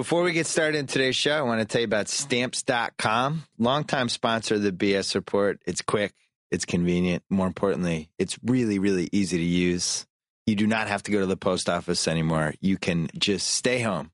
Before 0.00 0.22
we 0.22 0.32
get 0.32 0.46
started 0.46 0.78
in 0.78 0.86
today's 0.86 1.14
show, 1.14 1.36
I 1.36 1.42
want 1.42 1.60
to 1.60 1.66
tell 1.66 1.82
you 1.82 1.84
about 1.84 2.08
stamps.com, 2.08 3.44
longtime 3.58 4.08
sponsor 4.08 4.54
of 4.54 4.62
the 4.62 4.72
BS 4.72 5.14
report. 5.14 5.60
It's 5.66 5.82
quick, 5.82 6.14
it's 6.50 6.64
convenient. 6.64 7.22
More 7.28 7.46
importantly, 7.46 8.08
it's 8.18 8.38
really, 8.42 8.78
really 8.78 9.10
easy 9.12 9.36
to 9.36 9.44
use. 9.44 10.06
You 10.46 10.56
do 10.56 10.66
not 10.66 10.88
have 10.88 11.02
to 11.02 11.10
go 11.10 11.20
to 11.20 11.26
the 11.26 11.36
post 11.36 11.68
office 11.68 12.08
anymore. 12.08 12.54
You 12.62 12.78
can 12.78 13.10
just 13.18 13.48
stay 13.48 13.80
home, 13.80 14.10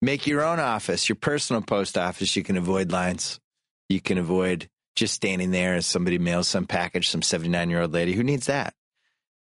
make 0.00 0.28
your 0.28 0.44
own 0.44 0.60
office, 0.60 1.08
your 1.08 1.16
personal 1.16 1.62
post 1.62 1.98
office. 1.98 2.36
You 2.36 2.44
can 2.44 2.56
avoid 2.56 2.92
lines. 2.92 3.40
You 3.88 4.00
can 4.00 4.18
avoid 4.18 4.68
just 4.94 5.14
standing 5.14 5.50
there 5.50 5.74
as 5.74 5.84
somebody 5.84 6.18
mails 6.18 6.46
some 6.46 6.64
package, 6.64 7.08
some 7.08 7.22
79 7.22 7.70
year 7.70 7.82
old 7.82 7.92
lady. 7.92 8.12
Who 8.12 8.22
needs 8.22 8.46
that? 8.46 8.72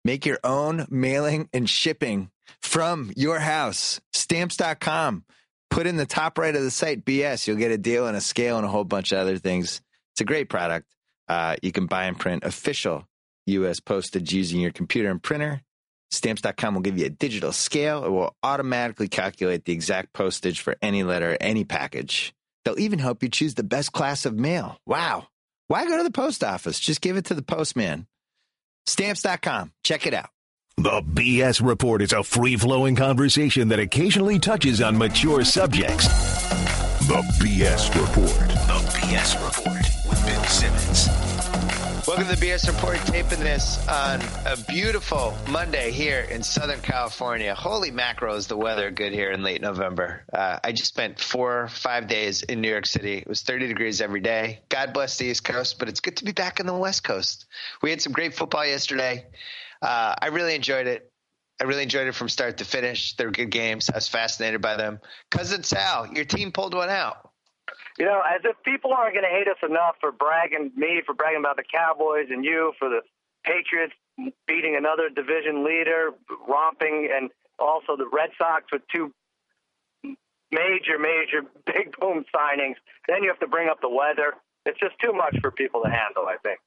Make 0.04 0.24
your 0.24 0.38
own 0.44 0.86
mailing 0.88 1.48
and 1.52 1.68
shipping 1.68 2.30
from 2.60 3.12
your 3.16 3.40
house. 3.40 4.00
Stamps.com 4.12 5.24
put 5.70 5.86
in 5.86 5.96
the 5.96 6.06
top 6.06 6.38
right 6.38 6.54
of 6.54 6.62
the 6.62 6.70
site 6.70 7.04
BS. 7.04 7.46
You'll 7.46 7.56
get 7.56 7.70
a 7.70 7.78
deal 7.78 8.06
and 8.06 8.16
a 8.16 8.20
scale 8.20 8.56
and 8.56 8.66
a 8.66 8.68
whole 8.68 8.84
bunch 8.84 9.12
of 9.12 9.18
other 9.18 9.38
things. 9.38 9.80
It's 10.12 10.20
a 10.20 10.24
great 10.24 10.48
product. 10.48 10.86
Uh, 11.28 11.56
you 11.62 11.72
can 11.72 11.86
buy 11.86 12.04
and 12.04 12.18
print 12.18 12.44
official 12.44 13.06
U.S. 13.46 13.80
postage 13.80 14.32
using 14.32 14.60
your 14.60 14.72
computer 14.72 15.10
and 15.10 15.22
printer. 15.22 15.62
Stamps.com 16.10 16.74
will 16.74 16.82
give 16.82 16.98
you 16.98 17.06
a 17.06 17.10
digital 17.10 17.50
scale. 17.52 18.04
It 18.04 18.10
will 18.10 18.36
automatically 18.42 19.08
calculate 19.08 19.64
the 19.64 19.72
exact 19.72 20.12
postage 20.12 20.60
for 20.60 20.76
any 20.80 21.02
letter, 21.02 21.36
any 21.40 21.64
package. 21.64 22.32
They'll 22.64 22.78
even 22.78 22.98
help 22.98 23.22
you 23.22 23.28
choose 23.28 23.54
the 23.54 23.64
best 23.64 23.92
class 23.92 24.24
of 24.24 24.34
mail. 24.34 24.78
Wow. 24.86 25.26
Why 25.68 25.86
go 25.86 25.96
to 25.96 26.04
the 26.04 26.10
post 26.10 26.44
office? 26.44 26.78
Just 26.78 27.00
give 27.00 27.16
it 27.16 27.26
to 27.26 27.34
the 27.34 27.42
postman. 27.42 28.06
Stamps.com. 28.86 29.72
Check 29.82 30.06
it 30.06 30.14
out. 30.14 30.30
The 30.76 31.02
BS 31.02 31.64
Report 31.64 32.02
is 32.02 32.12
a 32.12 32.24
free 32.24 32.56
flowing 32.56 32.96
conversation 32.96 33.68
that 33.68 33.78
occasionally 33.78 34.40
touches 34.40 34.82
on 34.82 34.98
mature 34.98 35.44
subjects. 35.44 36.08
The 37.06 37.22
BS 37.38 37.94
Report. 37.94 38.48
The 38.66 38.98
BS 38.98 39.34
Report 39.46 39.78
with 40.08 40.26
Bill 40.26 40.44
Simmons. 40.44 41.24
Welcome 42.08 42.26
to 42.26 42.34
the 42.34 42.46
BS 42.46 42.66
Report, 42.66 42.98
taping 43.06 43.38
this 43.38 43.86
on 43.86 44.20
a 44.46 44.56
beautiful 44.68 45.36
Monday 45.48 45.92
here 45.92 46.26
in 46.28 46.42
Southern 46.42 46.80
California. 46.80 47.54
Holy 47.54 47.92
mackerel, 47.92 48.34
is 48.34 48.48
the 48.48 48.56
weather 48.56 48.90
good 48.90 49.12
here 49.12 49.30
in 49.30 49.44
late 49.44 49.62
November. 49.62 50.24
Uh, 50.32 50.58
I 50.62 50.72
just 50.72 50.88
spent 50.88 51.20
four, 51.20 51.68
five 51.68 52.08
days 52.08 52.42
in 52.42 52.60
New 52.60 52.68
York 52.68 52.86
City. 52.86 53.18
It 53.18 53.28
was 53.28 53.42
30 53.42 53.68
degrees 53.68 54.00
every 54.00 54.20
day. 54.20 54.58
God 54.70 54.92
bless 54.92 55.18
the 55.18 55.26
East 55.26 55.44
Coast, 55.44 55.78
but 55.78 55.88
it's 55.88 56.00
good 56.00 56.16
to 56.16 56.24
be 56.24 56.32
back 56.32 56.58
in 56.58 56.66
the 56.66 56.74
West 56.74 57.04
Coast. 57.04 57.46
We 57.80 57.90
had 57.90 58.02
some 58.02 58.12
great 58.12 58.34
football 58.34 58.66
yesterday. 58.66 59.24
Uh, 59.84 60.14
I 60.18 60.28
really 60.28 60.54
enjoyed 60.54 60.86
it. 60.86 61.12
I 61.60 61.64
really 61.64 61.82
enjoyed 61.82 62.08
it 62.08 62.14
from 62.14 62.30
start 62.30 62.56
to 62.58 62.64
finish. 62.64 63.14
They're 63.16 63.30
good 63.30 63.50
games. 63.50 63.90
I 63.90 63.96
was 63.96 64.08
fascinated 64.08 64.62
by 64.62 64.76
them. 64.76 64.98
Cousin 65.30 65.62
Sal, 65.62 66.08
your 66.12 66.24
team 66.24 66.52
pulled 66.52 66.74
one 66.74 66.88
out. 66.88 67.30
You 67.98 68.06
know, 68.06 68.22
as 68.26 68.40
if 68.44 68.56
people 68.64 68.92
aren't 68.94 69.14
going 69.14 69.24
to 69.24 69.30
hate 69.30 69.46
us 69.46 69.58
enough 69.62 69.96
for 70.00 70.10
bragging, 70.10 70.72
me 70.74 71.02
for 71.04 71.14
bragging 71.14 71.40
about 71.40 71.56
the 71.56 71.64
Cowboys 71.70 72.26
and 72.30 72.44
you 72.44 72.72
for 72.78 72.88
the 72.88 73.02
Patriots 73.44 73.92
beating 74.48 74.74
another 74.74 75.10
division 75.10 75.64
leader, 75.64 76.10
romping, 76.48 77.10
and 77.14 77.30
also 77.58 77.96
the 77.96 78.08
Red 78.10 78.30
Sox 78.38 78.64
with 78.72 78.82
two 78.92 79.12
major, 80.50 80.98
major 80.98 81.42
big 81.66 81.94
boom 82.00 82.24
signings. 82.34 82.76
Then 83.06 83.22
you 83.22 83.28
have 83.28 83.40
to 83.40 83.48
bring 83.48 83.68
up 83.68 83.82
the 83.82 83.90
weather. 83.90 84.32
It's 84.64 84.80
just 84.80 84.94
too 84.98 85.12
much 85.12 85.36
for 85.42 85.50
people 85.50 85.82
to 85.82 85.90
handle, 85.90 86.26
I 86.26 86.36
think. 86.42 86.58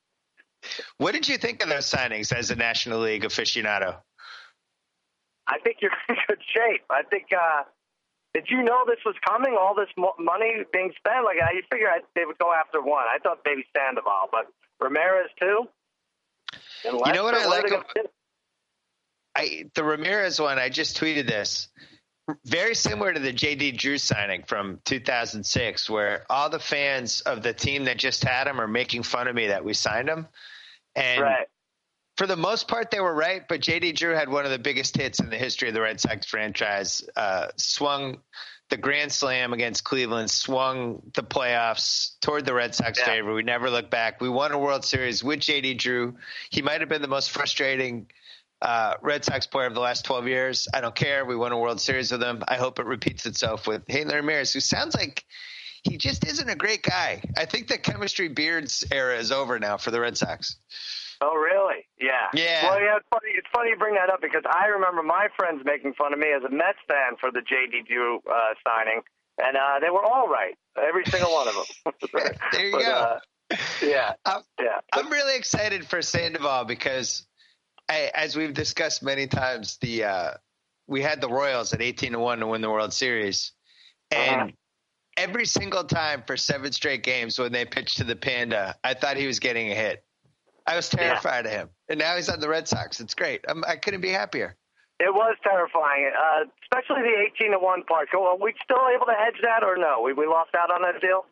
What 0.98 1.14
did 1.14 1.28
you 1.28 1.38
think 1.38 1.64
of 1.64 1.70
those 1.70 1.86
signings 1.90 2.34
as 2.34 2.52
a 2.52 2.56
National 2.56 3.00
League 3.00 3.24
aficionado? 3.24 3.98
I 5.48 5.60
think 5.60 5.78
you're 5.82 5.92
in 6.10 6.16
good 6.28 6.40
shape. 6.54 6.84
I 6.90 7.04
think. 7.04 7.28
uh 7.34 7.64
Did 8.34 8.48
you 8.50 8.64
know 8.64 8.84
this 8.86 9.00
was 9.06 9.16
coming? 9.28 9.56
All 9.60 9.76
this 9.76 9.90
mo- 9.98 10.16
money 10.20 10.64
being 10.74 10.92
spent? 10.98 11.24
Like 11.26 11.38
I, 11.42 11.54
you 11.54 11.64
figure 11.72 11.88
I, 11.88 12.00
they 12.16 12.26
would 12.26 12.38
go 12.38 12.52
after 12.54 12.82
one. 12.82 13.06
I 13.10 13.20
thought 13.20 13.40
maybe 13.46 13.64
Sandoval, 13.76 14.30
but 14.32 14.48
Ramirez 14.80 15.30
too. 15.40 15.68
You 16.86 16.92
know 17.14 17.24
what 17.24 17.34
I 17.36 17.46
like 17.46 17.66
are 17.66 17.70
they 17.70 17.76
ab- 17.76 17.84
gonna 17.94 17.94
do? 17.96 18.10
I 19.36 19.66
the 19.76 19.84
Ramirez 19.84 20.40
one. 20.40 20.60
I 20.60 20.70
just 20.70 21.00
tweeted 21.00 21.28
this. 21.28 21.70
Very 22.44 22.76
similar 22.76 23.14
to 23.14 23.20
the 23.20 23.32
JD 23.32 23.78
Drew 23.78 23.98
signing 23.98 24.44
from 24.44 24.82
2006, 24.84 25.90
where 25.90 26.26
all 26.30 26.50
the 26.50 26.60
fans 26.60 27.22
of 27.22 27.42
the 27.42 27.54
team 27.54 27.86
that 27.86 27.98
just 27.98 28.24
had 28.24 28.48
him 28.48 28.60
are 28.60 28.68
making 28.68 29.04
fun 29.04 29.28
of 29.28 29.36
me 29.36 29.48
that 29.48 29.64
we 29.64 29.74
signed 29.74 30.10
him. 30.10 30.28
And 30.96 31.22
Right. 31.22 31.48
for 32.18 32.28
the 32.28 32.36
most 32.36 32.68
part, 32.68 32.92
they 32.92 33.00
were 33.00 33.14
right. 33.14 33.48
But 33.48 33.62
JD 33.62 33.94
Drew 33.94 34.14
had 34.14 34.28
one 34.28 34.44
of 34.44 34.52
the 34.52 34.60
biggest 34.60 34.98
hits 34.98 35.20
in 35.20 35.30
the 35.30 35.38
history 35.38 35.70
of 35.70 35.74
the 35.74 35.82
Red 35.82 36.02
Sox 36.02 36.26
franchise. 36.26 37.02
Uh, 37.16 37.48
swung 37.56 38.22
the 38.70 38.78
grand 38.78 39.14
slam 39.14 39.54
against 39.54 39.86
Cleveland, 39.86 40.30
swung 40.30 41.02
the 41.14 41.24
playoffs 41.24 42.20
toward 42.20 42.46
the 42.46 42.54
Red 42.54 42.76
Sox 42.76 43.00
Yeah. 43.00 43.06
favor. 43.06 43.34
We 43.34 43.44
never 43.44 43.70
looked 43.70 43.90
back. 43.90 44.20
We 44.20 44.28
won 44.28 44.52
a 44.52 44.60
World 44.60 44.84
Series 44.84 45.24
with 45.24 45.40
JD 45.40 45.76
Drew. 45.76 46.18
He 46.50 46.62
might 46.62 46.82
have 46.82 46.90
been 46.90 47.02
the 47.02 47.08
most 47.08 47.32
frustrating 47.32 48.12
uh, 48.62 48.96
Red 49.02 49.24
Sox 49.26 49.46
player 49.48 49.68
of 49.68 49.74
the 49.74 49.80
last 49.80 50.06
12 50.06 50.28
years. 50.28 50.68
I 50.74 50.82
don't 50.82 50.96
care. 50.96 51.26
We 51.26 51.36
won 51.36 51.52
a 51.52 51.58
World 51.60 51.80
Series 51.80 52.12
with 52.12 52.24
him. 52.24 52.44
I 52.48 52.56
hope 52.56 52.80
it 52.80 52.86
repeats 52.86 53.26
itself 53.26 53.68
with 53.68 53.84
Hanley 53.90 54.16
Ramirez, 54.16 54.54
who 54.54 54.60
sounds 54.60 54.96
like 54.96 55.24
he 55.84 55.98
just 55.98 56.26
isn't 56.26 56.50
a 56.50 56.56
great 56.56 56.84
guy. 56.84 57.22
I 57.38 57.46
think 57.46 57.68
the 57.68 57.78
chemistry 57.78 58.28
beards 58.30 58.84
era 58.92 59.18
is 59.18 59.32
over 59.32 59.60
now 59.60 59.78
for 59.78 59.92
the 59.92 60.00
Red 60.02 60.18
Sox. 60.18 60.58
Oh, 61.22 61.36
really? 61.36 61.86
Yeah. 62.00 62.28
Yeah. 62.34 62.70
Well, 62.70 62.80
yeah. 62.82 62.98
It's 62.98 63.08
funny, 63.12 63.32
it's 63.36 63.48
funny 63.54 63.70
you 63.72 63.76
bring 63.78 63.96
that 63.96 64.10
up 64.10 64.22
because 64.22 64.44
I 64.50 64.68
remember 64.68 65.02
my 65.04 65.28
friends 65.36 65.62
making 65.66 65.94
fun 65.94 66.14
of 66.14 66.20
me 66.20 66.28
as 66.36 66.44
a 66.44 66.50
Mets 66.50 66.78
fan 66.88 67.16
for 67.20 67.32
the 67.32 67.40
JD 67.40 67.88
Drew 67.88 68.18
uh, 68.18 68.54
signing, 68.68 69.02
and 69.44 69.56
uh, 69.58 69.80
they 69.82 69.90
were 69.90 70.04
all 70.04 70.28
right, 70.28 70.56
every 70.78 71.06
single 71.06 71.32
one 71.32 71.48
of 71.48 71.54
them. 71.56 71.94
There 72.52 72.66
you 72.66 72.72
But, 72.72 72.82
go. 72.82 72.92
Uh, 72.92 73.20
yeah. 73.84 74.14
I'm- 74.26 74.42
Yeah. 74.60 74.80
I'm 74.94 75.10
really 75.10 75.36
excited 75.38 75.88
for 75.88 76.02
Sandoval 76.02 76.66
because, 76.66 77.27
I, 77.90 78.12
as 78.14 78.36
we've 78.36 78.54
discussed 78.54 79.02
many 79.04 79.28
times, 79.28 79.78
the 79.82 80.04
uh, 80.04 80.32
we 80.88 81.02
had 81.02 81.22
the 81.22 81.30
Royals 81.30 81.74
at 81.74 81.82
18 81.82 82.14
to 82.14 82.20
one 82.20 82.40
to 82.40 82.48
win 82.48 82.62
the 82.62 82.70
World 82.70 82.94
Series, 82.94 83.52
and 84.12 84.42
Uh-huh. 84.42 84.52
every 85.18 85.46
single 85.46 85.84
time 85.84 86.24
for 86.28 86.38
seven 86.38 86.72
straight 86.72 87.04
games 87.04 87.40
when 87.40 87.52
they 87.52 87.66
pitched 87.66 87.98
to 87.98 88.04
the 88.04 88.16
Panda, 88.16 88.76
I 88.84 88.94
thought 88.94 89.18
he 89.18 89.28
was 89.28 89.40
getting 89.40 89.72
a 89.72 89.76
hit. 89.76 90.04
I 90.66 90.76
was 90.76 90.90
terrified 90.90 91.46
of 91.46 91.52
him, 91.52 91.70
and 91.90 91.98
now 92.00 92.16
he's 92.18 92.28
on 92.30 92.40
the 92.42 92.50
Red 92.50 92.68
Sox. 92.68 93.00
It's 93.00 93.14
great. 93.14 93.46
I'm, 93.48 93.64
I 93.66 93.78
couldn't 93.78 94.02
be 94.02 94.10
happier. 94.10 94.58
It 95.00 95.14
was 95.14 95.38
terrifying, 95.44 96.12
uh, 96.18 96.46
especially 96.64 97.04
the 97.04 97.16
18 97.36 97.52
to 97.52 97.60
1 97.60 97.84
part. 97.84 98.10
So, 98.12 98.24
Are 98.26 98.36
we 98.36 98.54
still 98.64 98.82
able 98.94 99.06
to 99.06 99.14
hedge 99.14 99.40
that 99.44 99.64
or 99.64 99.78
no? 99.78 100.02
We, 100.02 100.12
we 100.14 100.26
lost 100.26 100.50
out 100.60 100.72
on 100.72 100.82
that 100.82 101.00
deal? 101.00 101.26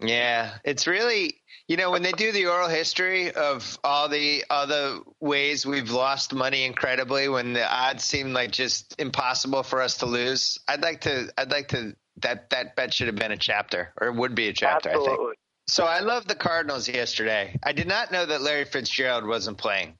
Yeah, 0.00 0.52
it's 0.64 0.86
really 0.86 1.40
you 1.68 1.76
know 1.76 1.90
when 1.90 2.02
they 2.02 2.12
do 2.12 2.32
the 2.32 2.46
oral 2.46 2.68
history 2.68 3.32
of 3.32 3.78
all 3.84 4.08
the 4.08 4.44
other 4.50 4.98
ways 5.20 5.64
we've 5.66 5.90
lost 5.90 6.34
money 6.34 6.64
incredibly 6.64 7.28
when 7.28 7.52
the 7.52 7.64
odds 7.64 8.02
seem 8.04 8.32
like 8.32 8.50
just 8.50 8.94
impossible 8.98 9.62
for 9.62 9.80
us 9.80 9.98
to 9.98 10.06
lose. 10.06 10.58
I'd 10.66 10.82
like 10.82 11.02
to 11.02 11.30
I'd 11.36 11.50
like 11.50 11.68
to 11.68 11.94
that 12.22 12.50
that 12.50 12.76
bet 12.76 12.94
should 12.94 13.06
have 13.06 13.16
been 13.16 13.32
a 13.32 13.36
chapter 13.36 13.92
or 14.00 14.08
it 14.08 14.14
would 14.14 14.34
be 14.34 14.48
a 14.48 14.52
chapter 14.52 14.88
I 14.88 14.94
think. 14.94 15.08
Absolutely. 15.08 15.34
So 15.68 15.84
I 15.84 16.00
love 16.00 16.26
the 16.26 16.34
Cardinals 16.34 16.88
yesterday. 16.88 17.56
I 17.62 17.72
did 17.72 17.86
not 17.86 18.10
know 18.10 18.26
that 18.26 18.42
Larry 18.42 18.64
Fitzgerald 18.64 19.24
wasn't 19.24 19.58
playing. 19.58 19.94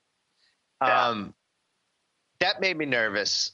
Yeah. 0.83 1.09
Um 1.09 1.35
that 2.41 2.61
made 2.61 2.77
me 2.77 2.87
nervous. 2.87 3.53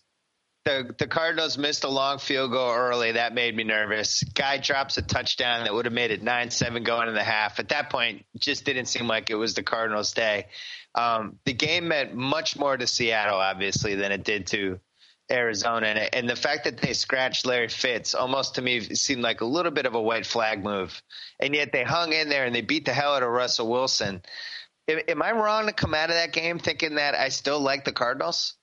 The 0.66 0.92
the 0.98 1.06
Cardinals 1.06 1.56
missed 1.56 1.84
a 1.84 1.88
long 1.88 2.18
field 2.18 2.50
goal 2.50 2.74
early. 2.74 3.12
That 3.12 3.32
made 3.32 3.54
me 3.54 3.62
nervous. 3.62 4.24
Guy 4.24 4.58
drops 4.58 4.98
a 4.98 5.02
touchdown 5.02 5.62
that 5.62 5.72
would 5.72 5.84
have 5.84 5.94
made 5.94 6.10
it 6.10 6.24
nine 6.24 6.50
seven 6.50 6.82
going 6.82 7.06
in 7.06 7.14
the 7.14 7.22
half. 7.22 7.60
At 7.60 7.68
that 7.68 7.88
point, 7.88 8.26
just 8.36 8.64
didn't 8.64 8.86
seem 8.86 9.06
like 9.06 9.30
it 9.30 9.36
was 9.36 9.54
the 9.54 9.62
Cardinals' 9.62 10.12
day. 10.12 10.46
Um, 10.92 11.38
the 11.44 11.52
game 11.52 11.86
meant 11.86 12.16
much 12.16 12.58
more 12.58 12.76
to 12.76 12.84
Seattle, 12.84 13.38
obviously, 13.38 13.94
than 13.94 14.10
it 14.10 14.24
did 14.24 14.48
to 14.48 14.80
Arizona, 15.30 15.86
and, 15.86 16.14
and 16.14 16.28
the 16.28 16.34
fact 16.34 16.64
that 16.64 16.78
they 16.78 16.94
scratched 16.94 17.46
Larry 17.46 17.68
Fitz 17.68 18.16
almost 18.16 18.56
to 18.56 18.62
me 18.62 18.80
seemed 18.80 19.22
like 19.22 19.42
a 19.42 19.44
little 19.46 19.70
bit 19.70 19.86
of 19.86 19.94
a 19.94 20.02
white 20.02 20.26
flag 20.26 20.64
move, 20.64 21.00
and 21.38 21.54
yet 21.54 21.70
they 21.70 21.84
hung 21.84 22.12
in 22.12 22.28
there 22.28 22.44
and 22.44 22.52
they 22.52 22.60
beat 22.60 22.86
the 22.86 22.92
hell 22.92 23.14
out 23.14 23.22
of 23.22 23.28
Russell 23.28 23.68
Wilson. 23.68 24.20
Am, 24.88 24.98
am 25.06 25.22
I 25.22 25.30
wrong 25.30 25.66
to 25.66 25.72
come 25.72 25.94
out 25.94 26.10
of 26.10 26.16
that 26.16 26.32
game 26.32 26.58
thinking 26.58 26.96
that 26.96 27.14
I 27.14 27.28
still 27.28 27.60
like 27.60 27.84
the 27.84 27.92
Cardinals? 27.92 28.55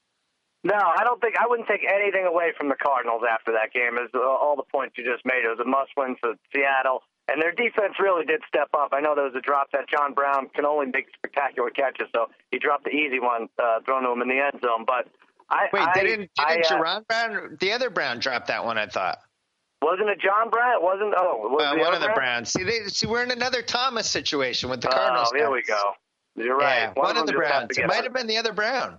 No, 0.63 0.75
I 0.75 1.03
don't 1.03 1.19
think 1.19 1.35
I 1.37 1.45
wouldn't 1.47 1.67
take 1.67 1.83
anything 1.83 2.25
away 2.25 2.53
from 2.57 2.69
the 2.69 2.75
Cardinals 2.75 3.21
after 3.29 3.51
that 3.51 3.73
game. 3.73 3.97
Uh, 3.99 4.19
all 4.19 4.55
the 4.55 4.63
points 4.71 4.97
you 4.97 5.03
just 5.03 5.25
made. 5.25 5.43
It 5.43 5.49
was 5.49 5.59
a 5.59 5.67
must-win 5.67 6.15
for 6.21 6.35
Seattle, 6.55 7.03
and 7.27 7.41
their 7.41 7.51
defense 7.51 7.95
really 7.99 8.25
did 8.25 8.39
step 8.47 8.69
up. 8.73 8.93
I 8.93 9.01
know 9.01 9.13
there 9.13 9.25
was 9.25 9.35
a 9.35 9.41
drop 9.41 9.71
that 9.73 9.89
John 9.89 10.13
Brown 10.13 10.47
can 10.55 10.65
only 10.65 10.85
make 10.87 11.07
spectacular 11.17 11.69
catches, 11.69 12.07
so 12.15 12.27
he 12.51 12.59
dropped 12.59 12.85
the 12.85 12.91
easy 12.91 13.19
one 13.19 13.49
uh, 13.61 13.79
thrown 13.85 14.03
to 14.03 14.11
him 14.11 14.21
in 14.21 14.29
the 14.29 14.39
end 14.39 14.61
zone. 14.63 14.85
But 14.87 15.07
I 15.49 15.67
Wait, 15.73 15.83
I, 15.83 15.93
didn't, 15.99 16.31
didn't 16.47 16.71
uh, 16.71 17.01
Brown, 17.09 17.57
the 17.59 17.71
other 17.73 17.89
Brown, 17.89 18.19
drop 18.19 18.47
that 18.47 18.63
one? 18.63 18.77
I 18.77 18.87
thought. 18.87 19.19
wasn't 19.81 20.09
it 20.09 20.21
John 20.21 20.49
Brown? 20.49 20.79
It 20.79 20.81
wasn't. 20.81 21.13
Oh, 21.17 21.49
was 21.51 21.61
Uh, 21.61 21.75
one 21.77 21.93
of 21.93 21.99
the 21.99 22.07
Brown? 22.07 22.15
Browns. 22.15 22.51
See, 22.53 22.63
they, 22.63 22.87
see, 22.87 23.05
we're 23.05 23.23
in 23.23 23.31
another 23.31 23.61
Thomas 23.61 24.09
situation 24.09 24.69
with 24.69 24.79
the 24.79 24.87
Cardinals. 24.87 25.27
Oh, 25.27 25.37
Cardinals. 25.37 25.41
here 25.41 25.51
we 25.51 25.61
go. 25.63 25.91
You're 26.35 26.57
right. 26.57 26.83
Yeah, 26.83 26.93
one, 26.95 27.17
of 27.17 27.27
them 27.27 27.35
the 27.35 27.39
Browns. 27.41 27.77
It 27.77 27.85
might 27.85 28.03
have 28.05 28.13
been 28.13 28.27
the 28.27 28.37
other 28.37 28.53
Brown. 28.53 28.97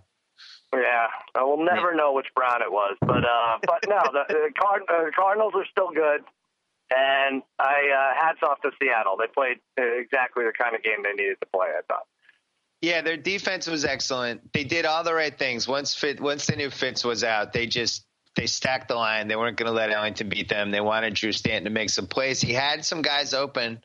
Yeah, 0.80 1.06
I 1.34 1.44
will 1.44 1.64
never 1.64 1.94
know 1.94 2.12
which 2.12 2.26
Brown 2.34 2.62
it 2.62 2.70
was, 2.70 2.96
but 3.00 3.24
uh, 3.24 3.58
but 3.66 3.84
no, 3.88 4.02
the, 4.12 4.24
the 4.28 4.50
Card- 4.60 4.82
uh, 4.88 5.10
Cardinals 5.14 5.52
are 5.56 5.66
still 5.70 5.90
good, 5.90 6.22
and 6.94 7.42
I 7.58 7.90
uh, 7.90 8.14
hats 8.20 8.40
off 8.42 8.60
to 8.62 8.70
Seattle. 8.80 9.16
They 9.16 9.26
played 9.26 9.58
exactly 9.76 10.44
the 10.44 10.52
kind 10.52 10.74
of 10.74 10.82
game 10.82 11.02
they 11.02 11.12
needed 11.12 11.38
to 11.40 11.46
play. 11.46 11.68
I 11.68 11.82
thought. 11.88 12.06
Yeah, 12.80 13.00
their 13.00 13.16
defense 13.16 13.66
was 13.66 13.86
excellent. 13.86 14.52
They 14.52 14.64
did 14.64 14.84
all 14.84 15.04
the 15.04 15.14
right 15.14 15.36
things. 15.36 15.66
Once 15.66 15.94
Fit, 15.94 16.20
once 16.20 16.46
they 16.46 16.56
knew 16.56 16.68
Fitz 16.68 17.02
was 17.02 17.24
out, 17.24 17.54
they 17.54 17.66
just 17.66 18.04
they 18.36 18.46
stacked 18.46 18.88
the 18.88 18.94
line. 18.94 19.28
They 19.28 19.36
weren't 19.36 19.56
going 19.56 19.68
to 19.68 19.72
let 19.72 19.90
Ellington 19.90 20.28
beat 20.28 20.48
them. 20.48 20.70
They 20.70 20.80
wanted 20.80 21.14
Drew 21.14 21.32
Stanton 21.32 21.64
to 21.64 21.70
make 21.70 21.90
some 21.90 22.06
plays. 22.06 22.40
He 22.40 22.52
had 22.52 22.84
some 22.84 23.00
guys 23.00 23.32
open. 23.32 23.82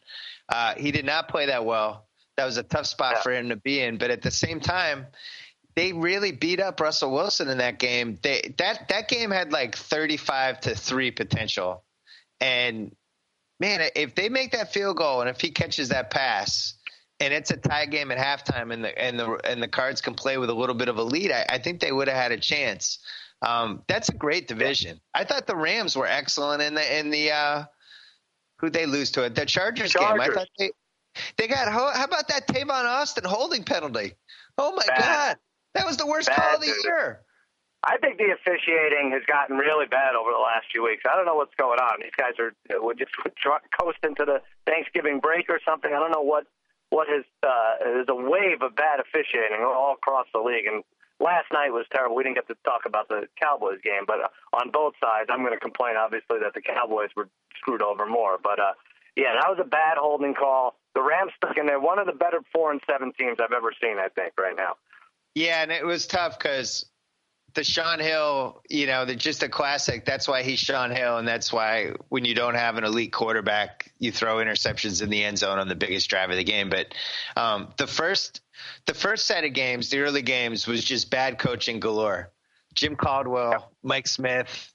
Uh, 0.49 0.73
he 0.75 0.91
did 0.91 1.05
not 1.05 1.29
play 1.29 1.45
that 1.45 1.65
well. 1.65 2.07
That 2.35 2.45
was 2.45 2.57
a 2.57 2.63
tough 2.63 2.87
spot 2.87 3.15
yeah. 3.15 3.21
for 3.21 3.31
him 3.31 3.49
to 3.49 3.55
be 3.55 3.81
in. 3.81 3.97
But 3.97 4.11
at 4.11 4.21
the 4.21 4.31
same 4.31 4.59
time, 4.59 5.07
they 5.79 5.93
really 5.93 6.33
beat 6.33 6.59
up 6.59 6.81
Russell 6.81 7.13
Wilson 7.13 7.47
in 7.47 7.59
that 7.59 7.79
game. 7.79 8.19
They 8.21 8.53
that 8.57 8.89
that 8.89 9.07
game 9.07 9.31
had 9.31 9.53
like 9.53 9.77
thirty 9.77 10.17
five 10.17 10.59
to 10.61 10.75
three 10.75 11.09
potential, 11.09 11.85
and 12.41 12.93
man, 13.61 13.89
if 13.95 14.13
they 14.13 14.27
make 14.27 14.51
that 14.51 14.73
field 14.73 14.97
goal 14.97 15.21
and 15.21 15.29
if 15.29 15.39
he 15.39 15.51
catches 15.51 15.87
that 15.87 16.11
pass, 16.11 16.73
and 17.21 17.33
it's 17.33 17.51
a 17.51 17.55
tie 17.55 17.85
game 17.85 18.11
at 18.11 18.17
halftime, 18.17 18.73
and 18.73 18.83
the 18.83 19.01
and 19.01 19.17
the 19.17 19.39
and 19.45 19.63
the 19.63 19.69
Cards 19.69 20.01
can 20.01 20.15
play 20.15 20.37
with 20.37 20.49
a 20.49 20.53
little 20.53 20.75
bit 20.75 20.89
of 20.89 20.97
a 20.97 21.03
lead, 21.03 21.31
I, 21.31 21.45
I 21.47 21.57
think 21.59 21.79
they 21.79 21.93
would 21.93 22.09
have 22.09 22.17
had 22.17 22.33
a 22.33 22.39
chance. 22.39 22.99
Um, 23.41 23.81
that's 23.87 24.09
a 24.09 24.15
great 24.15 24.49
division. 24.49 24.99
I 25.13 25.23
thought 25.23 25.47
the 25.47 25.55
Rams 25.55 25.95
were 25.95 26.07
excellent 26.07 26.61
in 26.61 26.73
the 26.73 26.99
in 26.99 27.09
the 27.09 27.31
uh, 27.31 27.63
who 28.57 28.69
they 28.69 28.85
lose 28.85 29.11
to 29.11 29.23
it 29.23 29.33
the 29.33 29.45
Chargers, 29.45 29.91
Chargers. 29.91 30.27
game. 30.27 30.29
I 30.29 30.35
thought 30.35 30.47
they 30.59 30.71
they 31.37 31.47
got 31.47 31.71
how 31.71 32.03
about 32.03 32.27
that 32.27 32.49
Tavon 32.49 32.83
Austin 32.83 33.23
holding 33.23 33.63
penalty? 33.63 34.15
Oh 34.57 34.73
my 34.75 34.83
Bad. 34.87 34.99
god, 34.99 35.37
that 35.79 35.87
was 35.87 35.97
the 35.97 36.07
worst 36.07 36.27
Bad, 36.27 36.37
call 36.37 36.55
of 36.55 36.61
the 36.61 36.67
dude. 36.67 36.83
year. 36.83 37.21
I 37.87 37.95
think 37.97 38.19
the 38.19 38.35
officiating 38.35 39.11
has 39.15 39.23
gotten 39.23 39.55
really 39.55 39.87
bad 39.87 40.15
over 40.15 40.31
the 40.35 40.43
last 40.43 40.67
few 40.71 40.83
weeks. 40.83 41.03
I 41.07 41.15
don't 41.15 41.25
know 41.25 41.35
what's 41.39 41.55
going 41.55 41.79
on. 41.79 42.03
These 42.03 42.15
guys 42.19 42.35
are 42.35 42.51
would 42.83 42.99
just 42.99 43.11
coast 43.79 43.99
into 44.03 44.25
the 44.25 44.41
Thanksgiving 44.67 45.19
break 45.19 45.49
or 45.49 45.59
something. 45.63 45.91
I 45.91 45.99
don't 45.99 46.11
know 46.11 46.23
what 46.23 46.45
what 46.89 47.07
is 47.07 47.23
uh, 47.43 47.79
there's 47.79 48.09
a 48.09 48.15
wave 48.15 48.61
of 48.61 48.75
bad 48.75 48.99
officiating 48.99 49.63
all 49.63 49.95
across 49.95 50.27
the 50.33 50.41
league. 50.43 50.65
And 50.67 50.83
last 51.19 51.47
night 51.53 51.71
was 51.71 51.85
terrible. 51.93 52.15
We 52.15 52.23
didn't 52.23 52.35
get 52.35 52.47
to 52.47 52.57
talk 52.65 52.83
about 52.85 53.07
the 53.07 53.27
Cowboys 53.39 53.79
game, 53.83 54.03
but 54.07 54.17
on 54.51 54.71
both 54.71 54.95
sides, 54.99 55.29
I'm 55.31 55.39
going 55.39 55.53
to 55.53 55.59
complain 55.59 55.95
obviously 55.95 56.39
that 56.43 56.53
the 56.53 56.61
Cowboys 56.61 57.09
were 57.15 57.29
screwed 57.61 57.81
over 57.81 58.05
more. 58.05 58.37
But 58.41 58.59
uh, 58.59 58.73
yeah, 59.15 59.39
that 59.39 59.47
was 59.47 59.59
a 59.61 59.67
bad 59.67 59.97
holding 59.97 60.33
call. 60.33 60.75
The 60.95 61.01
Rams 61.03 61.31
stuck 61.37 61.57
in 61.57 61.65
there. 61.65 61.79
One 61.79 61.99
of 61.99 62.07
the 62.07 62.17
better 62.17 62.41
four 62.51 62.71
and 62.71 62.81
seven 62.89 63.13
teams 63.17 63.37
I've 63.39 63.55
ever 63.55 63.71
seen. 63.81 63.97
I 63.99 64.09
think 64.09 64.33
right 64.37 64.55
now. 64.57 64.75
Yeah, 65.35 65.61
and 65.61 65.71
it 65.71 65.85
was 65.85 66.07
tough 66.07 66.37
because 66.37 66.85
the 67.53 67.63
Shaun 67.63 67.99
Hill, 67.99 68.61
you 68.69 68.87
know, 68.87 69.05
they're 69.05 69.15
just 69.15 69.43
a 69.43 69.49
classic. 69.49 70.05
That's 70.05 70.27
why 70.27 70.43
he's 70.43 70.59
Shaun 70.59 70.91
Hill, 70.91 71.17
and 71.17 71.27
that's 71.27 71.51
why 71.51 71.93
when 72.09 72.25
you 72.25 72.35
don't 72.35 72.55
have 72.55 72.77
an 72.77 72.83
elite 72.83 73.13
quarterback, 73.13 73.91
you 73.99 74.11
throw 74.11 74.37
interceptions 74.37 75.01
in 75.01 75.09
the 75.09 75.23
end 75.23 75.37
zone 75.37 75.59
on 75.59 75.67
the 75.67 75.75
biggest 75.75 76.09
drive 76.09 76.29
of 76.29 76.35
the 76.35 76.43
game. 76.43 76.69
But 76.69 76.93
um, 77.35 77.69
the 77.77 77.87
first, 77.87 78.41
the 78.85 78.93
first 78.93 79.25
set 79.25 79.43
of 79.43 79.53
games, 79.53 79.89
the 79.89 79.99
early 79.99 80.21
games, 80.21 80.67
was 80.67 80.83
just 80.83 81.09
bad 81.09 81.39
coaching 81.39 81.79
galore. 81.79 82.31
Jim 82.73 82.95
Caldwell, 82.95 83.71
Mike 83.83 84.07
Smith, 84.07 84.71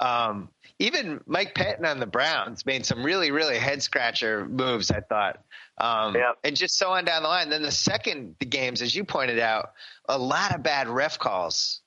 um, 0.00 0.48
even 0.78 1.20
Mike 1.26 1.54
Pettine 1.54 1.86
on 1.86 2.00
the 2.00 2.06
Browns 2.06 2.66
made 2.66 2.84
some 2.84 3.04
really, 3.04 3.30
really 3.30 3.58
head 3.58 3.82
scratcher 3.82 4.44
moves. 4.46 4.90
I 4.90 5.00
thought, 5.00 5.42
um, 5.78 6.14
yeah. 6.14 6.32
and 6.44 6.56
just 6.56 6.78
so 6.78 6.90
on 6.90 7.04
down 7.04 7.22
the 7.22 7.28
line. 7.28 7.50
Then 7.50 7.62
the 7.62 7.72
second 7.72 8.36
the 8.38 8.46
games, 8.46 8.82
as 8.82 8.94
you 8.94 9.04
pointed 9.04 9.38
out, 9.38 9.72
a 10.08 10.18
lot 10.18 10.54
of 10.54 10.62
bad 10.62 10.88
ref 10.88 11.18
calls. 11.18 11.80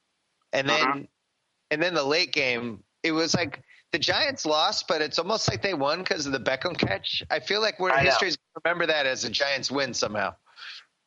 And 0.54 0.68
then, 0.68 0.88
uh-huh. 0.88 1.00
and 1.72 1.82
then 1.82 1.94
the 1.94 2.04
late 2.04 2.32
game, 2.32 2.84
it 3.04 3.12
was 3.12 3.36
like 3.36 3.62
the 3.92 4.00
Giants 4.00 4.46
lost, 4.46 4.88
but 4.88 5.02
it's 5.02 5.20
almost 5.20 5.50
like 5.50 5.62
they 5.62 5.74
won 5.74 6.00
because 6.00 6.26
of 6.26 6.32
the 6.32 6.40
Beckham 6.40 6.78
catch. 6.78 7.24
I 7.30 7.40
feel 7.40 7.62
like 7.62 7.80
we're 7.80 7.98
history's 7.98 8.38
remember 8.64 8.86
that 8.88 9.06
as 9.06 9.24
a 9.24 9.30
Giants 9.30 9.72
win 9.72 9.94
somehow. 9.94 10.34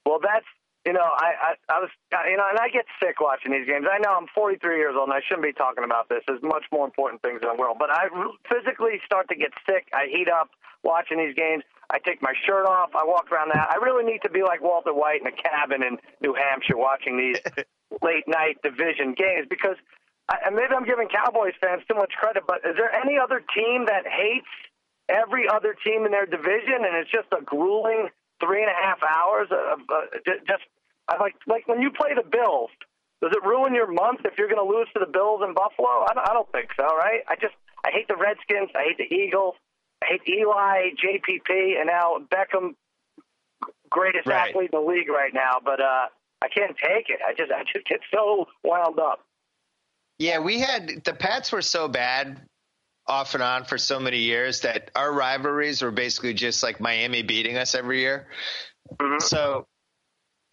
Well, 0.07 0.19
that's 0.23 0.47
you 0.87 0.95
know, 0.95 1.05
I, 1.05 1.55
I 1.69 1.75
I 1.75 1.81
was 1.81 1.91
you 2.27 2.37
know, 2.37 2.47
and 2.49 2.59
I 2.59 2.69
get 2.69 2.87
sick 3.03 3.21
watching 3.21 3.53
these 3.53 3.67
games. 3.67 3.87
I 3.91 3.99
know 3.99 4.15
I'm 4.17 4.27
43 4.35 4.77
years 4.79 4.95
old 4.97 5.09
and 5.09 5.15
I 5.15 5.21
shouldn't 5.27 5.45
be 5.45 5.53
talking 5.53 5.85
about 5.85 6.09
this. 6.09 6.23
There's 6.27 6.43
much 6.43 6.65
more 6.73 6.87
important 6.87 7.21
things 7.21 7.41
in 7.43 7.49
the 7.49 7.55
world, 7.55 7.77
but 7.79 7.91
I 7.91 8.09
physically 8.49 9.01
start 9.05 9.29
to 9.29 9.37
get 9.37 9.51
sick. 9.69 9.89
I 9.93 10.07
heat 10.11 10.29
up 10.29 10.51
watching 10.83 11.19
these 11.19 11.35
games. 11.35 11.65
I 11.91 11.99
take 11.99 12.23
my 12.23 12.33
shirt 12.47 12.67
off. 12.67 12.95
I 12.95 13.05
walk 13.05 13.31
around 13.33 13.51
that. 13.53 13.69
I 13.71 13.77
really 13.83 14.05
need 14.05 14.23
to 14.23 14.31
be 14.31 14.43
like 14.43 14.63
Walter 14.63 14.95
White 14.95 15.21
in 15.21 15.27
a 15.27 15.35
cabin 15.35 15.83
in 15.83 15.99
New 16.23 16.35
Hampshire 16.35 16.77
watching 16.77 17.19
these 17.19 17.39
late 18.03 18.25
night 18.29 18.63
division 18.63 19.15
games 19.15 19.47
because 19.51 19.77
I, 20.29 20.39
and 20.47 20.55
maybe 20.55 20.73
I'm 20.75 20.87
giving 20.87 21.09
Cowboys 21.09 21.55
fans 21.61 21.83
too 21.91 21.97
much 21.97 22.13
credit, 22.15 22.45
but 22.47 22.63
is 22.63 22.77
there 22.77 22.95
any 22.95 23.19
other 23.19 23.43
team 23.55 23.87
that 23.87 24.07
hates 24.07 24.47
every 25.11 25.49
other 25.51 25.75
team 25.83 26.07
in 26.07 26.13
their 26.13 26.27
division 26.27 26.87
and 26.87 26.95
it's 26.95 27.11
just 27.11 27.27
a 27.35 27.43
grueling 27.43 28.09
three 28.39 28.63
and 28.63 28.71
a 28.71 28.79
half 28.79 29.03
hours 29.03 29.49
of 29.51 29.81
uh, 29.91 30.07
just 30.47 30.63
I 31.09 31.19
like 31.19 31.35
like 31.47 31.67
when 31.67 31.83
you 31.83 31.91
play 31.91 32.15
the 32.15 32.23
Bills. 32.23 32.71
Does 33.21 33.33
it 33.37 33.45
ruin 33.45 33.75
your 33.75 33.91
month 33.91 34.21
if 34.25 34.39
you're 34.39 34.49
going 34.49 34.65
to 34.65 34.71
lose 34.79 34.89
to 34.95 35.01
the 35.01 35.11
Bills 35.11 35.43
in 35.45 35.53
Buffalo? 35.53 36.09
I 36.09 36.15
don't, 36.15 36.25
I 36.31 36.33
don't 36.33 36.51
think 36.53 36.71
so, 36.73 36.87
right? 36.97 37.21
I 37.29 37.35
just 37.37 37.53
I 37.85 37.91
hate 37.93 38.09
the 38.09 38.17
Redskins. 38.17 38.71
I 38.75 38.95
hate 38.95 38.97
the 38.97 39.13
Eagles. 39.13 39.57
Eli, 40.29 40.91
JPP, 41.03 41.79
and 41.79 41.87
now 41.87 42.19
Beckham, 42.31 42.75
greatest 43.91 44.27
Right. 44.27 44.49
athlete 44.51 44.71
in 44.73 44.81
the 44.81 44.87
league 44.87 45.09
right 45.09 45.33
now. 45.35 45.59
But 45.65 45.81
uh, 45.81 46.07
I 46.43 46.49
can't 46.49 46.77
take 46.77 47.11
it. 47.11 47.21
I 47.27 47.35
just 47.35 47.53
I 47.53 47.63
just 47.73 47.87
get 47.87 48.01
so 48.13 48.47
wound 48.65 48.99
up. 48.99 49.21
Yeah, 50.19 50.39
we 50.41 50.59
had 50.61 51.03
the 51.05 51.15
Pats 51.15 51.53
were 51.53 51.63
so 51.63 51.89
bad 51.89 52.41
off 53.07 53.35
and 53.35 53.43
on 53.43 53.65
for 53.65 53.79
so 53.79 53.99
many 53.99 54.19
years 54.19 54.61
that 54.61 54.91
our 54.95 55.13
rivalries 55.13 55.83
were 55.83 55.91
basically 55.91 56.35
just 56.35 56.63
like 56.63 56.81
Miami 56.81 57.23
beating 57.23 57.57
us 57.57 57.75
every 57.75 58.01
year. 58.01 58.29
Mhm. 58.97 59.21
So 59.21 59.67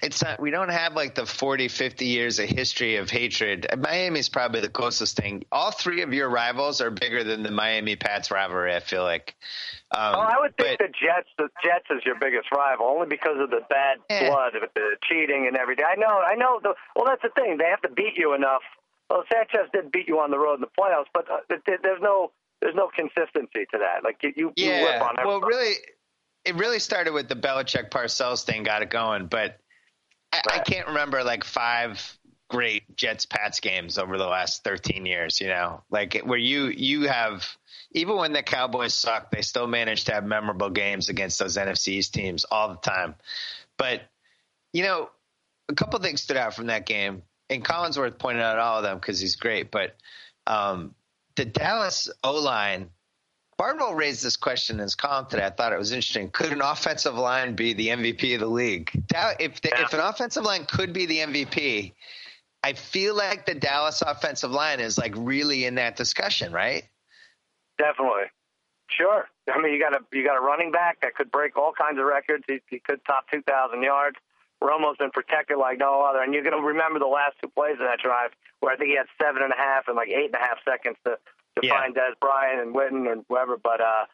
it's 0.02 0.24
not 0.24 0.40
we 0.40 0.52
don't 0.52 0.70
have 0.70 0.94
like 0.94 1.16
the 1.16 1.26
40 1.26 1.68
50 1.70 2.06
years 2.06 2.38
of 2.40 2.48
history 2.48 2.98
of 2.98 3.10
hatred 3.10 3.66
miami's 3.80 4.30
probably 4.30 4.62
the 4.62 4.70
closest 4.70 5.18
thing 5.18 5.44
all 5.52 5.72
three 5.72 6.02
of 6.04 6.14
your 6.14 6.30
rivals 6.30 6.82
are 6.82 6.92
bigger 6.92 7.24
than 7.24 7.42
the 7.42 7.50
miami 7.50 7.96
pats 7.96 8.30
rivalry 8.30 8.76
i 8.76 8.80
feel 8.80 9.04
like 9.04 9.36
um, 9.96 10.16
Oh, 10.16 10.20
I 10.20 10.36
would 10.42 10.58
think 10.58 10.80
but- 10.80 10.88
the 10.88 10.92
Jets. 10.92 11.30
The 11.38 11.48
Jets 11.64 11.86
is 11.90 12.02
your 12.06 12.16
biggest 12.20 12.52
rival, 12.52 12.88
only 12.88 13.08
because 13.08 13.38
of 13.40 13.50
the 13.50 13.62
bad 13.70 14.00
Yeah. 14.10 14.28
blood, 14.30 14.52
the 14.76 14.98
cheating 15.08 15.48
and 15.48 15.56
everything. 15.56 15.86
I 15.90 15.96
know, 15.96 16.20
I 16.20 16.36
know. 16.36 16.60
The, 16.62 16.74
well, 16.94 17.06
that's 17.08 17.22
the 17.22 17.30
thing. 17.42 17.56
They 17.58 17.70
have 17.70 17.80
to 17.84 17.90
beat 17.90 18.18
you 18.18 18.34
enough. 18.34 18.64
Well, 19.10 19.24
Sanchez 19.32 19.70
did 19.72 19.90
beat 19.90 20.10
you 20.10 20.20
on 20.20 20.30
the 20.30 20.38
road 20.38 20.56
in 20.56 20.60
the 20.60 20.68
playoffs, 20.78 21.06
but 21.14 21.32
uh, 21.32 21.38
there's 21.66 22.02
no 22.02 22.34
there's 22.62 22.76
no 22.76 22.90
consistency 22.94 23.66
to 23.72 23.78
that. 23.80 24.04
Like 24.04 24.18
you, 24.24 24.34
you, 24.36 24.54
you 24.58 24.72
whip 24.72 24.96
Yeah. 25.00 25.04
on 25.08 25.16
Well, 25.26 25.40
really, 25.40 25.76
it 26.44 26.56
really 26.56 26.80
started 26.80 27.14
with 27.14 27.30
the 27.30 27.36
Belichick 27.36 27.90
Parcells 27.90 28.44
thing, 28.44 28.64
got 28.64 28.82
it 28.82 28.90
going. 28.90 29.28
But 29.28 29.58
I, 30.32 30.42
I 30.54 30.60
can't 30.60 30.88
remember 30.88 31.24
like 31.24 31.44
five 31.44 32.18
great 32.50 32.96
Jets 32.96 33.26
Pats 33.26 33.60
games 33.60 33.98
over 33.98 34.18
the 34.18 34.28
last 34.28 34.64
13 34.64 35.06
years. 35.06 35.42
You 35.42 35.48
know, 35.48 35.84
like 35.90 36.18
where 36.24 36.38
you 36.38 36.68
you 36.68 37.08
have 37.08 37.46
even 37.92 38.16
when 38.18 38.34
the 38.34 38.44
Cowboys 38.44 38.94
suck, 38.94 39.32
they 39.32 39.42
still 39.42 39.68
manage 39.68 40.06
to 40.06 40.14
have 40.14 40.26
memorable 40.26 40.70
games 40.70 41.10
against 41.10 41.40
those 41.40 41.58
NFC 41.58 41.90
East 41.90 42.14
teams 42.14 42.46
all 42.46 42.70
the 42.70 42.78
time. 42.78 43.16
But 43.78 44.02
you 44.74 44.84
know, 44.84 45.10
a 45.70 45.76
couple 45.76 46.00
things 46.00 46.22
stood 46.22 46.38
out 46.38 46.56
from 46.56 46.68
that 46.68 46.86
game, 46.86 47.24
and 47.50 47.64
Collinsworth 47.64 48.20
pointed 48.20 48.44
out 48.44 48.60
all 48.60 48.78
of 48.78 48.84
them 48.84 48.98
because 48.98 49.20
he's 49.20 49.36
great. 49.36 49.72
But 49.72 49.96
um, 50.46 50.96
the 51.36 51.46
Dallas 51.46 52.10
O 52.24 52.34
line. 52.36 52.90
Barnwell 53.58 53.96
raised 53.96 54.24
this 54.24 54.36
question 54.36 54.76
in 54.78 54.84
his 54.84 54.94
column 54.94 55.26
today. 55.30 55.46
I 55.46 55.50
thought 55.50 55.74
it 55.74 55.80
was 55.80 55.92
interesting. 55.92 56.30
Could 56.30 56.52
an 56.52 56.62
offensive 56.62 57.16
line 57.16 57.56
be 57.56 57.74
the 57.74 57.88
MVP 57.88 58.36
of 58.36 58.42
the 58.42 58.48
league? 58.48 58.92
If 59.40 59.62
the, 59.62 59.70
Yeah. 59.70 59.82
if 59.82 59.94
an 59.94 60.00
offensive 60.00 60.44
line 60.44 60.66
could 60.66 60.94
be 60.94 61.08
the 61.08 61.20
MVP, 61.20 61.94
I 62.64 62.74
feel 62.74 63.16
like 63.16 63.46
the 63.46 63.56
Dallas 63.56 64.02
offensive 64.04 64.52
line 64.52 64.80
is 64.80 64.98
like 64.98 65.14
really 65.16 65.66
in 65.66 65.76
that 65.76 65.96
discussion, 65.96 66.54
right? 66.54 66.84
Definitely. 67.80 68.26
Sure. 68.90 69.28
I 69.52 69.60
mean, 69.60 69.74
you 69.74 69.80
got 69.80 69.94
a 69.94 70.04
you 70.12 70.24
got 70.24 70.38
a 70.38 70.42
running 70.42 70.72
back 70.72 71.02
that 71.02 71.16
could 71.16 71.32
break 71.32 71.58
all 71.58 71.74
kinds 71.74 72.00
of 72.00 72.06
records. 72.06 72.44
He, 72.48 72.60
he 72.70 72.80
could 72.80 73.04
top 73.06 73.26
2,000 73.32 73.82
yards. 73.82 74.18
Romo's 74.62 74.98
been 74.98 75.12
protected 75.12 75.58
like 75.58 75.78
no 75.78 76.02
other. 76.02 76.22
And 76.22 76.34
you're 76.34 76.44
going 76.44 76.60
to 76.60 76.66
remember 76.66 77.00
the 77.00 77.06
last 77.06 77.36
two 77.42 77.50
plays 77.50 77.74
of 77.74 77.86
that 77.86 78.00
drive 78.00 78.32
where 78.60 78.74
I 78.74 78.78
think 78.78 78.90
he 78.90 78.98
had 78.98 79.08
seven 79.22 79.44
and 79.44 79.52
a 79.54 79.58
half 79.58 79.88
and 79.88 79.96
like 79.96 80.10
eight 80.10 80.26
and 80.26 80.36
a 80.36 80.40
half 80.40 80.58
seconds 80.66 80.98
to, 81.06 81.18
to 81.62 81.68
Yeah. 81.68 81.80
find 81.80 81.96
Dez 81.96 82.20
Bryant 82.20 82.62
and 82.62 82.76
Witten 82.76 83.12
and 83.12 83.26
whoever. 83.30 83.58
But 83.58 83.82
uh, 83.82 84.06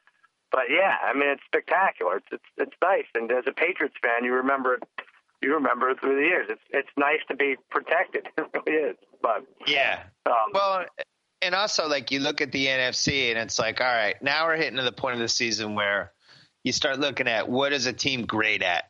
but 0.51 0.63
yeah, 0.69 0.97
I 1.03 1.13
mean, 1.13 1.29
it's 1.29 1.43
spectacular. 1.45 2.17
It's 2.17 2.27
it's 2.31 2.43
it's 2.57 2.77
nice. 2.81 3.05
And 3.15 3.31
as 3.31 3.45
a 3.47 3.51
Patriots 3.51 3.95
fan, 4.01 4.23
you 4.23 4.33
remember 4.33 4.75
it. 4.75 4.83
You 5.41 5.53
remember 5.55 5.89
it 5.89 5.99
through 5.99 6.15
the 6.15 6.21
years. 6.27 6.47
It's 6.49 6.61
it's 6.69 6.89
nice 6.97 7.19
to 7.27 7.35
be 7.35 7.55
protected. 7.71 8.27
It 8.37 8.47
really 8.65 8.77
is. 8.91 8.97
But 9.21 9.45
Yeah. 9.67 10.03
um, 10.25 10.33
Well, 10.53 10.85
and 11.41 11.53
also 11.55 11.87
like 11.87 12.11
you 12.11 12.19
look 12.19 12.39
at 12.39 12.51
the 12.53 12.67
NFC 12.67 13.29
and 13.29 13.37
it's 13.39 13.59
like, 13.59 13.81
all 13.81 13.87
right, 13.87 14.15
now 14.21 14.45
we're 14.47 14.55
hitting 14.55 14.77
to 14.77 14.83
the 14.83 14.91
point 14.93 15.15
of 15.15 15.19
the 15.19 15.27
season 15.27 15.75
where 15.75 16.11
you 16.63 16.71
start 16.71 16.99
looking 16.99 17.27
at 17.27 17.49
what 17.49 17.73
is 17.73 17.85
a 17.87 17.93
team 17.93 18.25
great 18.25 18.61
at. 18.63 18.85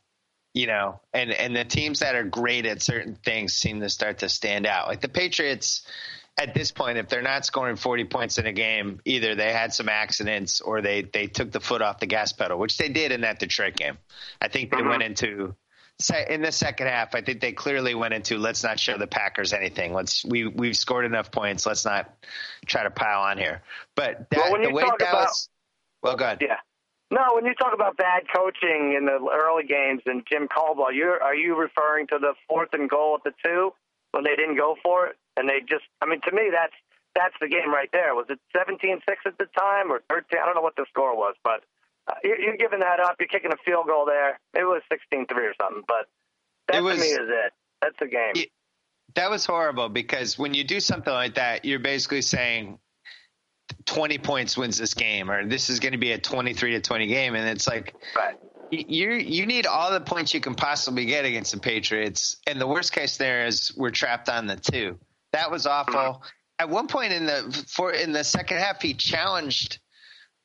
you 0.54 0.68
know, 0.68 1.02
and 1.14 1.32
and 1.32 1.56
the 1.56 1.66
teams 1.66 2.00
that 2.02 2.14
are 2.14 2.24
great 2.24 2.68
at 2.68 2.80
certain 2.84 3.16
things 3.26 3.54
seem 3.54 3.80
to 3.80 3.90
start 3.90 4.20
to 4.20 4.30
stand 4.30 4.68
out. 4.68 4.88
Like 4.88 5.02
the 5.02 5.10
Patriots 5.10 5.88
at 6.38 6.54
this 6.54 6.72
point, 6.72 6.98
if 6.98 7.10
they're 7.10 7.22
not 7.22 7.46
scoring 7.46 7.76
40 7.76 8.06
points 8.06 8.38
in 8.38 8.48
a 8.48 8.52
game, 8.52 9.00
either 9.06 9.36
they 9.36 9.52
had 9.54 9.74
some 9.74 9.88
accidents 9.88 10.62
or 10.62 10.82
they, 10.82 11.04
they 11.04 11.28
took 11.28 11.52
the 11.52 11.60
foot 11.60 11.82
off 11.82 12.00
the 12.00 12.08
gas 12.08 12.34
pedal, 12.34 12.58
which 12.58 12.78
they 12.78 12.90
did 12.90 13.12
in 13.12 13.22
that 13.22 13.40
Detroit 13.40 13.76
game. 13.76 13.98
I 14.42 14.48
think 14.48 14.72
they 14.72 14.78
mm-hmm. 14.78 14.90
went 14.90 15.04
into 15.04 15.56
in 16.28 16.42
the 16.42 16.52
second 16.52 16.88
half. 16.88 17.14
I 17.14 17.22
think 17.22 17.40
they 17.40 17.52
clearly 17.52 17.94
went 17.94 18.14
into 18.16 18.38
let's 18.38 18.64
not 18.64 18.80
show 18.80 18.98
the 18.98 19.08
Packers 19.08 19.54
anything. 19.54 19.94
Let's 19.94 20.26
we 20.26 20.48
we've 20.48 20.76
scored 20.76 21.06
enough 21.06 21.32
points. 21.32 21.66
Let's 21.66 21.86
not 21.86 22.12
try 22.66 22.84
to 22.84 22.90
pile 22.90 23.22
on 23.22 23.38
here. 23.38 23.62
But 23.96 24.28
that, 24.32 24.52
well, 24.52 24.62
the 24.62 24.74
way 24.74 24.84
Dallas, 24.98 25.50
about, 26.02 26.10
well, 26.10 26.16
go 26.18 26.26
ahead. 26.26 26.40
Yeah. 26.42 26.58
No, 27.12 27.36
when 27.36 27.46
you 27.46 27.54
talk 27.54 27.76
about 27.76 27.96
bad 27.96 28.24
coaching 28.36 28.96
in 28.98 29.06
the 29.06 29.20
early 29.32 29.66
games 29.66 30.02
and 30.08 30.24
Jim 30.28 30.48
Caldwell, 30.48 30.92
you 30.92 31.16
are 31.22 31.36
you 31.36 31.56
referring 31.56 32.08
to 32.08 32.18
the 32.20 32.34
fourth 32.50 32.70
and 32.74 32.90
goal 32.90 33.20
at 33.20 33.24
the 33.24 33.34
two 33.46 33.72
when 34.14 34.24
they 34.24 34.36
didn't 34.38 34.56
go 34.56 34.78
for 34.82 35.08
it? 35.08 35.18
and 35.38 35.50
they 35.50 35.60
just 35.62 35.86
I 36.02 36.06
mean 36.06 36.22
to 36.22 36.32
me 36.32 36.50
that's 36.52 36.74
that's 37.16 37.36
the 37.40 37.48
game 37.48 37.72
right 37.72 37.90
there. 37.94 38.16
Was 38.16 38.26
it 38.30 38.40
17-6 38.58 38.98
at 39.28 39.38
the 39.38 39.46
time 39.56 39.92
or 39.92 40.02
13? 40.10 40.40
I 40.42 40.46
don't 40.48 40.56
know 40.56 40.62
what 40.62 40.76
the 40.76 40.88
score 40.90 41.16
was, 41.16 41.36
but 41.44 41.64
uh, 42.08 42.16
you're, 42.24 42.40
you're 42.40 42.58
giving 42.58 42.80
that 42.80 43.00
up. 43.00 43.18
You're 43.20 43.28
kicking 43.28 43.52
a 43.52 43.58
field 43.64 43.86
goal 43.86 44.08
there. 44.08 44.40
It 44.56 44.64
was 44.64 44.82
16-3 44.92 45.30
or 45.30 45.54
something, 45.62 45.84
but 45.88 46.08
that 46.70 46.82
was, 46.82 46.96
to 46.96 47.02
me 47.02 47.10
is 47.10 47.30
it. 47.30 47.54
That's 47.84 47.96
the 48.00 48.08
game. 48.08 48.32
It, 48.34 48.50
that 49.14 49.30
was 49.30 49.46
horrible 49.46 49.90
because 49.90 50.40
when 50.40 50.56
you 50.56 50.64
do 50.64 50.80
something 50.80 51.14
like 51.14 51.36
that, 51.36 51.66
you're 51.66 51.78
basically 51.78 52.24
saying 52.24 52.80
20 53.86 54.18
points 54.18 54.58
wins 54.58 54.80
this 54.80 54.96
game 54.96 55.30
or 55.30 55.46
this 55.46 55.70
is 55.70 55.80
going 55.80 55.92
to 55.92 56.00
be 56.00 56.14
a 56.14 56.18
23 56.18 56.72
to 56.72 56.82
20 56.82 57.06
game 57.06 57.36
and 57.36 57.48
it's 57.48 57.68
like 57.68 57.94
right. 58.16 58.38
You 58.74 59.12
you 59.12 59.46
need 59.46 59.66
all 59.66 59.92
the 59.92 60.02
points 60.02 60.34
you 60.34 60.40
can 60.40 60.56
possibly 60.56 61.06
get 61.06 61.26
against 61.26 61.52
the 61.52 61.60
Patriots 61.60 62.38
and 62.48 62.60
the 62.60 62.68
worst 62.68 62.94
case 62.94 63.18
there 63.18 63.46
is 63.46 63.74
we're 63.76 63.92
trapped 63.92 64.30
on 64.30 64.48
the 64.48 64.56
two. 64.56 64.98
That 65.32 65.52
was 65.52 65.66
awful. 65.66 66.24
At 66.60 66.70
one 66.70 66.88
point 66.88 67.14
in 67.14 67.26
the 67.26 67.66
for 67.68 67.92
in 67.92 68.12
the 68.12 68.24
second 68.24 68.58
half, 68.58 68.82
he 68.82 68.94
challenged 68.94 69.80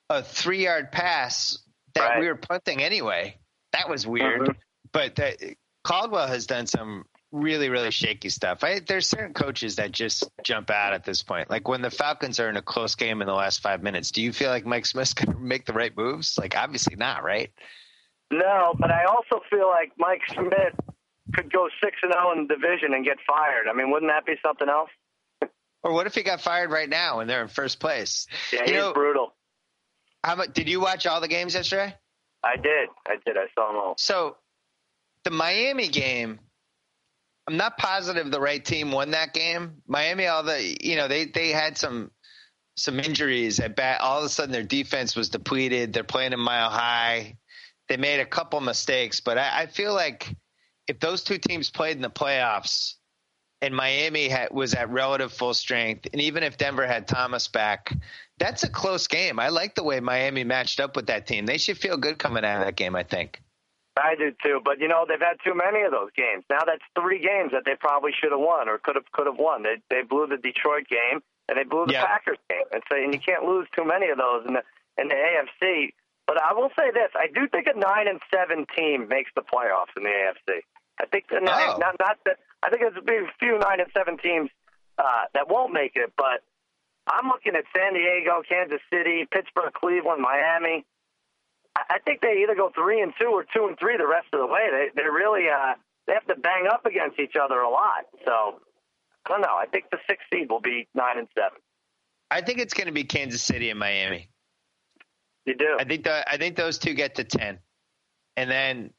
a 0.09 0.23
three 0.23 0.65
yard 0.65 0.91
pass 0.91 1.59
that 1.95 2.09
right. 2.09 2.21
we 2.21 2.27
were 2.27 2.37
punting 2.37 2.83
anyway. 2.83 3.39
That 3.73 3.89
was 3.89 4.07
weird. 4.07 4.41
Mm-hmm. 4.41 4.53
But 4.93 5.17
that, 5.17 5.37
Caldwell 5.85 6.27
has 6.27 6.47
done 6.47 6.67
some 6.67 7.05
really 7.31 7.69
really 7.69 7.91
shaky 7.91 8.31
stuff. 8.31 8.65
I, 8.65 8.81
there's 8.81 9.07
certain 9.07 9.35
coaches 9.35 9.77
that 9.77 9.93
just 9.93 10.25
jump 10.43 10.71
out 10.71 10.95
at 10.95 11.05
this 11.05 11.23
point. 11.23 11.51
Like 11.51 11.69
when 11.69 11.83
the 11.83 11.91
Falcons 11.91 12.41
are 12.41 12.49
in 12.49 12.57
a 12.57 12.63
close 12.63 12.95
game 12.95 13.21
in 13.21 13.27
the 13.27 13.35
last 13.35 13.61
five 13.61 13.83
minutes, 13.83 14.11
do 14.11 14.23
you 14.23 14.33
feel 14.33 14.49
like 14.49 14.65
Mike 14.65 14.87
Smith's 14.87 15.15
going 15.15 15.37
to 15.37 15.39
make 15.39 15.67
the 15.67 15.75
right 15.75 15.95
moves? 15.95 16.39
Like 16.39 16.57
obviously 16.57 16.97
not, 16.97 17.23
right? 17.23 17.51
No, 18.31 18.75
but 18.79 18.91
I 18.91 19.05
also 19.05 19.43
feel 19.51 19.69
like 19.69 19.93
Mike 19.99 20.23
Smith 20.33 20.75
could 21.35 21.53
go 21.53 21.69
six 21.83 21.97
and 22.03 22.13
zero 22.13 22.27
oh 22.29 22.33
in 22.33 22.47
the 22.47 22.55
division 22.55 22.95
and 22.95 23.05
get 23.05 23.17
fired. 23.27 23.67
I 23.71 23.75
mean, 23.75 23.91
wouldn't 23.91 24.11
that 24.11 24.27
be 24.27 24.35
something 24.45 24.69
else? 24.69 24.91
Or 25.85 25.93
what 25.93 26.09
if 26.09 26.15
he 26.17 26.25
got 26.25 26.41
fired 26.41 26.73
right 26.73 26.89
now 26.89 27.21
and 27.21 27.31
they're 27.31 27.41
in 27.41 27.47
first 27.47 27.79
place? 27.79 28.27
Yeah, 28.53 28.65
he's 28.65 28.73
know, 28.73 28.93
brutal. 28.93 29.33
How? 30.25 30.35
Did 30.45 30.69
you 30.69 30.81
watch 30.81 31.07
all 31.07 31.21
the 31.21 31.29
games 31.29 31.55
yesterday? 31.55 31.95
I 32.43 32.57
did. 32.57 32.89
I 33.07 33.15
did. 33.25 33.37
I 33.37 33.47
saw 33.55 33.69
them 33.69 33.77
all. 33.77 33.95
So, 33.97 34.37
the 35.23 35.31
Miami 35.31 35.87
game. 35.87 36.41
I'm 37.47 37.57
not 37.57 37.79
positive 37.79 38.29
the 38.31 38.41
right 38.41 38.63
team 38.63 38.91
won 38.91 39.13
that 39.13 39.33
game. 39.33 39.81
Miami, 39.87 40.27
all 40.27 40.43
the 40.43 40.77
you 40.81 40.97
know, 40.97 41.07
they 41.07 41.27
they 41.27 41.51
had 41.51 41.79
some 41.79 42.11
some 42.77 42.99
injuries 42.99 43.61
at 43.61 43.77
bat. 43.77 44.01
All 44.01 44.19
of 44.19 44.25
a 44.25 44.29
sudden, 44.29 44.53
their 44.53 44.65
defense 44.65 45.15
was 45.15 45.29
depleted. 45.29 45.93
They're 45.93 46.03
playing 46.03 46.33
a 46.33 46.37
mile 46.37 46.71
high. 46.71 47.37
They 47.89 47.97
made 47.97 48.21
a 48.21 48.27
couple 48.27 48.61
mistakes, 48.61 49.21
but 49.21 49.39
I, 49.39 49.63
I 49.63 49.67
feel 49.67 49.95
like 49.95 50.35
if 50.87 51.01
those 51.01 51.23
two 51.23 51.39
teams 51.39 51.71
played 51.71 51.97
in 51.97 52.03
the 52.03 52.11
playoffs 52.11 52.95
and 53.61 53.75
Miami 53.75 54.29
had, 54.29 54.51
was 54.51 54.75
at 54.75 54.91
relative 54.91 55.33
full 55.33 55.55
strength, 55.55 56.09
and 56.13 56.21
even 56.21 56.43
if 56.43 56.57
Denver 56.59 56.87
had 56.87 57.09
Thomas 57.09 57.49
back, 57.49 57.95
that's 58.39 58.63
a 58.63 58.69
close 58.69 59.07
game. 59.07 59.41
I 59.41 59.49
like 59.49 59.75
the 59.75 59.83
way 59.83 60.01
Miami 60.01 60.45
matched 60.45 60.81
up 60.81 60.97
with 60.97 61.07
that 61.07 61.27
team. 61.27 61.47
They 61.47 61.59
should 61.59 61.79
feel 61.79 61.97
good 61.97 62.19
coming 62.19 62.45
out 62.45 62.61
of 62.61 62.67
that 62.67 62.77
game. 62.77 62.95
I 62.95 63.03
think. 63.03 63.43
I 63.99 64.15
do 64.15 64.33
too, 64.43 64.61
but 64.65 64.79
you 64.81 64.89
know 64.89 65.05
they've 65.09 65.19
had 65.21 65.39
too 65.45 65.55
many 65.55 65.83
of 65.83 65.91
those 65.91 66.11
games. 66.17 66.45
Now 66.49 66.61
that's 66.65 66.83
three 66.99 67.19
games 67.19 67.51
that 67.53 67.65
they 67.65 67.75
probably 67.75 68.13
should 68.13 68.31
have 68.31 68.41
won 68.41 68.69
or 68.69 68.79
could 68.79 68.95
have 68.95 69.11
could 69.13 69.27
have 69.27 69.39
won. 69.39 69.63
They 69.63 69.77
they 69.91 70.03
blew 70.03 70.27
the 70.27 70.37
Detroit 70.37 70.87
game 70.89 71.21
and 71.49 71.59
they 71.59 71.65
blew 71.65 71.87
the 71.87 71.95
Packers 71.95 72.39
game, 72.49 72.65
and 72.73 72.83
so 72.89 72.97
and 72.97 73.13
you 73.13 73.21
can't 73.21 73.45
lose 73.45 73.67
too 73.75 73.85
many 73.85 74.09
of 74.09 74.19
those 74.19 74.45
And 74.47 74.57
the 74.57 74.63
in 75.01 75.09
the 75.09 75.15
AFC. 75.15 75.93
But 76.29 76.37
I 76.45 76.53
will 76.53 76.69
say 76.79 76.93
this: 76.93 77.09
I 77.17 77.33
do 77.33 77.49
think 77.49 77.67
a 77.67 77.77
nine 77.77 78.07
and 78.07 78.21
seven 78.31 78.67
team 78.77 79.09
makes 79.09 79.33
the 79.35 79.41
playoffs 79.41 79.97
in 79.97 80.05
the 80.05 80.13
AFC. 80.13 80.61
I 81.01 81.07
think 81.07 81.25
the 81.33 81.41
nine, 81.41 81.73
oh. 81.73 81.79
not 81.81 81.97
not 81.99 82.19
that 82.27 82.37
I 82.63 82.69
think 82.69 82.83
there's 82.85 83.01
a 83.01 83.39
few 83.41 83.59
nine 83.59 83.81
and 83.81 83.89
seven 83.97 84.19
teams 84.19 84.51
uh, 84.99 85.25
that 85.33 85.49
won't 85.49 85.73
make 85.73 85.93
it, 85.97 86.13
but 86.19 86.45
I'm 87.09 87.29
looking 87.29 87.57
at 87.57 87.65
San 87.75 87.95
Diego, 87.95 88.43
Kansas 88.47 88.85
City, 88.93 89.27
Pittsburgh, 89.33 89.73
Cleveland, 89.73 90.21
Miami. 90.21 90.85
I, 91.75 91.97
I 91.97 91.99
think 92.05 92.21
they 92.21 92.45
either 92.45 92.55
go 92.55 92.71
three 92.77 93.01
and 93.01 93.15
two 93.19 93.33
or 93.33 93.47
two 93.49 93.65
and 93.67 93.79
three 93.79 93.97
the 93.97 94.07
rest 94.07 94.29
of 94.35 94.41
the 94.41 94.47
way. 94.47 94.69
They 94.71 95.01
they 95.01 95.09
really 95.09 95.49
uh, 95.49 95.81
they 96.07 96.13
have 96.13 96.27
to 96.27 96.37
bang 96.37 96.69
up 96.71 96.85
against 96.85 97.19
each 97.19 97.41
other 97.41 97.57
a 97.61 97.71
lot. 97.71 98.05
So 98.27 98.61
I 99.25 99.31
don't 99.33 99.41
know. 99.41 99.57
I 99.57 99.65
think 99.65 99.89
the 99.91 99.99
sixth 100.07 100.29
seed 100.31 100.51
will 100.51 100.61
be 100.61 100.89
nine 100.93 101.17
and 101.17 101.29
seven. 101.35 101.57
I 102.31 102.43
think 102.43 102.59
it's 102.59 102.75
going 102.75 102.89
to 102.89 102.93
be 102.93 103.05
Kansas 103.05 103.41
City 103.41 103.71
and 103.71 103.81
Miami. 103.81 104.29
You 105.49 105.55
do. 105.55 105.77
I 105.81 105.85
think 105.85 106.05
the, 106.05 106.31
I 106.31 106.37
think 106.37 106.57
those 106.57 106.79
two 106.79 106.93
get 106.93 107.15
to 107.15 107.25
ten, 107.25 107.59
and 108.37 108.51
then 108.51 108.91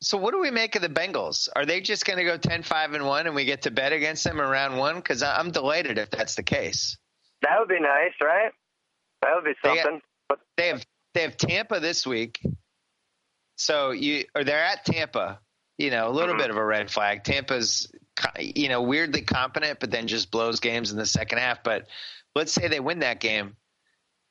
so 0.00 0.18
what 0.18 0.32
do 0.32 0.40
we 0.40 0.50
make 0.50 0.74
of 0.74 0.82
the 0.82 0.88
Bengals? 0.88 1.48
Are 1.54 1.64
they 1.64 1.80
just 1.80 2.04
going 2.04 2.18
to 2.18 2.24
go 2.24 2.36
10-5 2.36 2.94
and 2.94 3.06
1 3.06 3.26
and 3.26 3.34
we 3.34 3.44
get 3.44 3.62
to 3.62 3.70
bet 3.70 3.92
against 3.92 4.24
them 4.24 4.40
in 4.40 4.46
round 4.46 4.76
1 4.76 5.02
cuz 5.02 5.22
I'm 5.22 5.50
delighted 5.50 5.96
if 5.98 6.10
that's 6.10 6.34
the 6.34 6.42
case. 6.42 6.98
That 7.42 7.58
would 7.58 7.68
be 7.68 7.80
nice, 7.80 8.12
right? 8.20 8.52
That 9.22 9.34
would 9.34 9.44
be 9.44 9.54
something. 9.64 10.02
They 10.28 10.34
have, 10.34 10.40
they 10.56 10.68
have 10.68 10.86
they 11.14 11.22
have 11.22 11.36
Tampa 11.36 11.80
this 11.80 12.06
week. 12.06 12.40
So 13.56 13.92
you 13.92 14.24
or 14.34 14.44
they're 14.44 14.62
at 14.62 14.84
Tampa, 14.84 15.40
you 15.78 15.90
know, 15.90 16.08
a 16.08 16.10
little 16.10 16.30
mm-hmm. 16.30 16.42
bit 16.42 16.50
of 16.50 16.56
a 16.56 16.64
red 16.64 16.90
flag. 16.90 17.24
Tampa's 17.24 17.90
you 18.38 18.68
know, 18.68 18.82
weirdly 18.82 19.22
competent 19.22 19.80
but 19.80 19.90
then 19.90 20.08
just 20.08 20.30
blows 20.30 20.60
games 20.60 20.90
in 20.90 20.98
the 20.98 21.06
second 21.06 21.38
half, 21.38 21.62
but 21.62 21.86
let's 22.34 22.52
say 22.52 22.68
they 22.68 22.80
win 22.80 22.98
that 22.98 23.20
game. 23.20 23.56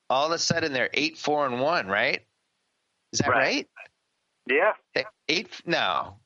All 0.09 0.25
of 0.27 0.31
a 0.31 0.37
sudden 0.37 0.73
they're 0.73 0.89
8-4 0.89 1.47
and 1.47 1.61
1, 1.61 1.87
right? 1.87 2.21
Is 3.13 3.19
that 3.19 3.29
right? 3.29 3.39
right? 3.39 3.67
Yeah. 4.47 5.03
Eight? 5.27 5.49
No. 5.65 6.17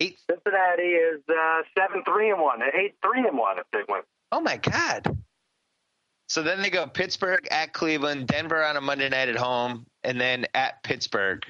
Eight. 0.00 0.18
Cincinnati 0.30 0.82
is 0.82 1.20
uh, 1.28 1.62
seven 1.76 2.04
three 2.04 2.30
and 2.30 2.40
one. 2.40 2.60
Eight 2.62 2.94
three 3.02 3.26
and 3.26 3.36
one 3.36 3.58
if 3.58 3.66
they 3.72 3.80
win. 3.88 4.02
Oh 4.30 4.40
my 4.40 4.56
God. 4.56 5.18
So 6.28 6.42
then 6.42 6.62
they 6.62 6.70
go 6.70 6.86
Pittsburgh 6.86 7.48
at 7.50 7.72
Cleveland, 7.72 8.28
Denver 8.28 8.62
on 8.62 8.76
a 8.76 8.80
Monday 8.80 9.08
night 9.08 9.28
at 9.28 9.36
home, 9.36 9.86
and 10.04 10.20
then 10.20 10.46
at 10.54 10.82
Pittsburgh. 10.84 11.42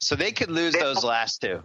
So 0.00 0.16
they 0.16 0.32
could 0.32 0.50
lose 0.50 0.74
they, 0.74 0.80
those 0.80 1.02
last 1.02 1.40
two. 1.40 1.62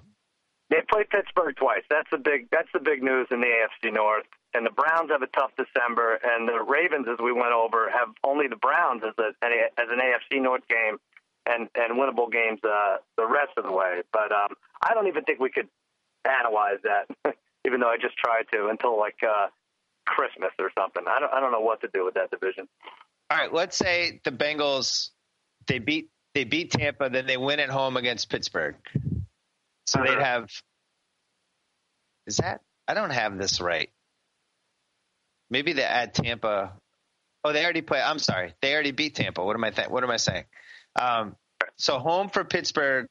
They 0.69 0.77
play 0.89 1.03
Pittsburgh 1.11 1.55
twice. 1.57 1.83
That's 1.89 2.09
the 2.09 2.17
big. 2.17 2.47
That's 2.51 2.69
the 2.73 2.79
big 2.79 3.03
news 3.03 3.27
in 3.29 3.41
the 3.41 3.47
AFC 3.47 3.93
North. 3.93 4.25
And 4.53 4.65
the 4.65 4.71
Browns 4.71 5.11
have 5.11 5.21
a 5.21 5.27
tough 5.27 5.51
December, 5.55 6.19
and 6.21 6.47
the 6.47 6.61
Ravens, 6.61 7.07
as 7.07 7.17
we 7.23 7.31
went 7.31 7.53
over, 7.53 7.89
have 7.89 8.09
only 8.23 8.47
the 8.47 8.57
Browns 8.57 9.01
as 9.03 9.13
a 9.17 9.31
as 9.79 9.87
an 9.89 9.99
AFC 9.99 10.41
North 10.41 10.67
game 10.67 10.97
and 11.45 11.69
and 11.75 11.97
winnable 11.97 12.31
games 12.31 12.59
uh, 12.63 12.97
the 13.17 13.25
rest 13.25 13.51
of 13.57 13.63
the 13.63 13.71
way. 13.71 14.01
But 14.11 14.31
um, 14.31 14.55
I 14.81 14.93
don't 14.93 15.07
even 15.07 15.23
think 15.23 15.39
we 15.39 15.49
could 15.49 15.69
analyze 16.25 16.79
that, 16.83 17.35
even 17.65 17.79
though 17.79 17.89
I 17.89 17.97
just 17.97 18.17
tried 18.17 18.45
to 18.53 18.67
until 18.67 18.99
like 18.99 19.17
uh, 19.23 19.47
Christmas 20.05 20.51
or 20.59 20.71
something. 20.77 21.03
I 21.07 21.19
don't 21.19 21.33
I 21.33 21.39
don't 21.39 21.51
know 21.51 21.61
what 21.61 21.81
to 21.81 21.89
do 21.93 22.05
with 22.05 22.15
that 22.15 22.31
division. 22.31 22.67
All 23.29 23.37
right, 23.37 23.53
let's 23.53 23.77
say 23.77 24.19
the 24.23 24.31
Bengals 24.31 25.09
they 25.67 25.79
beat 25.79 26.09
they 26.33 26.43
beat 26.43 26.71
Tampa, 26.71 27.09
then 27.09 27.25
they 27.25 27.37
win 27.37 27.59
at 27.59 27.69
home 27.69 27.97
against 27.97 28.29
Pittsburgh. 28.29 28.75
So 29.85 29.99
uh-huh. 29.99 30.07
they'd 30.07 30.23
have 30.23 30.49
is 32.27 32.37
that 32.37 32.61
I 32.87 32.93
don't 32.93 33.11
have 33.11 33.37
this 33.37 33.61
right. 33.61 33.89
Maybe 35.51 35.73
they 35.73 35.83
add 35.83 36.15
Tampa. 36.15 36.71
Oh, 37.43 37.51
they 37.51 37.63
already 37.63 37.81
play. 37.81 38.01
I'm 38.01 38.19
sorry, 38.19 38.53
they 38.61 38.73
already 38.73 38.91
beat 38.91 39.15
Tampa. 39.15 39.43
What 39.43 39.55
am 39.55 39.63
I 39.63 39.69
th- 39.69 39.89
What 39.89 40.03
am 40.03 40.09
I 40.09 40.17
saying? 40.17 40.45
Um, 40.99 41.35
so 41.77 41.99
home 41.99 42.29
for 42.29 42.43
Pittsburgh 42.43 43.07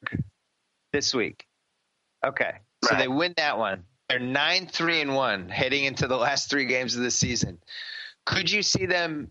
this 0.93 1.15
week. 1.15 1.47
Okay, 2.27 2.53
so 2.85 2.91
right. 2.91 2.99
they 2.99 3.09
win 3.09 3.35
that 3.37 3.59
one. 3.59 3.85
They're 4.09 4.19
nine 4.19 4.67
three 4.67 5.01
and 5.01 5.15
one 5.15 5.49
heading 5.49 5.85
into 5.85 6.09
the 6.09 6.17
last 6.17 6.51
three 6.51 6.65
games 6.65 6.97
of 6.97 7.03
the 7.03 7.11
season. 7.11 7.59
Could 8.27 8.51
you 8.51 8.63
see 8.63 8.87
them 8.87 9.31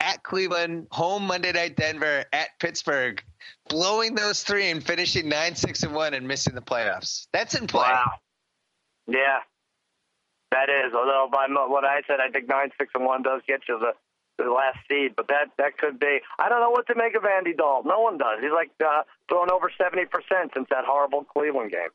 at 0.00 0.22
Cleveland, 0.22 0.88
home 0.90 1.26
Monday 1.26 1.52
night 1.52 1.76
Denver, 1.76 2.24
at 2.32 2.48
Pittsburgh, 2.58 3.22
blowing 3.68 4.14
those 4.14 4.42
three 4.42 4.70
and 4.70 4.84
finishing 4.84 5.28
nine 5.28 5.54
six 5.54 5.82
and 5.82 5.94
one 5.94 6.14
and 6.14 6.26
missing 6.26 6.54
the 6.54 6.62
playoffs? 6.62 7.26
That's 7.32 7.54
in 7.54 7.66
play. 7.66 7.88
Wow. 7.88 8.10
Yeah, 9.06 9.38
that 10.52 10.68
is. 10.68 10.92
Although 10.94 11.28
by 11.32 11.46
what 11.48 11.84
I 11.84 12.02
said, 12.06 12.20
I 12.20 12.30
think 12.30 12.48
nine 12.48 12.70
six 12.78 12.92
and 12.94 13.04
one 13.04 13.22
does 13.22 13.42
get 13.48 13.62
you 13.68 13.78
the 13.78 13.92
the 14.42 14.50
last 14.50 14.78
seed, 14.88 15.12
but 15.16 15.28
that 15.28 15.50
that 15.58 15.76
could 15.78 15.98
be. 15.98 16.20
I 16.38 16.48
don't 16.48 16.60
know 16.60 16.70
what 16.70 16.86
to 16.86 16.94
make 16.94 17.14
of 17.14 17.24
Andy 17.24 17.52
Dalton. 17.54 17.88
No 17.90 18.00
one 18.00 18.16
does. 18.18 18.38
He's 18.40 18.52
like 18.52 18.70
uh, 18.84 19.02
throwing 19.28 19.50
over 19.50 19.70
seventy 19.76 20.06
percent 20.06 20.52
since 20.54 20.68
that 20.70 20.84
horrible 20.86 21.24
Cleveland 21.24 21.70
game. 21.72 21.90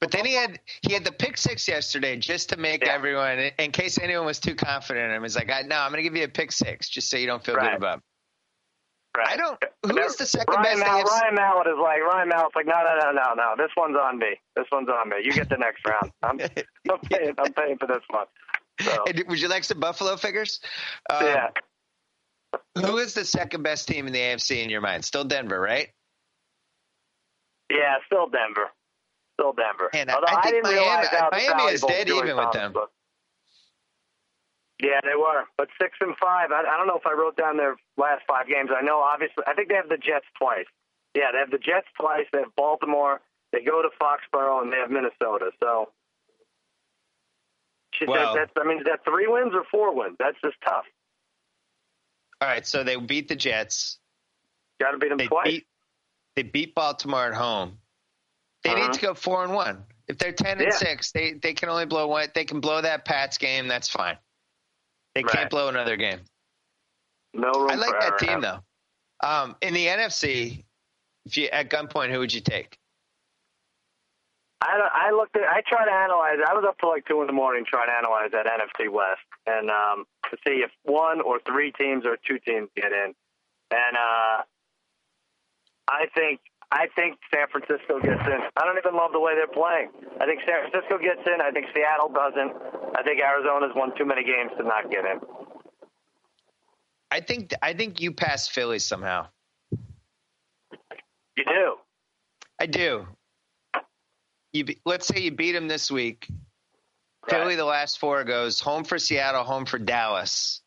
But 0.00 0.10
then 0.10 0.24
he 0.26 0.34
had 0.34 0.58
he 0.82 0.92
had 0.92 1.04
the 1.04 1.12
pick 1.12 1.38
six 1.38 1.68
yesterday 1.68 2.16
just 2.16 2.48
to 2.50 2.56
make 2.56 2.84
Yeah. 2.84 2.92
everyone, 2.92 3.38
in 3.38 3.70
case 3.70 3.98
anyone 3.98 4.26
was 4.26 4.40
too 4.40 4.54
confident 4.56 5.10
in 5.10 5.16
him, 5.16 5.22
he's 5.22 5.36
like, 5.36 5.46
"No, 5.46 5.78
I'm 5.78 5.90
going 5.92 5.98
to 5.98 6.02
give 6.02 6.16
you 6.16 6.24
a 6.24 6.28
pick 6.28 6.50
six 6.52 6.88
just 6.88 7.08
so 7.08 7.16
you 7.16 7.26
don't 7.26 7.44
feel 7.44 7.54
Right. 7.54 7.70
good 7.70 7.76
about." 7.76 7.98
it." 7.98 8.04
Right. 9.16 9.28
I 9.28 9.36
don't. 9.36 9.62
Who 9.84 9.98
is 9.98 10.16
the 10.16 10.24
second 10.24 10.54
Ryan, 10.54 10.80
best? 10.80 10.90
AFC? 10.90 11.04
Ryan 11.04 11.34
Mallett 11.34 11.66
is 11.66 11.74
like 11.80 12.00
Ryan 12.02 12.28
Mallett's 12.30 12.56
like 12.56 12.66
no 12.66 12.72
no 12.72 12.94
no 12.98 13.12
no 13.12 13.34
no. 13.34 13.54
This 13.58 13.70
one's 13.76 13.96
on 13.96 14.18
me. 14.18 14.40
This 14.56 14.64
one's 14.72 14.88
on 14.88 15.08
me. 15.10 15.16
You 15.22 15.32
get 15.32 15.50
the 15.50 15.58
next 15.58 15.86
round. 15.86 16.10
I'm, 16.22 16.40
I'm 16.90 16.98
paying. 17.00 17.34
I'm 17.38 17.52
paying 17.52 17.76
for 17.78 17.86
this 17.86 18.02
one. 18.08 18.26
So 18.80 19.04
Hey, 19.06 19.22
Would 19.28 19.40
you 19.40 19.48
like 19.48 19.64
some 19.64 19.80
Buffalo 19.80 20.16
figures? 20.16 20.60
Um, 21.10 21.26
yeah. 21.26 21.48
Who 22.78 22.96
is 22.98 23.12
the 23.14 23.24
second 23.26 23.62
best 23.62 23.86
team 23.86 24.06
in 24.06 24.12
the 24.14 24.18
AFC 24.18 24.62
in 24.64 24.70
your 24.70 24.80
mind? 24.80 25.04
Still 25.04 25.24
Denver, 25.24 25.60
right? 25.60 25.88
Yeah, 27.70 27.96
still 28.06 28.28
Denver. 28.28 28.70
Still 29.38 29.52
Denver. 29.52 29.90
Man, 29.92 30.10
I- 30.10 30.14
Although 30.14 30.26
I 30.28 30.42
didn't 30.50 30.62
Miami- 30.64 30.78
realize 30.78 31.06
Miami 31.32 31.72
is 31.72 31.80
dead 31.82 32.08
even 32.08 32.36
with 32.36 32.52
them. 32.52 32.74
Yeah, 34.82 35.00
they 35.04 35.14
were. 35.16 35.44
But 35.56 35.68
six 35.80 35.96
and 36.00 36.14
five. 36.18 36.50
I, 36.50 36.62
I 36.66 36.76
don't 36.76 36.88
know 36.88 36.98
if 36.98 37.06
I 37.06 37.12
wrote 37.12 37.36
down 37.36 37.56
their 37.56 37.76
last 37.96 38.22
five 38.26 38.48
games. 38.48 38.68
I 38.76 38.82
know, 38.82 38.98
obviously, 38.98 39.44
I 39.46 39.54
think 39.54 39.68
they 39.68 39.76
have 39.76 39.88
the 39.88 39.96
Jets 39.96 40.26
twice. 40.36 40.66
Yeah, 41.14 41.30
they 41.32 41.38
have 41.38 41.50
the 41.52 41.58
Jets 41.58 41.86
twice. 41.98 42.26
They 42.32 42.40
have 42.40 42.54
Baltimore. 42.56 43.20
They 43.52 43.62
go 43.62 43.80
to 43.80 43.88
Foxborough, 44.00 44.62
and 44.62 44.72
they 44.72 44.78
have 44.78 44.90
Minnesota. 44.90 45.50
So, 45.62 45.90
Shit, 47.94 48.08
that- 48.08 48.14
Wow. 48.14 48.34
that's. 48.34 48.50
I 48.56 48.64
mean, 48.64 48.78
is 48.78 48.84
that 48.86 49.04
three 49.04 49.26
wins 49.28 49.52
or 49.54 49.64
four 49.70 49.94
wins? 49.94 50.16
That's 50.18 50.40
just 50.42 50.56
tough. 50.64 50.86
All 52.40 52.48
right, 52.48 52.66
so 52.66 52.82
they 52.82 52.96
beat 52.96 53.28
the 53.28 53.36
Jets. 53.36 53.98
Got 54.80 54.92
to 54.92 54.98
beat 54.98 55.10
them 55.10 55.18
They 55.18 55.26
twice. 55.28 55.44
beat 55.46 55.66
they 56.34 56.42
beat 56.42 56.74
Baltimore 56.74 57.26
at 57.26 57.34
home. 57.34 57.78
They 58.64 58.70
Uh-huh. 58.70 58.80
need 58.86 58.92
to 58.94 59.00
go 59.00 59.14
four 59.14 59.44
and 59.44 59.52
one. 59.52 59.84
If 60.08 60.16
they're 60.18 60.32
ten 60.32 60.56
and 60.58 60.68
Yeah. 60.72 60.76
six, 60.76 61.12
they 61.12 61.34
they 61.34 61.52
can 61.52 61.68
only 61.68 61.84
blow 61.84 62.06
one. 62.08 62.30
They 62.34 62.46
can 62.46 62.60
blow 62.60 62.80
that 62.80 63.04
Pats 63.04 63.36
game. 63.38 63.68
That's 63.68 63.88
fine. 63.88 64.16
They 65.14 65.22
Right. 65.22 65.32
can't 65.32 65.50
blow 65.50 65.68
another 65.68 65.96
game. 65.96 66.20
no 67.34 67.50
room 67.52 67.70
I 67.70 67.74
like 67.76 68.00
that 68.00 68.18
team 68.18 68.40
though. 68.40 68.62
Um, 69.22 69.56
in 69.60 69.72
the 69.74 69.86
NFC, 69.86 70.64
if 71.24 71.36
you 71.36 71.46
at 71.48 71.70
gunpoint, 71.70 72.10
who 72.10 72.18
would 72.18 72.32
you 72.32 72.40
take? 72.40 72.78
I, 74.60 75.08
I 75.08 75.10
looked 75.10 75.36
at, 75.36 75.42
I 75.42 75.60
tried 75.66 75.86
to 75.86 75.92
analyze. 75.92 76.38
I 76.46 76.54
was 76.54 76.64
up 76.66 76.78
till 76.78 76.90
like 76.90 77.04
two 77.06 77.20
in 77.20 77.26
the 77.26 77.32
morning 77.32 77.64
trying 77.66 77.88
to 77.88 77.92
analyze 77.94 78.30
that 78.32 78.46
NFC 78.46 78.88
West 78.90 79.20
and 79.46 79.70
um, 79.70 80.06
to 80.30 80.36
see 80.46 80.62
if 80.62 80.70
one 80.84 81.20
or 81.20 81.40
three 81.46 81.72
teams 81.72 82.04
or 82.06 82.16
two 82.16 82.38
teams 82.38 82.68
get 82.76 82.92
in. 82.92 83.14
And 83.70 83.96
uh, 83.96 84.42
I 85.88 86.06
think 86.14 86.40
I 86.70 86.86
think 86.94 87.18
San 87.34 87.48
Francisco 87.48 87.98
gets 88.00 88.22
in. 88.26 88.40
I 88.56 88.64
don't 88.64 88.78
even 88.78 88.94
love 88.94 89.12
the 89.12 89.20
way 89.20 89.34
they're 89.34 89.46
playing. 89.50 89.90
I 90.20 90.26
think 90.26 90.40
San 90.46 90.70
Francisco 90.70 90.98
gets 90.98 91.26
in. 91.26 91.40
I 91.40 91.50
think 91.50 91.66
Seattle 91.74 92.08
doesn't. 92.08 92.52
I 92.94 93.02
think 93.02 93.20
Arizona's 93.20 93.72
won 93.74 93.96
too 93.96 94.04
many 94.04 94.22
games 94.22 94.50
to 94.58 94.64
not 94.64 94.90
get 94.90 95.04
in. 95.04 95.20
I 97.10 97.20
think 97.20 97.52
I 97.62 97.74
think 97.74 98.00
you 98.00 98.12
pass 98.12 98.48
Philly 98.48 98.78
somehow. 98.78 99.26
You 101.36 101.44
do. 101.44 101.74
I 102.58 102.66
do. 102.66 103.06
You 104.52 104.64
be, 104.64 104.80
let's 104.84 105.06
say 105.06 105.20
you 105.20 105.30
beat 105.30 105.52
them 105.52 105.68
this 105.68 105.90
week. 105.90 106.26
Right. 106.28 107.30
Philly, 107.30 107.56
the 107.56 107.64
last 107.64 107.98
four 107.98 108.24
goes 108.24 108.60
home 108.60 108.84
for 108.84 108.98
Seattle, 108.98 109.44
home 109.44 109.64
for 109.64 109.78
Dallas, 109.78 110.60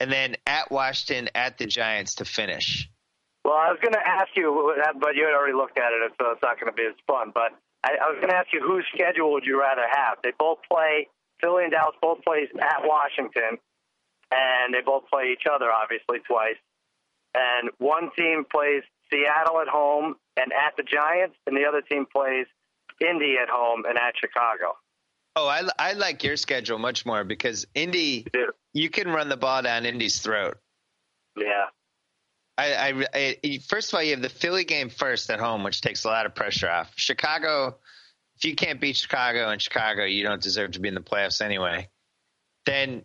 and 0.00 0.10
then 0.10 0.36
at 0.46 0.70
Washington, 0.70 1.30
at 1.34 1.58
the 1.58 1.66
Giants 1.66 2.16
to 2.16 2.24
finish. 2.24 2.88
Well, 3.44 3.54
I 3.54 3.70
was 3.70 3.78
going 3.80 3.92
to 3.94 4.04
ask 4.04 4.30
you, 4.34 4.74
uh, 4.82 4.92
but 4.98 5.14
you 5.14 5.24
had 5.24 5.34
already 5.34 5.52
looked 5.52 5.78
at 5.78 5.92
it, 5.92 6.12
so 6.20 6.32
it's 6.32 6.42
not 6.42 6.58
going 6.58 6.72
to 6.72 6.76
be 6.76 6.86
as 6.86 6.94
fun. 7.06 7.30
But 7.32 7.52
I, 7.84 7.92
I 8.04 8.10
was 8.10 8.16
going 8.16 8.30
to 8.30 8.36
ask 8.36 8.48
you, 8.52 8.60
whose 8.60 8.84
schedule 8.92 9.32
would 9.32 9.44
you 9.44 9.60
rather 9.60 9.86
have? 9.88 10.18
They 10.24 10.32
both 10.36 10.58
play 10.70 11.08
Philly 11.46 11.62
and 11.64 11.72
Dallas 11.72 11.94
both 12.02 12.22
plays 12.24 12.48
at 12.60 12.82
Washington, 12.82 13.58
and 14.32 14.74
they 14.74 14.80
both 14.84 15.04
play 15.08 15.30
each 15.32 15.46
other 15.46 15.70
obviously 15.70 16.18
twice. 16.26 16.56
And 17.34 17.70
one 17.78 18.10
team 18.16 18.44
plays 18.50 18.82
Seattle 19.12 19.60
at 19.60 19.68
home 19.68 20.16
and 20.36 20.52
at 20.52 20.76
the 20.76 20.82
Giants, 20.82 21.36
and 21.46 21.56
the 21.56 21.64
other 21.64 21.82
team 21.82 22.04
plays 22.12 22.46
Indy 23.00 23.36
at 23.40 23.48
home 23.48 23.84
and 23.88 23.96
at 23.96 24.14
Chicago. 24.20 24.76
Oh, 25.36 25.46
I, 25.46 25.62
I 25.78 25.92
like 25.92 26.24
your 26.24 26.36
schedule 26.36 26.78
much 26.78 27.06
more 27.06 27.22
because 27.22 27.66
Indy, 27.74 28.26
Yeah. 28.34 28.46
you 28.72 28.90
can 28.90 29.08
run 29.08 29.28
the 29.28 29.36
ball 29.36 29.62
down 29.62 29.84
Indy's 29.86 30.18
throat. 30.20 30.56
Yeah. 31.36 31.66
I, 32.58 32.72
I, 32.74 33.06
I 33.44 33.58
first 33.68 33.92
of 33.92 33.96
all, 33.98 34.02
you 34.02 34.12
have 34.12 34.22
the 34.22 34.30
Philly 34.30 34.64
game 34.64 34.88
first 34.88 35.28
at 35.30 35.38
home, 35.38 35.62
which 35.62 35.82
takes 35.82 36.04
a 36.04 36.08
lot 36.08 36.24
of 36.26 36.34
pressure 36.34 36.70
off. 36.70 36.90
Chicago, 36.96 37.76
if 38.36 38.44
you 38.44 38.54
can't 38.54 38.80
beat 38.80 38.96
Chicago 38.96 39.50
in 39.50 39.58
Chicago, 39.58 40.04
you 40.04 40.22
don't 40.22 40.42
deserve 40.42 40.72
to 40.72 40.80
be 40.80 40.88
in 40.88 40.94
the 40.94 41.00
playoffs 41.00 41.40
anyway. 41.40 41.88
Then 42.66 43.02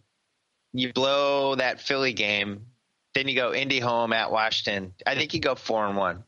you 0.74 0.92
blow 0.92 1.56
that 1.56 1.80
Philly 1.80 2.14
game. 2.14 2.66
Then 3.14 3.28
you 3.28 3.36
go 3.36 3.54
Indy 3.54 3.80
home 3.80 4.14
at 4.14 4.32
Washington. 4.32 4.94
I 5.06 5.16
think 5.16 5.34
you 5.34 5.40
go 5.40 5.56
four 5.56 5.86
and 5.86 5.98
one. 5.98 6.24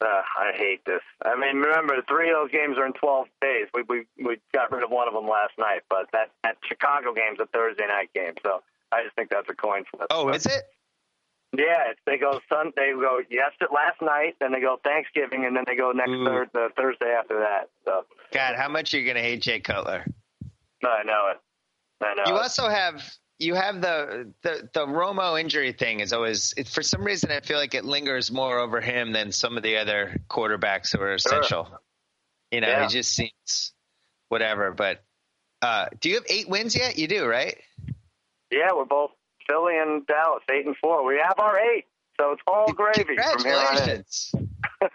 Uh, 0.00 0.06
I 0.06 0.52
hate 0.54 0.84
this. 0.86 1.02
I 1.24 1.36
mean, 1.36 1.56
remember, 1.56 1.96
three 2.08 2.30
of 2.30 2.36
those 2.36 2.50
games 2.50 2.78
are 2.78 2.86
in 2.86 2.94
12 2.94 3.26
days. 3.42 3.66
We 3.74 3.82
we 3.82 4.06
we 4.24 4.38
got 4.54 4.72
rid 4.72 4.82
of 4.82 4.90
one 4.90 5.08
of 5.08 5.14
them 5.14 5.28
last 5.28 5.52
night, 5.58 5.82
but 5.90 6.06
that 6.12 6.30
that 6.42 6.56
Chicago 6.66 7.12
game's 7.12 7.38
a 7.40 7.46
Thursday 7.46 7.86
night 7.86 8.10
game, 8.14 8.34
so 8.42 8.62
I 8.92 9.02
just 9.02 9.14
think 9.14 9.28
that's 9.28 9.48
a 9.50 9.54
coin 9.54 9.84
flip. 9.90 10.06
Oh, 10.10 10.30
is 10.30 10.46
it? 10.46 10.62
Yeah, 11.56 11.92
they 12.06 12.16
go 12.16 12.38
Sun. 12.48 12.72
They 12.76 12.92
go 12.92 13.20
yes 13.28 13.50
last 13.72 14.00
night, 14.00 14.36
then 14.40 14.52
they 14.52 14.60
go 14.60 14.78
Thanksgiving, 14.84 15.44
and 15.44 15.56
then 15.56 15.64
they 15.66 15.74
go 15.74 15.90
next 15.90 16.10
thir- 16.10 16.48
the 16.52 16.68
Thursday 16.76 17.10
after 17.18 17.40
that. 17.40 17.68
So 17.84 18.04
God, 18.32 18.54
how 18.56 18.68
much 18.68 18.94
are 18.94 18.98
you 18.98 19.04
going 19.04 19.16
to 19.16 19.22
hate 19.22 19.42
Jay 19.42 19.58
Cutler? 19.58 20.04
I 20.84 21.02
know 21.04 21.32
it. 21.32 22.04
I 22.04 22.14
know. 22.14 22.22
You 22.26 22.36
it. 22.36 22.42
also 22.42 22.68
have 22.68 23.02
you 23.40 23.54
have 23.54 23.80
the 23.80 24.32
the 24.42 24.68
the 24.72 24.86
Romo 24.86 25.40
injury 25.40 25.72
thing 25.72 25.98
is 26.00 26.12
always 26.12 26.54
it, 26.56 26.68
for 26.68 26.82
some 26.82 27.02
reason 27.02 27.32
I 27.32 27.40
feel 27.40 27.58
like 27.58 27.74
it 27.74 27.84
lingers 27.84 28.30
more 28.30 28.58
over 28.60 28.80
him 28.80 29.12
than 29.12 29.32
some 29.32 29.56
of 29.56 29.62
the 29.64 29.78
other 29.78 30.20
quarterbacks 30.28 30.96
who 30.96 31.02
are 31.02 31.14
essential. 31.14 31.68
You 32.52 32.60
know, 32.60 32.68
Yeah. 32.68 32.82
he 32.82 32.88
just 32.88 33.12
seems 33.12 33.72
whatever. 34.28 34.70
But 34.70 35.02
uh, 35.62 35.86
do 36.00 36.10
you 36.10 36.14
have 36.16 36.24
eight 36.28 36.48
wins 36.48 36.76
yet? 36.76 36.96
You 36.96 37.08
do, 37.08 37.26
right? 37.26 37.56
Yeah, 38.52 38.68
we're 38.74 38.84
both 38.84 39.10
Philly 39.50 39.78
and 39.78 40.06
Dallas, 40.06 40.42
eight 40.50 40.64
and 40.66 40.76
four. 40.76 41.04
We 41.04 41.18
have 41.22 41.38
our 41.38 41.58
eight, 41.58 41.86
so 42.20 42.30
it's 42.32 42.42
all 42.46 42.72
gravy 42.72 43.16
from 43.16 43.44
here 43.44 43.56
on 43.56 43.90
in. 43.90 44.04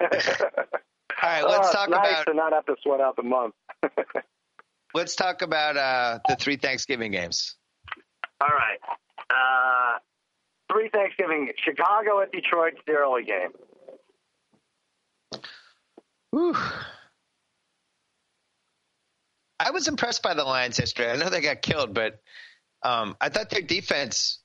All 1.21 1.31
right, 1.31 1.43
let's 1.47 1.69
Oh, 1.69 1.73
talk 1.73 1.89
nice 1.89 2.11
about 2.11 2.25
to 2.27 2.33
not 2.33 2.53
have 2.53 2.65
to 2.65 2.75
sweat 2.83 2.99
out 3.01 3.15
the 3.15 3.23
month. 3.23 3.53
let's 4.93 5.15
talk 5.15 5.41
about 5.41 5.77
uh, 5.77 6.19
the 6.27 6.35
three 6.35 6.57
Thanksgiving 6.57 7.11
games. 7.11 7.55
All 8.41 8.49
right. 8.49 8.79
Uh, 9.29 9.97
three 10.71 10.89
Thanksgiving. 10.89 11.51
Chicago 11.63 12.21
at 12.21 12.31
Detroit's 12.31 12.77
the 12.85 12.93
early 12.93 13.23
game. 13.23 13.51
Whew. 16.31 16.55
I 19.59 19.71
was 19.71 19.87
impressed 19.87 20.21
by 20.21 20.33
the 20.33 20.43
Lions 20.43 20.77
yesterday. 20.79 21.11
I 21.11 21.15
know 21.15 21.29
they 21.29 21.41
got 21.41 21.61
killed, 21.61 21.93
but 21.93 22.19
um, 22.83 23.15
I 23.21 23.29
thought 23.29 23.49
their 23.49 23.61
defense. 23.61 24.39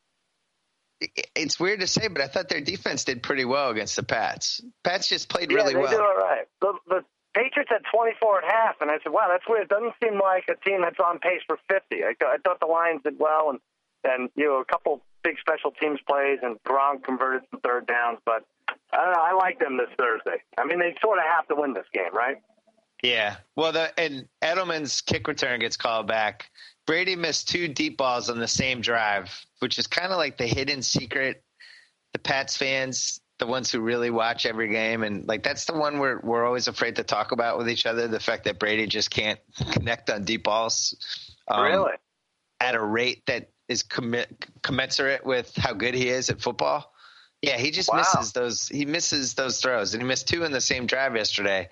It's 1.34 1.58
weird 1.58 1.80
to 1.80 1.86
say, 1.86 2.08
but 2.08 2.20
I 2.20 2.26
thought 2.26 2.48
their 2.48 2.60
defense 2.60 3.04
did 3.04 3.22
pretty 3.22 3.44
well 3.44 3.70
against 3.70 3.96
the 3.96 4.02
Pats. 4.02 4.60
Pats 4.84 5.08
just 5.08 5.28
played 5.28 5.50
really 5.50 5.72
yeah, 5.72 5.78
they 5.78 5.80
well. 5.80 5.90
do 5.90 5.98
all 5.98 6.16
right. 6.16 6.46
The, 6.60 6.72
the 6.88 7.04
Patriots 7.34 7.70
had 7.70 7.82
24 7.90 8.44
at 8.44 8.52
half, 8.52 8.80
and 8.80 8.90
I 8.90 8.98
said, 9.02 9.12
wow, 9.12 9.28
that's 9.30 9.44
weird. 9.48 9.62
It 9.62 9.68
doesn't 9.68 9.94
seem 10.02 10.18
like 10.20 10.44
a 10.50 10.56
team 10.68 10.82
that's 10.82 10.98
on 10.98 11.18
pace 11.20 11.40
for 11.46 11.58
50. 11.68 12.04
I, 12.04 12.14
I 12.20 12.36
thought 12.44 12.60
the 12.60 12.66
Lions 12.66 13.02
did 13.04 13.18
well, 13.18 13.50
and, 13.50 13.60
and 14.04 14.30
you 14.34 14.46
know, 14.46 14.60
a 14.60 14.64
couple 14.64 15.02
big 15.22 15.38
special 15.38 15.70
teams 15.70 16.00
plays, 16.06 16.38
and 16.42 16.62
Gronk 16.64 17.04
converted 17.04 17.42
some 17.50 17.60
third 17.60 17.86
downs, 17.86 18.18
but 18.24 18.44
I 18.92 18.96
don't 18.96 19.12
know. 19.12 19.22
I 19.22 19.32
like 19.34 19.58
them 19.58 19.76
this 19.76 19.90
Thursday. 19.96 20.42
I 20.58 20.64
mean, 20.64 20.80
they 20.80 20.94
sort 21.02 21.18
of 21.18 21.24
have 21.24 21.46
to 21.48 21.54
win 21.54 21.72
this 21.72 21.86
game, 21.92 22.14
right? 22.14 22.36
Yeah. 23.02 23.36
Well, 23.56 23.72
the 23.72 23.98
and 23.98 24.26
Edelman's 24.42 25.00
kick 25.00 25.26
return 25.28 25.60
gets 25.60 25.76
called 25.76 26.06
back. 26.06 26.50
Brady 26.87 27.16
missed 27.16 27.49
two 27.49 27.69
deep 27.69 27.97
balls 27.97 28.31
on 28.31 28.38
the 28.38 28.49
same 28.49 28.81
drive, 28.81 29.31
which 29.61 29.79
is 29.79 29.87
kind 29.87 30.12
of 30.12 30.19
like 30.19 30.38
the 30.38 30.47
hidden 30.47 30.83
secret. 30.83 31.43
The 32.12 32.19
Pats 32.19 32.57
fans, 32.57 33.21
the 33.38 33.47
ones 33.47 33.71
who 33.71 33.81
really 33.81 34.11
watch 34.11 34.45
every 34.45 34.69
game, 34.69 35.05
and 35.05 35.27
like 35.29 35.45
that's 35.45 35.64
the 35.64 35.75
one 35.75 35.99
we're 36.01 36.19
we're 36.21 36.45
always 36.45 36.66
afraid 36.66 36.97
to 36.97 37.05
talk 37.05 37.31
about 37.31 37.57
with 37.59 37.69
each 37.69 37.87
other. 37.87 38.09
The 38.09 38.19
fact 38.19 38.45
that 38.45 38.59
Brady 38.59 38.87
just 38.88 39.11
can't 39.11 39.38
connect 39.73 40.11
on 40.11 40.25
deep 40.25 40.43
balls, 40.43 41.37
um, 41.47 41.62
really? 41.64 41.93
at 42.61 42.75
a 42.75 42.83
rate 42.83 43.25
that 43.27 43.51
is 43.69 43.85
commensurate 44.62 45.25
with 45.25 45.55
how 45.57 45.73
good 45.73 45.95
he 45.95 46.09
is 46.09 46.29
at 46.31 46.40
football. 46.40 46.93
Yeah, 47.43 47.57
he 47.57 47.71
just 47.71 47.88
Wow. 47.88 47.99
misses 47.99 48.33
those. 48.33 48.69
He 48.69 48.85
misses 48.85 49.35
those 49.35 49.61
throws, 49.61 49.95
and 49.95 50.03
he 50.03 50.09
missed 50.09 50.27
two 50.29 50.43
in 50.43 50.51
the 50.51 50.61
same 50.61 50.87
drive 50.87 51.14
yesterday, 51.14 51.71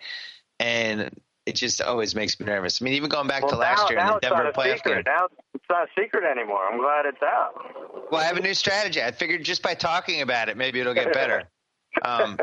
and 0.60 1.10
it 1.48 1.54
just 1.54 1.80
always 1.80 2.14
makes 2.14 2.38
me 2.38 2.44
nervous. 2.44 2.82
I 2.82 2.84
mean, 2.84 2.92
even 2.92 3.08
going 3.08 3.26
back 3.26 3.46
to 3.48 3.56
last 3.56 3.84
now, 3.84 3.88
year 3.88 3.98
in 4.00 4.06
the 4.06 4.18
Denver 4.20 4.52
playoff 4.54 4.82
game. 4.84 5.02
Now 5.06 5.28
it's 5.54 5.64
not 5.70 5.88
a 5.88 6.00
secret 6.00 6.24
anymore. 6.24 6.60
I'm 6.70 6.78
glad 6.78 7.06
it's 7.06 7.22
out. 7.22 8.10
Well, 8.12 8.20
I 8.20 8.24
have 8.24 8.36
a 8.36 8.42
new 8.42 8.52
strategy. 8.52 9.02
I 9.02 9.12
figured 9.12 9.44
just 9.44 9.62
by 9.62 9.72
talking 9.72 10.20
about 10.20 10.50
it, 10.50 10.58
maybe 10.58 10.78
it'll 10.78 10.92
get 10.92 11.12
better. 11.14 11.44
Um, 12.02 12.38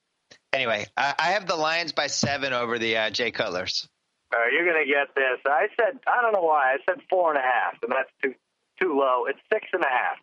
anyway, 0.52 0.86
I, 0.96 1.14
I 1.18 1.26
have 1.30 1.46
the 1.46 1.54
Lions 1.54 1.92
by 1.92 2.08
seven 2.08 2.52
over 2.52 2.80
the 2.80 2.96
uh, 2.96 3.10
Jay 3.10 3.30
Cutlers. 3.30 3.88
Uh, 4.34 4.38
you're 4.52 4.66
gonna 4.66 4.84
get 4.84 5.14
this. 5.14 5.38
I 5.46 5.68
said 5.80 6.00
I 6.06 6.20
don't 6.20 6.32
know 6.32 6.42
why. 6.42 6.74
I 6.74 6.76
said 6.88 7.00
four 7.08 7.30
and 7.30 7.38
a 7.38 7.42
half, 7.42 7.80
and 7.82 7.92
that's 7.92 8.10
too 8.20 8.34
too 8.80 8.98
low. 8.98 9.26
It's 9.26 9.38
six 9.52 9.68
and 9.72 9.84
a 9.84 9.88
half. 9.88 10.16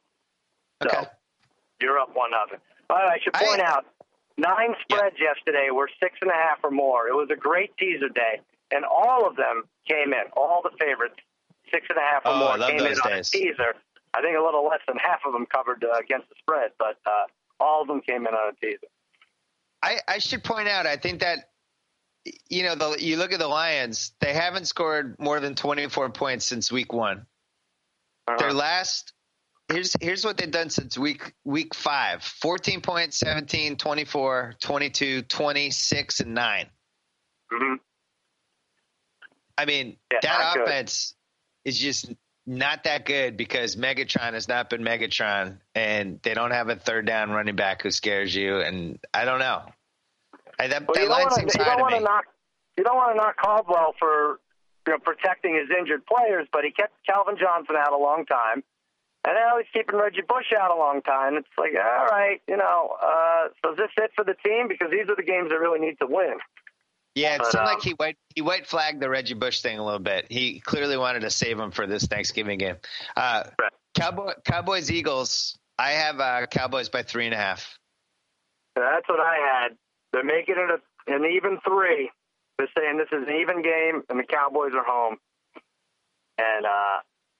So 0.83 0.89
Okay. 0.99 1.07
you're 1.81 1.97
up 1.99 2.09
one 2.13 2.31
nothing. 2.31 2.59
But 2.89 2.97
I 2.97 3.17
should 3.23 3.33
point 3.33 3.61
I- 3.61 3.65
out 3.65 3.85
nine 4.37 4.75
spreads 4.81 5.15
yesterday 5.19 5.69
were 5.71 5.89
six 5.99 6.15
and 6.21 6.31
a 6.31 6.33
half 6.33 6.59
or 6.63 6.71
more. 6.71 7.07
It 7.07 7.15
was 7.15 7.29
a 7.31 7.35
great 7.35 7.75
teaser 7.77 8.09
day, 8.09 8.41
and 8.71 8.85
all 8.85 9.27
of 9.27 9.35
them 9.35 9.63
came 9.87 10.13
in. 10.13 10.23
All 10.35 10.61
the 10.63 10.71
favorites, 10.79 11.15
six 11.71 11.87
and 11.89 11.97
a 11.97 12.01
half 12.01 12.25
or 12.25 12.31
Oh, 12.31 12.39
more, 12.39 12.51
I 12.51 12.71
came 12.71 12.79
in 12.79 12.85
those 12.85 12.99
on 12.99 13.13
a 13.13 13.23
teaser. 13.23 13.75
I 14.13 14.21
think 14.21 14.37
a 14.37 14.41
little 14.41 14.65
less 14.65 14.79
than 14.87 14.97
half 14.97 15.21
of 15.25 15.33
them 15.33 15.45
covered 15.45 15.83
uh, 15.83 15.97
against 15.99 16.29
the 16.29 16.35
spread, 16.39 16.71
but 16.79 16.97
uh, 17.05 17.25
all 17.59 17.81
of 17.81 17.87
them 17.87 18.01
came 18.01 18.25
in 18.27 18.33
on 18.33 18.53
a 18.53 18.65
teaser. 18.65 18.87
I, 19.83 19.99
I 20.07 20.19
should 20.19 20.43
point 20.43 20.67
out, 20.67 20.85
I 20.85 20.95
think 20.95 21.19
that 21.19 21.49
you 22.49 22.63
know, 22.63 22.75
the, 22.75 22.95
you 22.99 23.17
look 23.17 23.33
at 23.33 23.39
the 23.39 23.47
Lions; 23.47 24.13
they 24.19 24.33
haven't 24.33 24.65
scored 24.65 25.19
more 25.19 25.39
than 25.39 25.53
24 25.53 26.09
points 26.09 26.45
since 26.45 26.71
week 26.71 26.91
one. 26.91 27.25
Uh-huh. 28.27 28.37
Their 28.39 28.53
last 28.53 29.13
here's 29.69 29.95
here's 30.01 30.23
what 30.25 30.37
they've 30.37 30.51
done 30.51 30.69
since 30.69 30.97
week 30.97 31.33
week 31.43 31.73
five. 31.73 32.21
14 32.23 32.81
points 32.81 33.17
17 33.17 33.75
24 33.77 34.55
22 34.61 35.21
26 35.23 36.19
and 36.19 36.33
9 36.33 36.69
Mhm. 37.53 37.79
i 39.57 39.65
mean 39.65 39.97
Yeah, 40.11 40.19
that 40.21 40.39
not 40.39 40.53
good. 40.55 40.63
offense 40.67 41.15
is 41.63 41.77
just 41.79 42.11
not 42.47 42.83
that 42.83 43.05
good 43.05 43.37
because 43.37 43.75
megatron 43.75 44.33
has 44.33 44.47
not 44.47 44.69
been 44.69 44.81
megatron 44.83 45.59
and 45.73 46.19
they 46.21 46.33
don't 46.35 46.51
have 46.51 46.69
a 46.69 46.75
third 46.75 47.05
down 47.07 47.31
running 47.31 47.55
back 47.55 47.81
who 47.81 47.89
scares 47.91 48.35
you 48.35 48.59
and 48.61 48.99
i 49.13 49.25
don't 49.25 49.39
know. 49.39 49.63
I, 50.57 50.67
that, 50.67 50.87
Well, 50.87 50.95
that 50.95 51.01
you 51.01 51.07
don't 51.09 51.11
line 51.17 51.21
want 51.23 51.33
seems 51.33 51.51
to 51.53 51.57
you 51.59 51.63
high 51.65 51.71
don't 51.71 51.81
want 51.81 51.93
to 51.95 51.99
me. 51.99 52.05
knock 52.05 52.25
you 52.77 52.83
don't 52.83 52.95
want 52.95 53.11
to 53.13 53.17
knock 53.17 53.35
Caldwell 53.37 53.93
for 53.99 54.39
you 54.87 54.93
know 54.93 54.99
protecting 54.99 55.55
his 55.55 55.69
injured 55.77 56.05
players, 56.05 56.47
but 56.51 56.63
he 56.63 56.71
kept 56.71 56.93
Calvin 57.05 57.35
Johnson 57.39 57.75
out 57.77 57.91
a 57.93 57.97
long 57.97 58.25
time, 58.25 58.63
and 59.25 59.33
now 59.35 59.57
he's 59.57 59.67
keeping 59.73 59.95
Reggie 59.99 60.21
Bush 60.27 60.53
out 60.57 60.71
a 60.71 60.75
long 60.77 61.01
time. 61.01 61.35
It's 61.35 61.47
like 61.57 61.71
all 61.75 62.05
right, 62.05 62.41
you 62.47 62.57
know, 62.57 62.95
uh, 63.01 63.47
so 63.63 63.71
is 63.71 63.77
this 63.77 63.89
it 63.97 64.11
for 64.15 64.23
the 64.23 64.35
team 64.45 64.67
because 64.67 64.89
these 64.91 65.09
are 65.09 65.15
the 65.15 65.23
games 65.23 65.49
that 65.49 65.59
really 65.59 65.79
need 65.79 65.97
to 65.99 66.07
win. 66.07 66.37
Yeah, 67.15 67.35
it 67.35 67.39
But, 67.39 67.51
seemed 67.51 67.61
um, 67.61 67.65
like 67.73 67.81
he 67.81 67.91
white 67.91 68.17
he 68.35 68.41
white 68.41 68.67
flagged 68.67 69.01
the 69.01 69.09
Reggie 69.09 69.33
Bush 69.35 69.61
thing 69.61 69.79
a 69.79 69.83
little 69.85 69.99
bit. 69.99 70.27
He 70.29 70.59
clearly 70.59 70.97
wanted 70.97 71.21
to 71.21 71.29
save 71.29 71.57
him 71.59 71.71
for 71.71 71.87
this 71.87 72.05
Thanksgiving 72.05 72.59
game. 72.59 72.75
Uh, 73.15 73.43
Right. 73.59 73.71
Cowboy 73.95 74.33
Cowboys 74.43 74.91
Eagles. 74.91 75.57
I 75.79 75.91
have 75.91 76.19
uh, 76.19 76.45
Cowboys 76.47 76.89
by 76.89 77.03
three 77.03 77.25
and 77.25 77.33
a 77.33 77.37
half. 77.37 77.77
That's 78.75 79.07
what 79.07 79.21
I 79.21 79.37
had. 79.37 79.77
They're 80.11 80.23
making 80.23 80.55
it 80.57 80.69
a, 80.69 81.13
an 81.13 81.25
even 81.25 81.59
three. 81.65 82.11
They're 82.57 82.69
saying 82.77 82.97
this 82.97 83.07
is 83.11 83.25
an 83.27 83.35
even 83.35 83.61
game, 83.61 84.03
and 84.09 84.19
the 84.19 84.23
Cowboys 84.23 84.71
are 84.73 84.83
home. 84.85 85.17
And 86.37 86.65
uh, 86.65 86.99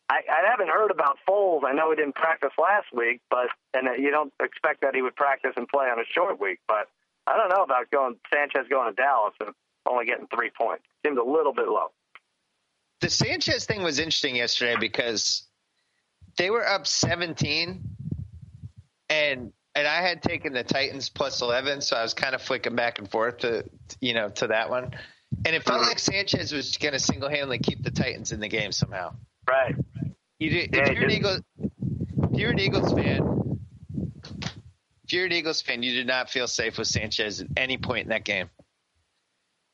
I, 0.10 0.22
I 0.30 0.50
haven't 0.50 0.70
heard 0.70 0.92
about 0.92 1.18
Foles. 1.28 1.64
I 1.66 1.74
know 1.74 1.90
he 1.90 1.96
didn't 1.96 2.16
practice 2.16 2.52
last 2.62 2.88
week, 2.94 3.22
but 3.30 3.48
and 3.74 3.88
uh, 3.88 3.94
you 3.94 4.12
don't 4.12 4.32
expect 4.40 4.82
that 4.82 4.94
he 4.94 5.02
would 5.02 5.16
practice 5.16 5.54
and 5.56 5.68
play 5.68 5.88
on 5.88 6.00
a 6.00 6.06
short 6.06 6.40
week. 6.40 6.60
But 6.68 6.88
I 7.26 7.38
don't 7.38 7.50
know 7.50 7.64
about 7.64 7.90
going 7.90 8.16
Sanchez 8.32 8.68
going 8.70 8.94
to 8.94 8.96
Dallas 8.96 9.34
and 9.40 9.50
only 9.88 10.06
getting 10.06 10.28
three 10.28 10.52
points. 10.56 10.84
Seems 11.06 11.18
a 11.18 11.24
little 11.24 11.54
bit 11.54 11.68
low. 11.68 11.88
The 13.02 13.10
Sanchez 13.10 13.66
thing 13.66 13.84
was 13.84 14.00
interesting 14.00 14.36
yesterday 14.36 14.76
because 14.80 15.44
they 16.38 16.50
were 16.50 16.68
up 16.68 16.86
17, 16.86 17.82
and 19.10 19.54
and 19.78 19.88
I 19.88 20.02
had 20.02 20.22
taken 20.22 20.54
the 20.54 20.64
Titans 20.64 21.10
plus 21.10 21.42
11, 21.42 21.82
so 21.82 21.98
I 21.98 22.02
was 22.02 22.14
kind 22.14 22.34
of 22.34 22.42
flicking 22.42 22.76
back 22.76 23.00
and 23.00 23.10
forth 23.10 23.40
to 23.40 23.66
you 24.02 24.14
know 24.14 24.30
to 24.30 24.48
that 24.48 24.70
one, 24.70 24.92
and 25.46 25.56
it 25.56 25.64
felt 25.64 25.82
like 25.82 25.98
Sanchez 25.98 26.52
was 26.52 26.78
going 26.78 26.94
to 26.94 27.00
single 27.00 27.30
handedly 27.30 27.58
keep 27.58 27.84
the 27.84 27.92
Titans 27.92 28.32
in 28.32 28.40
the 28.40 28.48
game 28.48 28.72
somehow. 28.72 29.16
Right. 29.48 29.76
You 30.40 30.50
did, 30.50 30.76
Yeah, 30.76 30.90
if 30.90 30.96
you're 30.96 31.06
an. 31.06 31.12
Eagles, 31.12 31.42
if 31.62 32.40
you're 32.40 32.52
an 32.52 32.60
Eagles 32.60 32.92
fan, 32.94 33.60
if 35.04 35.14
you're 35.14 35.26
an 35.26 35.32
Eagles 35.32 35.62
fan, 35.62 35.82
you 35.84 35.94
did 35.94 36.08
not 36.08 36.30
feel 36.30 36.48
safe 36.48 36.78
with 36.78 36.88
Sanchez 36.88 37.42
at 37.42 37.48
any 37.58 37.78
point 37.78 38.04
in 38.04 38.10
that 38.10 38.24
game. 38.26 38.50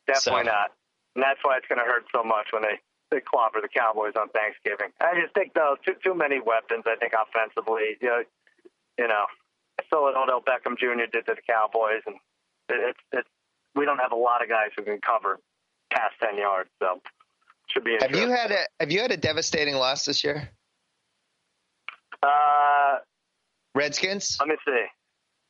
Definitely 0.07 0.43
So- 0.45 0.51
not. 0.51 0.71
And 1.15 1.23
that's 1.23 1.39
why 1.43 1.57
it's 1.57 1.67
going 1.67 1.79
to 1.79 1.85
hurt 1.85 2.05
so 2.15 2.23
much 2.23 2.47
when 2.51 2.61
they 2.61 2.79
they 3.11 3.19
clobber 3.19 3.59
the 3.59 3.67
Cowboys 3.67 4.13
on 4.15 4.29
Thanksgiving. 4.29 4.93
I 5.01 5.19
just 5.19 5.33
think 5.33 5.53
though 5.53 5.75
too 5.85 5.95
too 6.01 6.13
many 6.15 6.39
weapons. 6.39 6.83
I 6.87 6.95
think 6.95 7.11
offensively, 7.11 7.97
you 7.99 8.07
know, 8.07 8.23
you 8.97 9.07
know, 9.09 9.25
I 9.77 9.83
saw 9.89 10.03
what 10.03 10.15
Odell 10.15 10.39
Beckham 10.41 10.77
Jr. 10.77 11.03
did 11.11 11.25
to 11.25 11.35
the 11.35 11.41
Cowboys, 11.45 12.03
and 12.05 12.15
it's 12.69 12.99
it's 13.11 13.27
we 13.75 13.83
don't 13.83 13.97
have 13.99 14.13
a 14.13 14.15
lot 14.15 14.41
of 14.41 14.47
guys 14.47 14.69
who 14.77 14.83
can 14.83 15.01
cover 15.01 15.39
past 15.89 16.15
ten 16.23 16.37
yards, 16.37 16.69
so 16.81 17.01
should 17.73 17.83
be. 17.83 17.97
Have 17.99 18.15
you 18.15 18.29
had 18.29 18.51
a 18.51 18.59
Have 18.79 18.91
you 18.91 19.01
had 19.01 19.11
a 19.11 19.17
devastating 19.17 19.75
loss 19.75 20.05
this 20.05 20.23
year? 20.23 20.49
Uh, 22.23 22.97
Redskins. 23.75 24.37
let 24.39 24.49
me 24.49 24.55
see. 24.65 24.85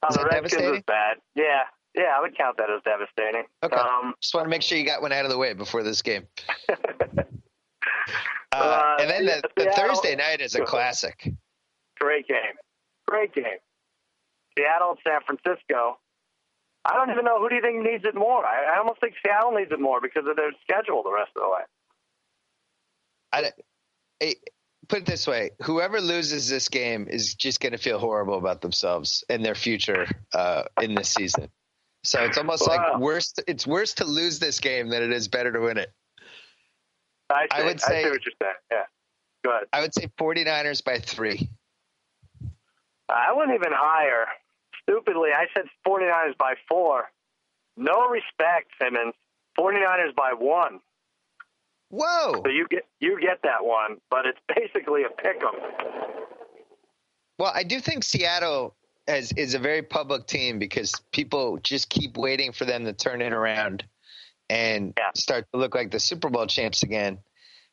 Oh, 0.03 0.07
Is 0.10 0.15
the 0.15 0.25
Redskins 0.25 0.71
was 0.71 0.81
bad. 0.88 1.17
Yeah, 1.36 1.62
yeah, 1.95 2.13
I 2.17 2.21
would 2.21 2.36
count 2.38 2.57
that 2.57 2.69
as 2.69 2.81
devastating. 2.84 3.43
Okay. 3.63 3.75
Um, 3.75 4.13
Just 4.21 4.34
want 4.34 4.45
to 4.45 4.49
make 4.49 4.62
sure 4.62 4.77
you 4.77 4.86
got 4.86 5.01
one 5.01 5.12
out 5.12 5.25
of 5.25 5.31
the 5.31 5.38
way 5.38 5.53
before 5.53 5.84
this 5.84 6.01
game. 6.01 6.27
Uh, 8.53 8.57
Uh, 8.57 8.97
and 8.99 9.10
then 9.10 9.25
the, 9.25 9.41
the 9.55 9.63
Seattle- 9.73 9.95
Thursday 9.95 10.13
night 10.15 10.41
is 10.41 10.55
a 10.55 10.65
classic. 10.65 11.31
Great 11.99 12.27
game. 12.27 12.57
Great 13.07 13.34
game. 13.34 13.45
Seattle, 14.57 14.89
and 14.91 14.99
San 15.07 15.21
Francisco. 15.25 15.97
I 16.84 16.93
don't 16.95 17.12
even 17.12 17.23
know 17.23 17.39
who 17.39 17.47
do 17.47 17.55
you 17.55 17.62
think 17.62 17.81
needs 17.81 18.03
it 18.03 18.13
more. 18.13 18.43
I, 18.45 18.75
I 18.75 18.79
almost 18.79 18.99
think 18.99 19.13
Seattle 19.23 19.51
needs 19.51 19.71
it 19.71 19.79
more 19.79 20.01
because 20.01 20.23
of 20.27 20.36
their 20.36 20.51
schedule 20.63 21.01
the 21.01 21.13
rest 21.13 21.31
of 21.38 21.43
the 21.43 21.47
way. 21.47 21.62
I, 23.34 23.52
eh, 24.22 24.34
put 24.88 25.00
it 25.00 25.06
this 25.06 25.28
way: 25.28 25.52
whoever 25.62 26.02
loses 26.02 26.50
this 26.50 26.70
game 26.70 27.08
is 27.10 27.36
just 27.36 27.60
going 27.60 27.72
to 27.72 27.78
feel 27.78 28.00
horrible 28.00 28.38
about 28.38 28.62
themselves 28.62 29.24
and 29.30 29.44
their 29.44 29.56
future 29.56 30.08
uh, 30.34 30.63
in 30.82 30.96
this 30.96 31.10
season. 31.10 31.50
So 32.04 32.24
it's 32.24 32.38
almost 32.38 32.67
Wow. 32.67 32.78
like 32.94 33.00
worse. 33.00 33.34
It's 33.48 33.67
worse 33.67 33.94
to 33.96 34.06
lose 34.06 34.39
this 34.39 34.60
game 34.60 34.89
than 34.89 35.04
it 35.04 35.12
is 35.12 35.28
better 35.28 35.52
to 35.52 35.60
win 35.60 35.78
it. 35.78 35.91
I, 37.30 37.48
I 37.52 37.63
would 37.63 37.80
say- 37.80 38.00
I 38.00 38.04
see 38.04 38.10
what 38.10 38.26
you're 38.26 38.34
saying. 38.41 38.54
Yeah. 38.72 38.84
Go 39.44 39.52
ahead. 39.52 39.67
I 39.72 39.82
would 39.82 39.94
say 39.94 40.08
49ers 40.20 40.84
by 40.84 41.00
three. 41.00 41.50
I 43.10 43.34
went 43.34 43.52
even 43.52 43.72
higher. 43.72 44.26
Stupidly, 44.84 45.30
I 45.36 45.46
said 45.54 45.65
49ers 45.88 46.38
by 46.38 46.56
four. 46.67 47.10
No 47.78 48.08
respect, 48.08 48.72
Simmons. 48.82 49.13
49ers 49.58 50.15
by 50.15 50.34
one. 50.38 50.80
Whoa! 51.91 52.41
So 52.43 52.47
you 52.49 52.67
get 52.69 52.86
you 52.99 53.19
get 53.21 53.41
that 53.43 53.63
one, 53.63 53.97
but 54.10 54.25
it's 54.25 54.39
basically 54.47 55.04
a 55.04 55.10
pick 55.10 55.43
'em. 55.43 55.60
Well, 57.38 57.51
I 57.54 57.63
do 57.63 57.80
think 57.80 58.04
Seattle 58.04 58.75
has, 59.08 59.32
is 59.34 59.56
a 59.56 59.60
very 59.60 59.82
public 59.82 60.27
team 60.27 60.60
because 60.60 60.93
people 61.12 61.58
just 61.58 61.89
keep 61.89 62.15
waiting 62.17 62.51
for 62.54 62.65
them 62.65 62.86
to 62.86 62.93
turn 62.93 63.21
it 63.21 63.34
around 63.34 63.84
and 64.49 64.93
Yeah. 64.97 65.10
start 65.15 65.47
to 65.51 65.60
look 65.60 65.73
like 65.75 65.91
the 65.91 65.99
Super 65.99 66.30
Bowl 66.30 66.45
champs 66.45 66.84
again. 66.84 67.19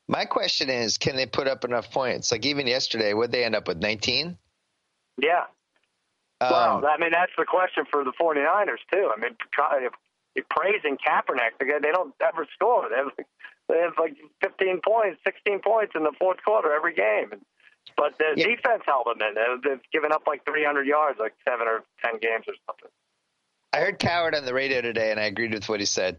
My 0.08 0.24
question 0.24 0.70
is, 0.70 0.96
can 0.96 1.16
they 1.16 1.26
put 1.26 1.46
up 1.46 1.64
enough 1.64 1.90
points? 1.90 2.32
Like 2.32 2.46
even 2.46 2.66
yesterday, 2.66 3.12
would 3.12 3.30
they 3.30 3.44
end 3.44 3.54
up 3.54 3.68
with 3.68 3.78
19? 3.78 4.38
Yeah. 5.18 5.44
Um, 6.40 6.50
Well, 6.50 6.86
I 6.86 6.96
mean, 6.98 7.10
that's 7.10 7.32
the 7.36 7.44
question 7.44 7.84
for 7.90 8.04
the 8.04 8.12
49ers, 8.12 8.78
too. 8.90 9.12
I 9.14 9.20
mean, 9.20 9.36
if 10.34 10.48
praising 10.48 10.96
Kaepernick, 10.96 11.58
they 11.58 11.92
don't 11.92 12.14
ever 12.22 12.46
score. 12.54 12.88
They 12.88 12.96
have, 12.96 13.10
they 13.68 13.78
have 13.80 13.92
like 13.98 14.16
15 14.42 14.80
points, 14.84 15.20
16 15.24 15.60
points 15.60 15.92
in 15.94 16.02
the 16.04 16.12
fourth 16.18 16.38
quarter 16.44 16.72
every 16.74 16.94
game. 16.94 17.32
But 17.96 18.18
the 18.18 18.34
Yeah. 18.36 18.46
defense 18.46 18.82
held 18.86 19.06
them 19.06 19.20
in. 19.22 19.60
They've- 19.62 19.80
given 19.92 20.12
up 20.12 20.26
like 20.26 20.44
300 20.44 20.86
yards, 20.86 21.18
like 21.18 21.34
seven 21.48 21.66
or 21.68 21.84
10 22.04 22.18
games 22.18 22.44
or 22.48 22.54
something. 22.66 22.90
I 23.72 23.80
heard 23.80 23.98
Cowherd 23.98 24.34
on 24.34 24.44
the 24.46 24.54
radio 24.54 24.80
today, 24.80 25.10
and 25.10 25.20
I 25.20 25.24
agreed 25.24 25.52
with 25.52 25.68
what 25.68 25.80
he 25.80 25.86
said. 25.86 26.18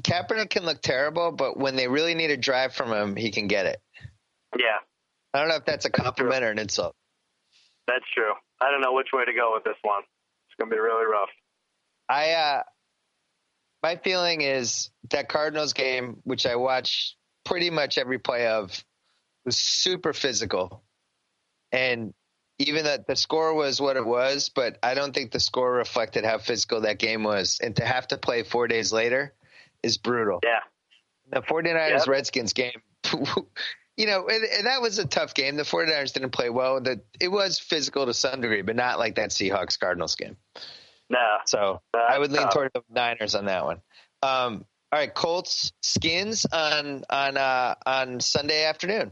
Kaepernick 0.00 0.50
can 0.50 0.64
look 0.64 0.82
terrible, 0.82 1.32
but 1.32 1.56
when 1.56 1.76
they 1.76 1.88
really 1.88 2.14
need 2.14 2.30
a 2.30 2.36
drive 2.36 2.74
from 2.74 2.92
him, 2.92 3.16
he 3.16 3.30
can 3.30 3.46
get 3.46 3.66
it. 3.66 3.80
Yeah, 4.58 4.78
I 5.32 5.38
don't 5.40 5.48
know 5.48 5.56
if 5.56 5.64
that's 5.64 5.84
a 5.84 5.90
compliment 5.90 6.44
or 6.44 6.50
an 6.50 6.58
insult. 6.58 6.94
that's 7.86 8.04
true. 8.14 8.32
I 8.60 8.70
don't 8.70 8.80
know 8.80 8.92
which 8.94 9.08
way 9.12 9.24
to 9.24 9.32
go 9.34 9.52
with 9.54 9.64
this 9.64 9.76
one. 9.82 10.02
It's 10.48 10.54
going 10.58 10.70
to 10.70 10.74
be 10.74 10.80
really 10.80 11.04
rough. 11.06 11.28
I 12.08 12.32
uh 12.32 12.62
my 13.84 13.96
feeling 13.96 14.40
is 14.40 14.88
that 15.10 15.28
Cardinals 15.28 15.74
game, 15.74 16.22
which 16.24 16.46
I 16.46 16.56
watched 16.56 17.16
pretty 17.44 17.68
much 17.68 17.98
every 17.98 18.18
play 18.18 18.46
of, 18.46 18.82
was 19.44 19.58
super 19.58 20.14
physical. 20.14 20.82
And 21.70 22.14
even 22.58 22.84
that 22.84 23.06
the 23.06 23.14
score 23.14 23.52
was 23.52 23.82
what 23.82 23.98
it 23.98 24.06
was, 24.06 24.48
but 24.48 24.78
I 24.82 24.94
don't 24.94 25.12
think 25.14 25.32
the 25.32 25.38
score 25.40 25.70
reflected 25.70 26.24
how 26.24 26.38
physical 26.38 26.80
that 26.80 26.98
game 26.98 27.24
was. 27.24 27.60
And 27.62 27.76
to 27.76 27.84
have 27.84 28.08
to 28.08 28.16
play 28.16 28.42
four 28.42 28.68
days 28.68 28.90
later 28.90 29.34
is 29.82 29.98
brutal. 29.98 30.40
Yeah. 30.42 30.60
The 31.30 31.42
49ers 31.42 31.90
Yep. 31.90 32.08
Redskins 32.08 32.54
game, 32.54 32.80
you 33.98 34.06
know, 34.06 34.26
and, 34.28 34.44
and 34.44 34.66
that 34.66 34.80
was 34.80 34.98
a 34.98 35.06
tough 35.06 35.34
game. 35.34 35.56
The 35.56 35.62
49ers 35.64 36.14
didn't 36.14 36.30
play 36.30 36.48
well. 36.48 36.80
The, 36.80 37.02
it 37.20 37.28
was 37.28 37.58
physical 37.58 38.06
to 38.06 38.14
some 38.14 38.40
degree, 38.40 38.62
but 38.62 38.76
not 38.76 38.98
like 38.98 39.16
that 39.16 39.28
Seahawks 39.28 39.78
Cardinals 39.78 40.14
game. 40.14 40.38
No. 41.10 41.38
So 41.46 41.80
I 41.94 42.18
would 42.18 42.32
lean 42.32 42.48
toward 42.48 42.72
the 42.74 42.82
Niners 42.90 43.34
on 43.34 43.46
that 43.46 43.64
one. 43.64 43.80
Um, 44.22 44.64
all 44.90 44.98
right, 45.00 45.12
Colts 45.12 45.72
skins 45.82 46.46
on 46.46 47.04
on 47.10 47.36
uh, 47.36 47.74
on 47.84 48.20
Sunday 48.20 48.64
afternoon. 48.64 49.10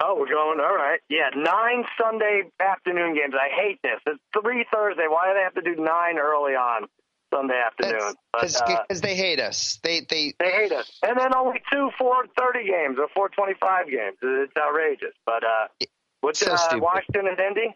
Oh, 0.00 0.16
we're 0.18 0.28
going. 0.28 0.60
All 0.60 0.74
right. 0.74 1.00
Yeah, 1.08 1.30
nine 1.34 1.84
Sunday 2.00 2.42
afternoon 2.60 3.14
games. 3.14 3.34
I 3.34 3.48
hate 3.48 3.80
this. 3.82 4.00
It's 4.06 4.20
three 4.38 4.66
Thursday. 4.72 5.06
Why 5.08 5.28
do 5.28 5.34
they 5.34 5.42
have 5.42 5.54
to 5.54 5.62
do 5.62 5.82
nine 5.82 6.18
early 6.18 6.54
on 6.54 6.86
Sunday 7.32 7.60
afternoon? 7.64 8.14
Because 8.32 8.60
uh, 8.60 8.84
they 9.02 9.14
hate 9.14 9.40
us. 9.40 9.78
They 9.82 10.00
they 10.00 10.34
they 10.38 10.50
hate 10.50 10.72
us. 10.72 10.98
And 11.02 11.18
then 11.18 11.34
only 11.34 11.62
two 11.72 11.90
four 11.96 12.26
thirty 12.38 12.66
games 12.66 12.98
or 12.98 13.08
four 13.14 13.28
twenty 13.30 13.54
five 13.60 13.86
games. 13.86 14.16
It's 14.20 14.52
outrageous. 14.58 15.14
But 15.24 15.44
uh, 15.44 15.86
what's 16.20 16.40
so 16.40 16.52
uh, 16.52 16.78
Washington 16.78 17.28
and 17.28 17.38
Indy? 17.38 17.74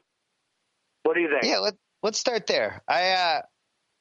What 1.05 1.15
do 1.15 1.21
you 1.21 1.31
think? 1.31 1.45
Yeah, 1.45 1.59
let, 1.59 1.75
let's 2.03 2.19
start 2.19 2.47
there. 2.47 2.83
I 2.89 3.11
uh, 3.11 3.43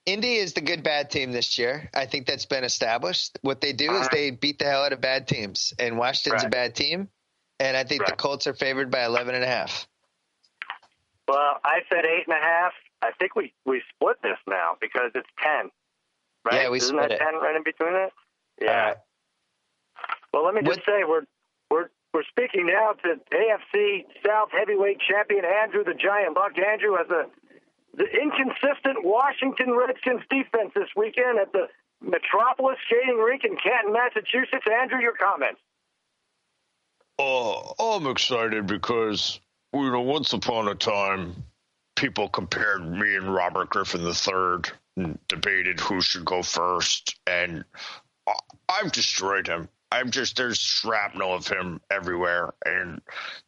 Indy 0.05 0.35
is 0.35 0.53
the 0.53 0.61
good 0.61 0.83
bad 0.83 1.09
team 1.11 1.31
this 1.31 1.57
year. 1.57 1.89
I 1.93 2.05
think 2.05 2.27
that's 2.27 2.45
been 2.45 2.63
established. 2.63 3.37
What 3.41 3.61
they 3.61 3.73
do 3.73 3.89
uh-huh. 3.89 4.01
is 4.01 4.09
they 4.09 4.31
beat 4.31 4.59
the 4.59 4.65
hell 4.65 4.83
out 4.83 4.93
of 4.93 5.01
bad 5.01 5.27
teams, 5.27 5.73
and 5.77 5.97
Washington's 5.97 6.43
right. 6.43 6.47
a 6.47 6.49
bad 6.49 6.75
team 6.75 7.09
and 7.59 7.75
I 7.75 7.83
think 7.83 8.01
right. 8.01 8.11
the 8.11 8.15
Colts 8.15 8.47
are 8.47 8.53
favored 8.53 8.91
by 8.91 9.05
11 9.05 9.35
and 9.35 9.43
a 9.43 9.47
half. 9.47 9.87
Well, 11.27 11.59
I 11.63 11.79
said 11.89 12.05
eight 12.05 12.23
and 12.27 12.37
a 12.37 12.41
half. 12.41 12.71
I 13.01 13.11
think 13.19 13.35
we 13.35 13.53
we 13.65 13.81
split 13.93 14.15
this 14.23 14.37
now 14.47 14.77
because 14.79 15.11
it's 15.13 15.27
ten, 15.43 15.69
right? 16.45 16.63
Yeah, 16.63 16.69
we 16.69 16.77
Isn't 16.77 16.95
split 16.95 17.09
that 17.09 17.15
it. 17.15 17.19
ten 17.19 17.35
right 17.35 17.55
in 17.55 17.63
between 17.63 17.93
it? 17.93 18.13
Yeah. 18.61 18.93
Well, 20.33 20.45
let 20.45 20.55
me 20.55 20.61
just 20.61 20.79
what? 20.79 20.85
say 20.85 21.03
we're 21.05 21.27
we're 21.69 21.89
we're 22.13 22.23
speaking 22.31 22.65
now 22.67 22.93
to 23.03 23.19
AFC 23.35 24.05
South 24.25 24.49
heavyweight 24.57 24.99
champion 25.01 25.43
Andrew 25.43 25.83
the 25.83 25.93
Giant 25.93 26.33
Luck. 26.33 26.53
Andrew 26.57 26.95
has 26.95 27.09
a 27.11 27.27
the 27.97 28.05
inconsistent 28.05 29.03
Washington 29.03 29.73
Redskins 29.73 30.21
defense 30.29 30.71
this 30.75 30.89
weekend 30.95 31.39
at 31.39 31.51
the 31.51 31.67
Metropolis 31.99 32.77
Skating 32.85 33.17
Rink 33.17 33.43
in 33.43 33.57
Canton, 33.57 33.91
Massachusetts. 33.91 34.65
Andrew, 34.71 34.99
your 35.01 35.15
comments. 35.15 35.59
Uh, 37.19 37.95
I'm 37.95 38.05
excited 38.05 38.67
because, 38.67 39.39
you 39.73 39.91
know, 39.91 40.01
once 40.01 40.31
upon 40.33 40.67
a 40.67 40.75
time, 40.75 41.43
people 41.95 42.29
compared 42.29 42.87
me 42.87 43.15
and 43.15 43.33
Robert 43.33 43.69
Griffin 43.69 44.01
III 44.01 44.71
and 44.97 45.17
debated 45.27 45.79
who 45.79 45.99
should 45.99 46.23
go 46.23 46.43
first. 46.43 47.19
And 47.25 47.65
I've 48.69 48.91
destroyed 48.91 49.47
him. 49.47 49.69
I'm 49.91 50.11
just, 50.11 50.35
there's 50.35 50.57
shrapnel 50.57 51.33
of 51.33 51.47
him 51.47 51.79
everywhere. 51.89 52.53
And 52.65 53.01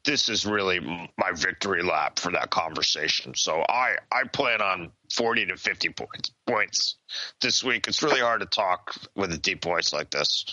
this 0.05 0.29
is 0.29 0.45
really 0.45 0.79
my 0.79 1.31
victory 1.33 1.83
lap 1.83 2.17
for 2.17 2.31
that 2.31 2.49
conversation. 2.49 3.35
So 3.35 3.63
I, 3.67 3.97
I 4.11 4.23
plan 4.31 4.61
on 4.61 4.91
40 5.13 5.47
to 5.47 5.57
50 5.57 5.89
points, 5.89 6.31
points 6.47 6.95
this 7.41 7.63
week. 7.63 7.87
It's 7.87 8.01
really 8.01 8.21
hard 8.21 8.39
to 8.41 8.45
talk 8.45 8.95
with 9.15 9.33
a 9.33 9.37
deep 9.37 9.63
voice 9.63 9.91
like 9.91 10.11
this. 10.11 10.45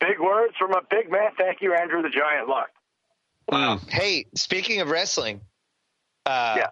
Big 0.00 0.18
words 0.20 0.54
from 0.58 0.72
a 0.72 0.82
big 0.90 1.10
man. 1.10 1.30
Thank 1.38 1.62
you, 1.62 1.74
Andrew 1.74 2.02
the 2.02 2.10
Giant 2.10 2.48
Luck. 2.48 2.70
Wow. 3.48 3.76
Mm. 3.76 3.88
Hey, 3.88 4.26
speaking 4.34 4.80
of 4.80 4.90
wrestling, 4.90 5.40
uh, 6.26 6.54
yeah. 6.58 6.66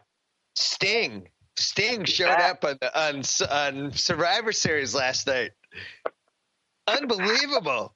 Sting. 0.56 1.28
Sting 1.56 2.04
showed 2.04 2.26
yeah. 2.26 2.50
up 2.50 2.64
on, 2.64 2.78
on 2.94 3.22
on 3.50 3.92
Survivor 3.92 4.52
Series 4.52 4.94
last 4.94 5.26
night. 5.28 5.52
Unbelievable. 6.86 7.94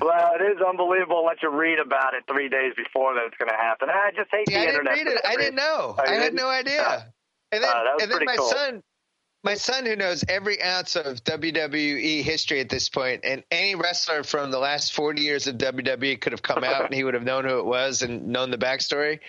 Well, 0.00 0.30
it 0.40 0.42
is 0.42 0.58
unbelievable. 0.66 1.24
Let 1.26 1.42
you 1.42 1.50
read 1.50 1.78
about 1.78 2.14
it 2.14 2.24
three 2.26 2.48
days 2.48 2.72
before 2.76 3.14
that 3.14 3.24
it's 3.26 3.36
going 3.36 3.50
to 3.50 3.56
happen. 3.56 3.90
I 3.90 4.10
just 4.16 4.30
hate 4.30 4.46
the 4.46 4.56
I 4.56 4.66
internet. 4.66 4.94
Didn't 4.94 5.08
read 5.08 5.16
it. 5.16 5.26
I 5.26 5.36
didn't 5.36 5.56
know. 5.56 5.96
Oh, 5.98 6.02
I 6.04 6.14
had 6.14 6.34
no 6.34 6.48
idea. 6.48 7.12
And 7.50 7.62
then, 7.62 7.70
uh, 7.70 7.98
and 8.00 8.10
then 8.10 8.24
my 8.24 8.36
cool. 8.36 8.48
son, 8.48 8.82
my 9.44 9.54
son 9.54 9.84
who 9.84 9.94
knows 9.94 10.24
every 10.28 10.62
ounce 10.62 10.96
of 10.96 11.22
WWE 11.24 12.22
history 12.22 12.60
at 12.60 12.70
this 12.70 12.88
point, 12.88 13.20
and 13.24 13.42
any 13.50 13.74
wrestler 13.74 14.24
from 14.24 14.50
the 14.50 14.58
last 14.58 14.94
40 14.94 15.20
years 15.20 15.46
of 15.46 15.58
WWE 15.58 16.18
could 16.18 16.32
have 16.32 16.42
come 16.42 16.64
out 16.64 16.84
and 16.86 16.94
he 16.94 17.04
would 17.04 17.14
have 17.14 17.24
known 17.24 17.44
who 17.44 17.58
it 17.58 17.66
was 17.66 18.00
and 18.00 18.28
known 18.28 18.50
the 18.50 18.58
backstory. 18.58 19.20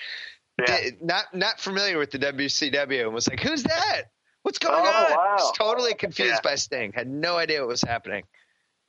Yeah. 0.65 0.91
Not 1.01 1.33
not 1.33 1.59
familiar 1.59 1.97
with 1.97 2.11
the 2.11 2.19
WCW 2.19 3.05
and 3.05 3.13
was 3.13 3.27
like, 3.27 3.39
"Who's 3.39 3.63
that? 3.63 4.03
What's 4.43 4.59
going 4.59 4.75
oh, 4.75 4.87
on?" 4.87 5.11
Wow. 5.11 5.35
Was 5.35 5.51
totally 5.57 5.95
confused 5.95 6.31
yeah. 6.35 6.39
by 6.43 6.55
Sting. 6.55 6.93
Had 6.93 7.07
no 7.07 7.37
idea 7.37 7.59
what 7.61 7.69
was 7.69 7.81
happening. 7.81 8.23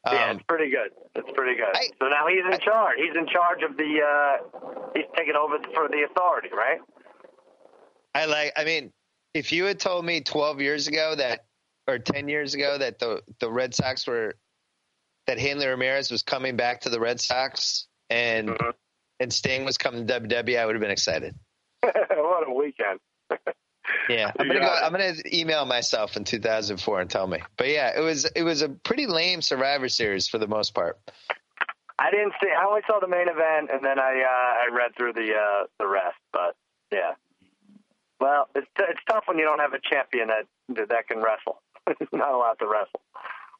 Yeah, 0.06 0.30
um, 0.30 0.36
it's 0.36 0.44
pretty 0.46 0.70
good. 0.70 0.90
It's 1.14 1.30
pretty 1.34 1.56
good. 1.56 1.74
I, 1.74 1.88
so 1.98 2.08
now 2.08 2.26
he's 2.26 2.44
in 2.44 2.52
I, 2.52 2.56
charge. 2.58 2.96
He's 2.98 3.16
in 3.16 3.26
charge 3.26 3.62
of 3.62 3.76
the. 3.76 4.00
Uh, 4.00 4.90
he's 4.94 5.06
taking 5.16 5.34
over 5.34 5.56
for 5.72 5.88
the 5.88 6.06
authority, 6.10 6.50
right? 6.52 6.78
I 8.14 8.26
like. 8.26 8.52
I 8.56 8.64
mean, 8.64 8.92
if 9.32 9.52
you 9.52 9.64
had 9.64 9.80
told 9.80 10.04
me 10.04 10.20
12 10.20 10.60
years 10.60 10.88
ago 10.88 11.14
that 11.16 11.46
or 11.86 11.98
10 11.98 12.28
years 12.28 12.54
ago 12.54 12.78
that 12.78 12.98
the 12.98 13.22
the 13.40 13.50
Red 13.50 13.74
Sox 13.74 14.06
were 14.06 14.36
that 15.26 15.38
Hanley 15.38 15.66
Ramirez 15.66 16.10
was 16.10 16.22
coming 16.22 16.56
back 16.56 16.82
to 16.82 16.90
the 16.90 17.00
Red 17.00 17.20
Sox 17.20 17.86
and 18.10 18.50
mm-hmm. 18.50 18.70
and 19.20 19.32
Sting 19.32 19.64
was 19.64 19.78
coming 19.78 20.06
to 20.06 20.20
WWE, 20.20 20.58
I 20.58 20.66
would 20.66 20.74
have 20.74 20.82
been 20.82 20.90
excited. 20.90 21.34
what 21.82 22.48
a 22.48 22.52
weekend. 22.52 23.00
Yeah, 24.08 24.32
I'm 24.38 24.46
gonna 24.46 24.60
go. 24.60 24.66
I'm 24.66 24.92
gonna 24.92 25.14
email 25.32 25.64
myself 25.64 26.16
in 26.16 26.24
2004 26.24 27.00
and 27.00 27.10
tell 27.10 27.26
me. 27.26 27.38
But 27.56 27.68
yeah, 27.68 27.96
it 27.96 28.00
was 28.00 28.24
it 28.24 28.42
was 28.42 28.62
a 28.62 28.68
pretty 28.68 29.06
lame 29.06 29.42
Survivor 29.42 29.88
Series 29.88 30.28
for 30.28 30.38
the 30.38 30.46
most 30.46 30.74
part. 30.74 30.98
I 31.98 32.10
didn't 32.10 32.32
see. 32.42 32.48
I 32.50 32.64
only 32.66 32.82
saw 32.86 32.98
the 33.00 33.08
main 33.08 33.28
event, 33.28 33.70
and 33.72 33.84
then 33.84 33.98
I 33.98 34.22
uh, 34.22 34.72
I 34.72 34.74
read 34.74 34.96
through 34.96 35.12
the 35.12 35.32
uh, 35.34 35.66
the 35.78 35.86
rest. 35.86 36.16
But 36.32 36.56
yeah, 36.90 37.12
well, 38.20 38.48
it's 38.54 38.66
t- 38.76 38.84
it's 38.88 39.00
tough 39.08 39.24
when 39.26 39.38
you 39.38 39.44
don't 39.44 39.60
have 39.60 39.72
a 39.74 39.80
champion 39.80 40.28
that 40.28 40.88
that 40.88 41.08
can 41.08 41.18
wrestle. 41.18 41.62
not 42.12 42.32
allowed 42.32 42.58
to 42.60 42.66
wrestle. 42.66 43.00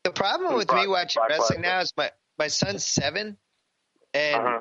The 0.05 0.11
problem 0.11 0.55
with 0.55 0.69
Brock, 0.69 0.83
me 0.83 0.89
watching 0.89 1.21
Brock 1.21 1.31
wrestling 1.31 1.61
now 1.63 1.81
is 1.81 1.93
my 1.97 2.11
my 2.39 2.49
son's 2.49 2.85
seven, 2.85 3.37
and 4.13 4.37
uh-huh. 4.37 4.61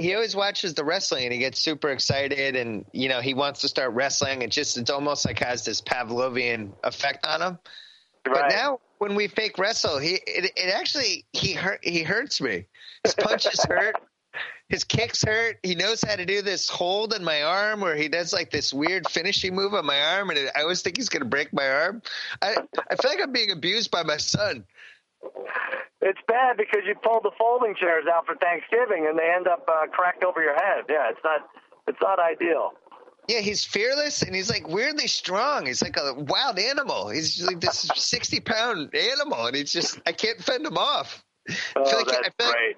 He 0.00 0.14
always 0.14 0.34
watches 0.34 0.74
the 0.74 0.84
wrestling 0.84 1.24
and 1.24 1.32
he 1.32 1.38
gets 1.38 1.60
super 1.60 1.90
excited 1.90 2.56
and 2.56 2.84
you 2.92 3.08
know 3.08 3.20
he 3.20 3.34
wants 3.34 3.60
to 3.60 3.68
start 3.68 3.92
wrestling. 3.92 4.42
It 4.42 4.50
just 4.50 4.76
it's 4.78 4.90
almost 4.90 5.26
like 5.26 5.38
has 5.40 5.64
this 5.64 5.80
Pavlovian 5.80 6.72
effect 6.84 7.26
on 7.26 7.42
him. 7.42 7.58
Right. 8.26 8.34
But 8.34 8.48
now 8.50 8.80
when 8.98 9.14
we 9.14 9.28
fake 9.28 9.58
wrestle, 9.58 9.98
he 9.98 10.14
it, 10.26 10.52
it 10.56 10.74
actually 10.74 11.24
he 11.32 11.52
hurt 11.52 11.80
he 11.82 12.02
hurts 12.02 12.40
me. 12.40 12.66
His 13.04 13.14
punches 13.14 13.64
hurt 13.68 13.96
his 14.70 14.84
kicks 14.84 15.22
hurt. 15.24 15.58
He 15.64 15.74
knows 15.74 16.02
how 16.02 16.14
to 16.14 16.24
do 16.24 16.42
this 16.42 16.68
hold 16.68 17.12
in 17.12 17.24
my 17.24 17.42
arm 17.42 17.80
where 17.80 17.96
he 17.96 18.08
does 18.08 18.32
like 18.32 18.50
this 18.50 18.72
weird 18.72 19.08
finishing 19.10 19.54
move 19.54 19.74
on 19.74 19.84
my 19.84 20.00
arm, 20.00 20.30
and 20.30 20.38
I 20.56 20.62
always 20.62 20.80
think 20.80 20.96
he's 20.96 21.08
going 21.08 21.22
to 21.22 21.28
break 21.28 21.52
my 21.52 21.68
arm. 21.68 22.02
I 22.40 22.56
I 22.90 22.96
feel 22.96 23.10
like 23.10 23.20
I'm 23.20 23.32
being 23.32 23.50
abused 23.50 23.90
by 23.90 24.04
my 24.04 24.16
son. 24.16 24.64
It's 26.02 26.20
bad 26.26 26.56
because 26.56 26.80
you 26.86 26.94
pulled 26.94 27.24
the 27.24 27.30
folding 27.36 27.74
chairs 27.74 28.04
out 28.12 28.26
for 28.26 28.34
Thanksgiving 28.36 29.06
and 29.08 29.18
they 29.18 29.30
end 29.34 29.46
up 29.46 29.68
uh, 29.68 29.86
cracked 29.88 30.24
over 30.24 30.42
your 30.42 30.54
head. 30.54 30.84
Yeah, 30.88 31.10
it's 31.10 31.20
not 31.22 31.48
it's 31.86 31.98
not 32.00 32.18
ideal. 32.18 32.72
Yeah, 33.28 33.40
he's 33.40 33.64
fearless 33.64 34.22
and 34.22 34.34
he's 34.34 34.48
like 34.48 34.66
weirdly 34.66 35.06
strong. 35.06 35.66
He's 35.66 35.82
like 35.82 35.96
a 35.98 36.14
wild 36.14 36.58
animal. 36.58 37.10
He's 37.10 37.42
like 37.42 37.60
this 37.60 37.90
sixty 37.94 38.40
pound 38.40 38.94
animal, 38.94 39.46
and 39.46 39.56
he's 39.56 39.72
just 39.72 40.00
I 40.06 40.12
can't 40.12 40.42
fend 40.42 40.64
him 40.64 40.78
off. 40.78 41.22
Oh, 41.76 41.84
I 41.84 41.90
feel 41.90 41.98
like, 41.98 42.06
that's 42.08 42.18
I 42.18 42.42
feel 42.42 42.52
great. 42.52 42.68
Like, 42.68 42.76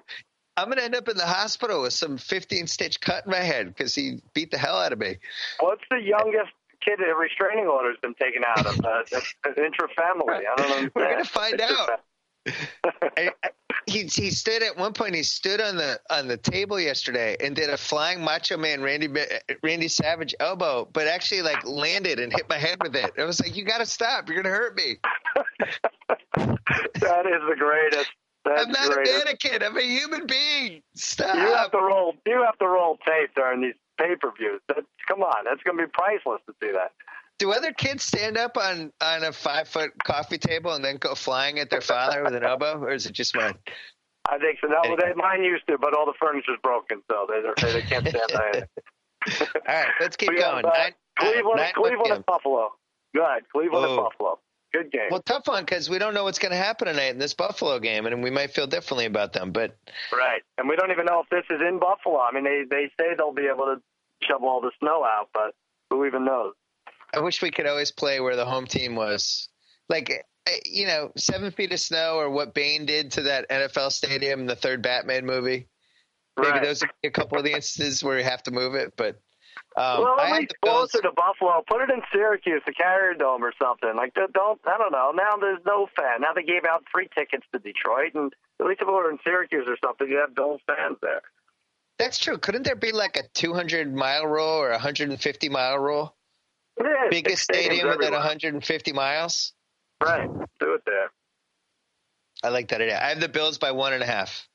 I'm 0.55 0.65
going 0.65 0.77
to 0.77 0.83
end 0.83 0.95
up 0.95 1.09
in 1.09 1.17
the 1.17 1.25
hospital 1.25 1.81
with 1.81 1.93
some 1.93 2.17
15 2.17 2.67
stitch 2.67 3.01
cut 3.01 3.25
in 3.25 3.31
my 3.31 3.39
head 3.39 3.67
because 3.67 3.95
he 3.95 4.21
beat 4.33 4.51
the 4.51 4.57
hell 4.57 4.77
out 4.77 4.93
of 4.93 4.99
me. 4.99 5.17
What's 5.59 5.81
the 5.89 5.99
youngest 5.99 6.51
kid 6.79 6.99
a 6.99 7.15
restraining 7.15 7.65
order 7.65 7.89
has 7.89 7.97
been 8.01 8.13
taken 8.13 8.43
out 8.45 8.65
of? 8.65 8.79
Uh, 8.79 9.03
intrafamily. 9.57 10.41
I 10.45 10.53
don't 10.55 10.69
know. 10.69 10.89
We're 10.95 11.09
going 11.09 11.23
to 11.23 11.29
find 11.29 11.59
out. 11.59 12.01
I, 12.47 13.31
I, 13.43 13.49
he 13.85 14.03
he 14.03 14.31
stood 14.31 14.63
at 14.63 14.77
one 14.77 14.93
point. 14.93 15.15
He 15.15 15.23
stood 15.23 15.61
on 15.61 15.75
the 15.75 15.99
on 16.09 16.27
the 16.27 16.37
table 16.37 16.79
yesterday 16.79 17.35
and 17.39 17.55
did 17.55 17.69
a 17.69 17.77
flying 17.77 18.23
Macho 18.23 18.57
Man 18.57 18.81
Randy 18.81 19.09
Randy 19.61 19.87
Savage 19.87 20.33
elbow, 20.39 20.87
but 20.93 21.07
actually 21.07 21.41
like 21.41 21.65
landed 21.65 22.19
and 22.19 22.31
hit 22.31 22.47
my 22.49 22.57
head 22.57 22.77
with 22.81 22.95
it. 22.95 23.11
I 23.17 23.23
was 23.25 23.41
like, 23.41 23.55
"You 23.55 23.63
got 23.63 23.79
to 23.79 23.85
stop! 23.85 24.29
You're 24.29 24.41
going 24.41 24.53
to 24.53 24.57
hurt 24.57 24.75
me." 24.75 24.97
that 26.35 27.25
is 27.25 27.41
the 27.49 27.55
greatest. 27.57 28.11
That's 28.45 28.65
I'm 28.65 28.71
not 28.71 28.91
great. 28.91 29.07
a 29.07 29.11
mannequin. 29.11 29.63
I'm 29.63 29.77
a 29.77 29.81
human 29.81 30.27
being. 30.27 30.81
Stop. 30.95 31.35
You 31.35 31.53
have 31.53 31.71
to 31.71 31.77
roll. 31.77 32.15
You 32.25 32.43
have 32.43 32.57
to 32.59 32.67
roll 32.67 32.97
tape 33.05 33.33
during 33.35 33.61
these 33.61 33.75
pay 33.97 34.15
per 34.15 34.31
views. 34.37 34.61
Come 35.07 35.21
on, 35.21 35.45
that's 35.45 35.63
going 35.63 35.77
to 35.77 35.83
be 35.83 35.91
priceless 35.91 36.41
to 36.47 36.53
see 36.61 36.71
that. 36.71 36.91
Do 37.39 37.51
other 37.51 37.73
kids 37.73 38.03
stand 38.03 38.37
up 38.37 38.57
on 38.57 38.91
on 39.01 39.23
a 39.23 39.31
five 39.31 39.67
foot 39.67 39.91
coffee 40.03 40.37
table 40.37 40.73
and 40.73 40.83
then 40.83 40.97
go 40.97 41.15
flying 41.15 41.59
at 41.59 41.69
their 41.69 41.81
father 41.81 42.23
with 42.23 42.35
an 42.35 42.43
elbow, 42.43 42.79
or 42.79 42.91
is 42.91 43.05
it 43.05 43.13
just 43.13 43.35
mine? 43.35 43.55
I 44.29 44.37
think 44.37 44.59
so. 44.61 44.67
No, 44.67 44.79
anyway. 44.81 44.97
they, 45.07 45.13
mine 45.15 45.43
used 45.43 45.67
to, 45.67 45.77
but 45.77 45.93
all 45.93 46.05
the 46.05 46.13
furniture's 46.19 46.59
broken, 46.63 47.01
so 47.09 47.27
they 47.27 47.41
they, 47.61 47.73
they 47.73 47.81
can't 47.81 48.07
stand 48.07 48.29
that. 48.29 48.69
all 49.55 49.61
right, 49.67 49.87
let's 49.99 50.15
keep 50.15 50.29
going. 50.29 50.63
Nine, 50.63 50.93
Cleveland, 51.17 51.57
nine, 51.57 51.73
Cleveland 51.75 52.11
and 52.13 52.25
Buffalo. 52.25 52.69
Go 53.15 53.25
ahead, 53.25 53.43
Cleveland 53.51 53.85
oh. 53.85 53.89
and 53.89 53.97
Buffalo. 53.97 54.39
Good 54.73 54.91
game. 54.91 55.09
Well, 55.11 55.21
tough 55.21 55.47
one 55.47 55.63
because 55.63 55.87
we 55.87 55.99
don't 55.99 56.15
know 56.15 56.23
what's 56.23 56.39
going 56.39 56.51
to 56.51 56.57
happen 56.57 56.87
tonight 56.87 57.11
in 57.11 57.19
this 57.19 57.35
Buffalo 57.35 57.79
game, 57.79 58.07
and 58.07 58.23
we 58.23 58.31
might 58.31 58.51
feel 58.51 58.65
differently 58.65 59.05
about 59.05 59.33
them. 59.33 59.51
But 59.51 59.77
right, 60.11 60.41
and 60.57 60.67
we 60.67 60.75
don't 60.75 60.91
even 60.91 61.05
know 61.05 61.21
if 61.21 61.29
this 61.29 61.45
is 61.55 61.61
in 61.61 61.79
Buffalo. 61.79 62.19
I 62.19 62.31
mean, 62.31 62.43
they 62.43 62.63
they 62.69 62.89
say 62.99 63.15
they'll 63.15 63.33
be 63.33 63.47
able 63.53 63.65
to 63.65 63.81
shovel 64.23 64.47
all 64.47 64.61
the 64.61 64.71
snow 64.79 65.03
out, 65.03 65.29
but 65.33 65.53
who 65.89 66.05
even 66.05 66.25
knows? 66.25 66.53
I 67.13 67.19
wish 67.19 67.41
we 67.41 67.51
could 67.51 67.67
always 67.67 67.91
play 67.91 68.19
where 68.19 68.35
the 68.35 68.45
home 68.45 68.65
team 68.65 68.95
was. 68.95 69.49
Like, 69.89 70.25
you 70.65 70.87
know, 70.87 71.11
seven 71.15 71.51
feet 71.51 71.71
of 71.71 71.79
snow, 71.79 72.15
or 72.17 72.29
what 72.29 72.53
Bane 72.53 72.85
did 72.85 73.11
to 73.13 73.21
that 73.23 73.49
NFL 73.49 73.91
stadium 73.91 74.41
in 74.41 74.45
the 74.47 74.55
third 74.55 74.81
Batman 74.81 75.25
movie. 75.25 75.67
Maybe 76.37 76.49
Right. 76.51 76.63
those 76.63 76.81
are 76.81 76.89
a 77.03 77.11
couple 77.11 77.37
of 77.37 77.43
the 77.43 77.51
instances 77.53 78.03
where 78.03 78.17
you 78.17 78.23
have 78.23 78.43
to 78.43 78.51
move 78.51 78.75
it, 78.75 78.93
but. 78.97 79.17
Um, 79.75 80.01
well, 80.03 80.19
I 80.19 80.29
at 80.31 80.39
least 80.41 80.53
closer 80.61 81.01
to 81.01 81.11
Buffalo. 81.11 81.63
Put 81.67 81.81
it 81.81 81.89
in 81.91 82.01
Syracuse, 82.11 82.61
the 82.65 82.73
Carrier 82.73 83.13
Dome, 83.13 83.43
or 83.43 83.53
something. 83.61 83.95
Like, 83.95 84.13
don't- 84.15 84.33
don't 84.33 84.59
I 84.65 84.77
don't 84.77 84.91
know. 84.91 85.11
Now 85.11 85.35
there's 85.37 85.63
no 85.65 85.87
fan. 85.95 86.21
Now 86.21 86.33
they 86.33 86.43
gave 86.43 86.65
out 86.65 86.83
free 86.91 87.07
tickets 87.15 87.45
to 87.53 87.59
Detroit, 87.59 88.13
and 88.15 88.33
at 88.59 88.65
least 88.65 88.81
if 88.81 88.87
it 88.87 88.91
were 88.91 89.09
in 89.11 89.19
Syracuse 89.23 89.65
or 89.67 89.77
something, 89.83 90.07
you 90.07 90.17
have 90.17 90.33
Bills 90.35 90.61
fans 90.67 90.97
there. 91.01 91.21
That's 91.99 92.17
true. 92.19 92.37
Couldn't 92.39 92.63
there 92.63 92.75
be 92.75 92.91
like 92.91 93.17
a 93.17 93.27
200 93.35 93.93
mile 93.93 94.25
rule 94.25 94.43
or 94.47 94.69
a 94.69 94.73
150 94.73 95.49
mile 95.49 95.77
rule? 95.77 96.15
Biggest 96.77 97.47
big 97.47 97.57
stadium 97.57 97.87
within 97.87 98.05
everywhere. 98.05 98.19
150 98.19 98.93
miles. 98.93 99.53
Right, 100.03 100.29
do 100.59 100.73
it 100.73 100.81
there. 100.85 101.11
I 102.43 102.49
like 102.49 102.67
that 102.69 102.81
idea. 102.81 102.99
I 103.01 103.09
have 103.09 103.19
the 103.19 103.29
Bills 103.29 103.57
by 103.57 103.71
one 103.71 103.93
and 103.93 104.03
a 104.03 104.05
half. 104.05 104.47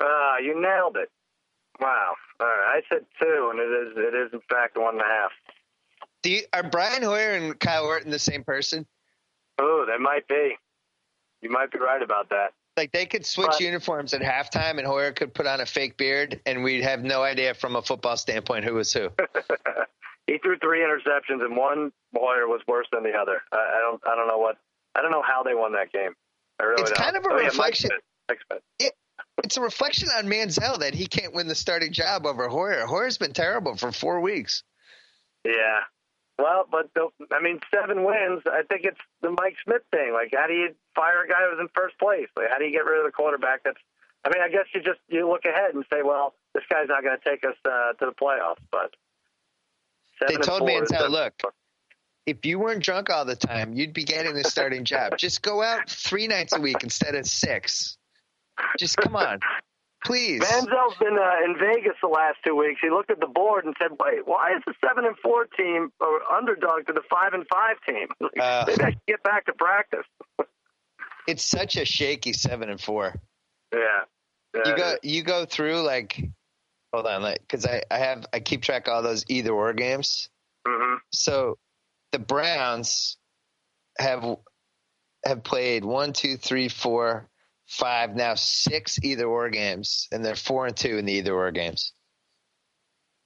Ah, 0.00 0.38
you 0.38 0.60
nailed 0.60 0.96
it. 0.96 1.10
Wow. 1.80 2.14
All 2.40 2.46
right, 2.46 2.76
I 2.76 2.82
said 2.88 3.04
two, 3.20 3.50
and 3.50 3.60
it 3.60 3.64
is 3.64 3.92
it 3.96 4.14
is 4.14 4.32
in 4.32 4.40
fact 4.48 4.76
one 4.76 4.94
and 4.94 5.02
a 5.02 5.04
half. 5.04 5.30
Do 6.22 6.30
you, 6.30 6.42
are 6.52 6.62
Brian 6.62 7.02
Hoyer 7.02 7.32
and 7.32 7.58
Kyle 7.60 7.84
Orton 7.84 8.10
the 8.10 8.18
same 8.18 8.44
person? 8.44 8.86
Oh, 9.58 9.84
they 9.86 9.98
might 10.02 10.26
be. 10.26 10.56
You 11.42 11.50
might 11.50 11.70
be 11.70 11.78
right 11.78 12.00
about 12.02 12.30
that. 12.30 12.54
Like 12.76 12.92
they 12.92 13.06
could 13.06 13.26
switch 13.26 13.46
But- 13.48 13.60
uniforms 13.60 14.14
at 14.14 14.22
halftime, 14.22 14.78
and 14.78 14.86
Hoyer 14.86 15.12
could 15.12 15.34
put 15.34 15.46
on 15.46 15.60
a 15.60 15.66
fake 15.66 15.96
beard, 15.96 16.40
and 16.46 16.64
we'd 16.64 16.82
have 16.82 17.04
no 17.04 17.22
idea 17.22 17.54
from 17.54 17.76
a 17.76 17.82
football 17.82 18.16
standpoint 18.16 18.64
who 18.64 18.74
was 18.74 18.92
who. 18.92 19.10
he 20.26 20.38
threw 20.38 20.58
three 20.58 20.80
interceptions, 20.80 21.44
and 21.44 21.56
one 21.56 21.92
Boyer 22.12 22.46
was 22.46 22.60
worse 22.66 22.86
than 22.92 23.02
the 23.02 23.12
other. 23.12 23.42
I, 23.52 23.56
I 23.56 23.80
don't 23.82 24.00
I 24.06 24.16
don't 24.16 24.28
know 24.28 24.38
what 24.38 24.56
I 24.94 25.02
don't 25.02 25.10
know 25.10 25.22
how 25.22 25.42
they 25.42 25.54
won 25.54 25.72
that 25.72 25.92
game. 25.92 26.14
I 26.60 26.64
really 26.64 26.82
It's 26.82 26.90
don't. 26.92 27.02
kind 27.04 27.16
of 27.16 27.24
a 27.24 27.30
Oh, 27.30 27.36
reflection-. 27.36 27.90
Mike 28.28 28.38
Smith. 28.50 28.92
It's 29.42 29.56
a 29.56 29.60
reflection 29.60 30.08
on 30.16 30.26
Manziel 30.26 30.78
that 30.78 30.94
he 30.94 31.06
can't 31.06 31.34
win 31.34 31.48
the 31.48 31.54
starting 31.54 31.92
job 31.92 32.24
over 32.24 32.48
Hoyer. 32.48 32.86
Hoyer's 32.86 33.18
been 33.18 33.32
terrible 33.32 33.76
for 33.76 33.92
four 33.92 34.20
weeks. 34.20 34.62
Yeah. 35.44 35.80
Well, 36.38 36.66
but 36.70 36.88
the, 36.94 37.08
I 37.30 37.40
mean, 37.42 37.60
seven 37.72 38.02
wins. 38.04 38.42
I 38.46 38.62
think 38.68 38.84
it's 38.84 38.98
the 39.22 39.30
Mike 39.30 39.56
Smith 39.64 39.82
thing. 39.92 40.12
Like, 40.12 40.32
how 40.34 40.46
do 40.46 40.54
you 40.54 40.74
fire 40.96 41.22
a 41.22 41.28
guy 41.28 41.42
who 41.44 41.56
was 41.56 41.60
in 41.60 41.68
first 41.74 41.98
place? 41.98 42.28
Like, 42.36 42.48
how 42.50 42.58
do 42.58 42.64
you 42.64 42.72
get 42.72 42.84
rid 42.86 42.98
of 42.98 43.04
the 43.06 43.12
quarterback? 43.12 43.62
That's. 43.64 43.78
I 44.24 44.30
mean, 44.30 44.42
I 44.42 44.48
guess 44.48 44.64
you 44.74 44.80
just 44.80 45.00
you 45.08 45.28
look 45.28 45.44
ahead 45.44 45.74
and 45.74 45.84
say, 45.92 46.00
well, 46.02 46.34
this 46.54 46.64
guy's 46.70 46.88
not 46.88 47.02
going 47.04 47.18
to 47.18 47.28
take 47.28 47.44
us 47.44 47.56
uh, 47.66 47.92
to 48.00 48.06
the 48.06 48.12
playoffs. 48.12 48.62
But 48.72 48.94
They 50.28 50.36
told 50.36 50.60
four 50.60 50.68
Manziel, 50.68 51.10
look, 51.10 51.34
if 52.26 52.44
you 52.46 52.58
weren't 52.58 52.82
drunk 52.82 53.10
all 53.10 53.24
the 53.24 53.36
time, 53.36 53.74
you'd 53.74 53.92
be 53.92 54.04
getting 54.04 54.34
the 54.34 54.44
starting 54.44 54.84
job. 54.84 55.18
Just 55.18 55.42
go 55.42 55.62
out 55.62 55.88
three 55.88 56.26
nights 56.26 56.52
a 56.56 56.60
week 56.60 56.82
instead 56.82 57.14
of 57.14 57.26
six. 57.26 57.98
Just 58.78 58.96
come 58.96 59.16
on, 59.16 59.40
please. 60.04 60.42
Manziel's 60.42 60.96
been 60.98 61.18
uh, 61.18 61.44
in 61.44 61.56
Vegas 61.58 61.94
the 62.00 62.08
last 62.08 62.38
two 62.46 62.54
weeks. 62.54 62.80
He 62.80 62.88
looked 62.88 63.10
at 63.10 63.20
the 63.20 63.26
board 63.26 63.64
and 63.64 63.74
said, 63.80 63.90
"Wait, 63.98 64.26
why 64.26 64.54
is 64.56 64.62
the 64.66 64.74
seven 64.84 65.04
and 65.04 65.16
four 65.18 65.46
team 65.56 65.90
or 66.00 66.22
underdog 66.32 66.86
to 66.86 66.92
the 66.92 67.02
five 67.10 67.32
and 67.32 67.44
five 67.48 67.76
team? 67.86 68.08
Uh. 68.40 68.64
Maybe 68.66 68.82
I 68.82 68.90
should 68.90 69.06
get 69.06 69.22
back 69.22 69.46
to 69.46 69.52
practice." 69.52 70.06
It's 71.26 71.42
such 71.42 71.76
a 71.76 71.84
shaky 71.84 72.32
seven 72.32 72.68
and 72.68 72.80
four. 72.80 73.14
Yeah. 73.72 73.80
yeah 74.54 74.62
You 74.66 74.76
go, 74.76 74.94
you 75.02 75.22
go 75.22 75.44
through 75.46 75.80
like, 75.80 76.22
hold 76.94 77.06
on, 77.06 77.22
like, 77.22 77.40
because 77.40 77.66
I, 77.66 77.82
I 77.90 77.98
have, 77.98 78.26
I 78.32 78.40
keep 78.40 78.62
track 78.62 78.86
of 78.86 78.94
all 78.94 79.02
those 79.02 79.24
either 79.28 79.52
or 79.52 79.72
games. 79.72 80.28
hmm 80.66 80.96
So, 81.10 81.58
the 82.12 82.18
Browns 82.18 83.16
have 83.98 84.36
have 85.24 85.42
played 85.42 85.84
one, 85.84 86.12
two, 86.12 86.36
three, 86.36 86.68
four, 86.68 87.28
five, 87.66 88.14
now 88.14 88.34
six 88.34 88.98
either 89.02 89.24
or 89.24 89.48
games, 89.50 90.08
and 90.12 90.24
they're 90.24 90.36
four 90.36 90.66
and 90.66 90.76
two 90.76 90.98
in 90.98 91.06
the 91.06 91.14
either 91.14 91.34
or 91.34 91.50
games. 91.50 91.92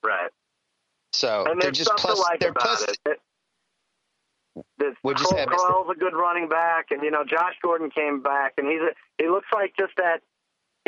Right. 0.04 0.31
So 1.12 1.44
And 1.48 1.61
they're 1.61 1.70
just 1.70 1.90
plus. 1.96 2.20
like 2.20 2.40
they're 2.40 2.52
plus. 2.52 2.83
it. 2.85 2.98
it 3.04 3.20
this 4.78 4.94
you 5.04 5.14
Cole? 5.14 5.46
Crowell's 5.46 5.90
a 5.90 5.98
good 5.98 6.14
running 6.14 6.48
back, 6.48 6.87
and 6.90 7.02
you 7.02 7.11
know 7.11 7.24
Josh 7.24 7.54
Gordon 7.62 7.90
came 7.90 8.22
back, 8.22 8.54
and 8.59 8.66
he's 8.66 8.81
a, 8.81 9.22
he 9.22 9.28
looks 9.28 9.48
like 9.52 9.74
just 9.78 9.92
that. 9.96 10.20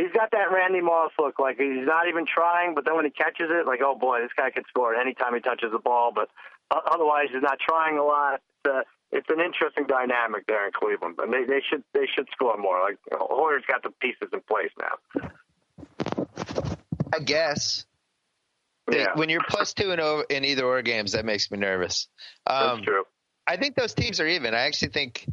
He's 0.00 0.12
got 0.12 0.30
that 0.30 0.50
Randy 0.50 0.80
Moss 0.80 1.12
look, 1.18 1.38
like 1.38 1.58
he's 1.58 1.86
not 1.86 2.08
even 2.08 2.24
trying, 2.24 2.74
but 2.74 2.84
then 2.86 2.96
when 2.96 3.04
he 3.04 3.10
catches 3.10 3.50
it, 3.50 3.66
like 3.66 3.80
oh 3.84 3.94
boy, 3.94 4.20
this 4.22 4.30
guy 4.36 4.50
could 4.50 4.64
score 4.68 4.94
anytime 4.94 5.34
he 5.34 5.40
touches 5.40 5.72
the 5.72 5.78
ball. 5.78 6.12
But 6.14 6.30
otherwise, 6.70 7.28
he's 7.32 7.42
not 7.42 7.58
trying 7.58 7.98
a 7.98 8.04
lot. 8.04 8.40
It's, 8.64 8.74
uh, 8.74 8.82
it's 9.12 9.28
an 9.28 9.40
interesting 9.40 9.86
dynamic 9.86 10.46
there 10.46 10.64
in 10.66 10.72
Cleveland, 10.72 11.16
and 11.18 11.32
they 11.32 11.44
they 11.44 11.60
should 11.68 11.82
they 11.92 12.06
should 12.06 12.28
score 12.32 12.56
more. 12.56 12.80
Like 12.80 12.98
Hoyer's 13.12 13.64
got 13.66 13.82
the 13.82 13.90
pieces 14.00 14.28
in 14.32 14.40
place 14.40 14.70
now. 14.80 15.30
I 17.12 17.18
guess. 17.18 17.84
Yeah, 18.90 19.14
When 19.14 19.28
you're 19.28 19.42
plus 19.48 19.72
two 19.74 19.92
in, 19.92 20.00
over, 20.00 20.24
in 20.30 20.44
either 20.44 20.64
or 20.64 20.82
games, 20.82 21.12
that 21.12 21.24
makes 21.24 21.50
me 21.50 21.58
nervous. 21.58 22.08
Um, 22.46 22.76
that's 22.78 22.86
true. 22.86 23.04
I 23.46 23.56
think 23.56 23.76
those 23.76 23.94
teams 23.94 24.20
are 24.20 24.26
even. 24.26 24.54
I 24.54 24.60
actually 24.60 24.88
think, 24.88 25.26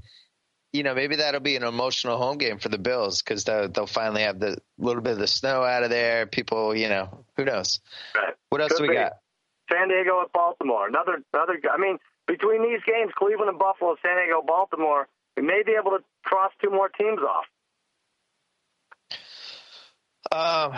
you 0.78 0.84
know, 0.84 0.94
maybe 0.94 1.16
that'll 1.18 1.40
be 1.42 1.56
an 1.56 1.64
emotional 1.64 2.18
home 2.18 2.38
game 2.38 2.60
for 2.60 2.70
the 2.70 2.78
Bills 2.78 3.22
because 3.24 3.44
they'll, 3.44 3.68
they'll 3.68 3.88
finally 3.88 4.22
have 4.22 4.40
the 4.40 4.58
little 4.78 5.02
bit 5.02 5.14
of 5.14 5.20
the 5.20 5.28
snow 5.28 5.64
out 5.64 5.82
of 5.84 5.90
there. 5.90 6.28
People, 6.28 6.76
you 6.76 6.88
know, 6.88 7.26
who 7.36 7.46
knows? 7.46 7.80
Right. 8.16 8.36
What 8.50 8.62
else 8.62 8.74
Could 8.74 8.78
do 8.78 8.84
we 8.84 8.90
be. 8.90 8.94
got? 8.96 9.14
San 9.72 9.90
Diego 9.90 10.22
at 10.22 10.32
Baltimore. 10.32 10.88
Another 10.88 11.18
another. 11.34 11.60
I 11.74 11.78
mean, 11.78 11.98
between 12.28 12.62
these 12.62 12.80
games, 12.86 13.12
Cleveland 13.18 13.50
and 13.50 13.60
Buffalo, 13.60 13.96
San 14.02 14.16
Diego, 14.16 14.42
Baltimore, 14.46 15.08
we 15.36 15.44
may 15.44 15.64
be 15.66 15.74
able 15.74 15.92
to 15.98 16.04
cross 16.24 16.52
two 16.64 16.70
more 16.70 16.90
teams 16.90 17.20
off. 17.20 17.46
Um, 20.30 20.74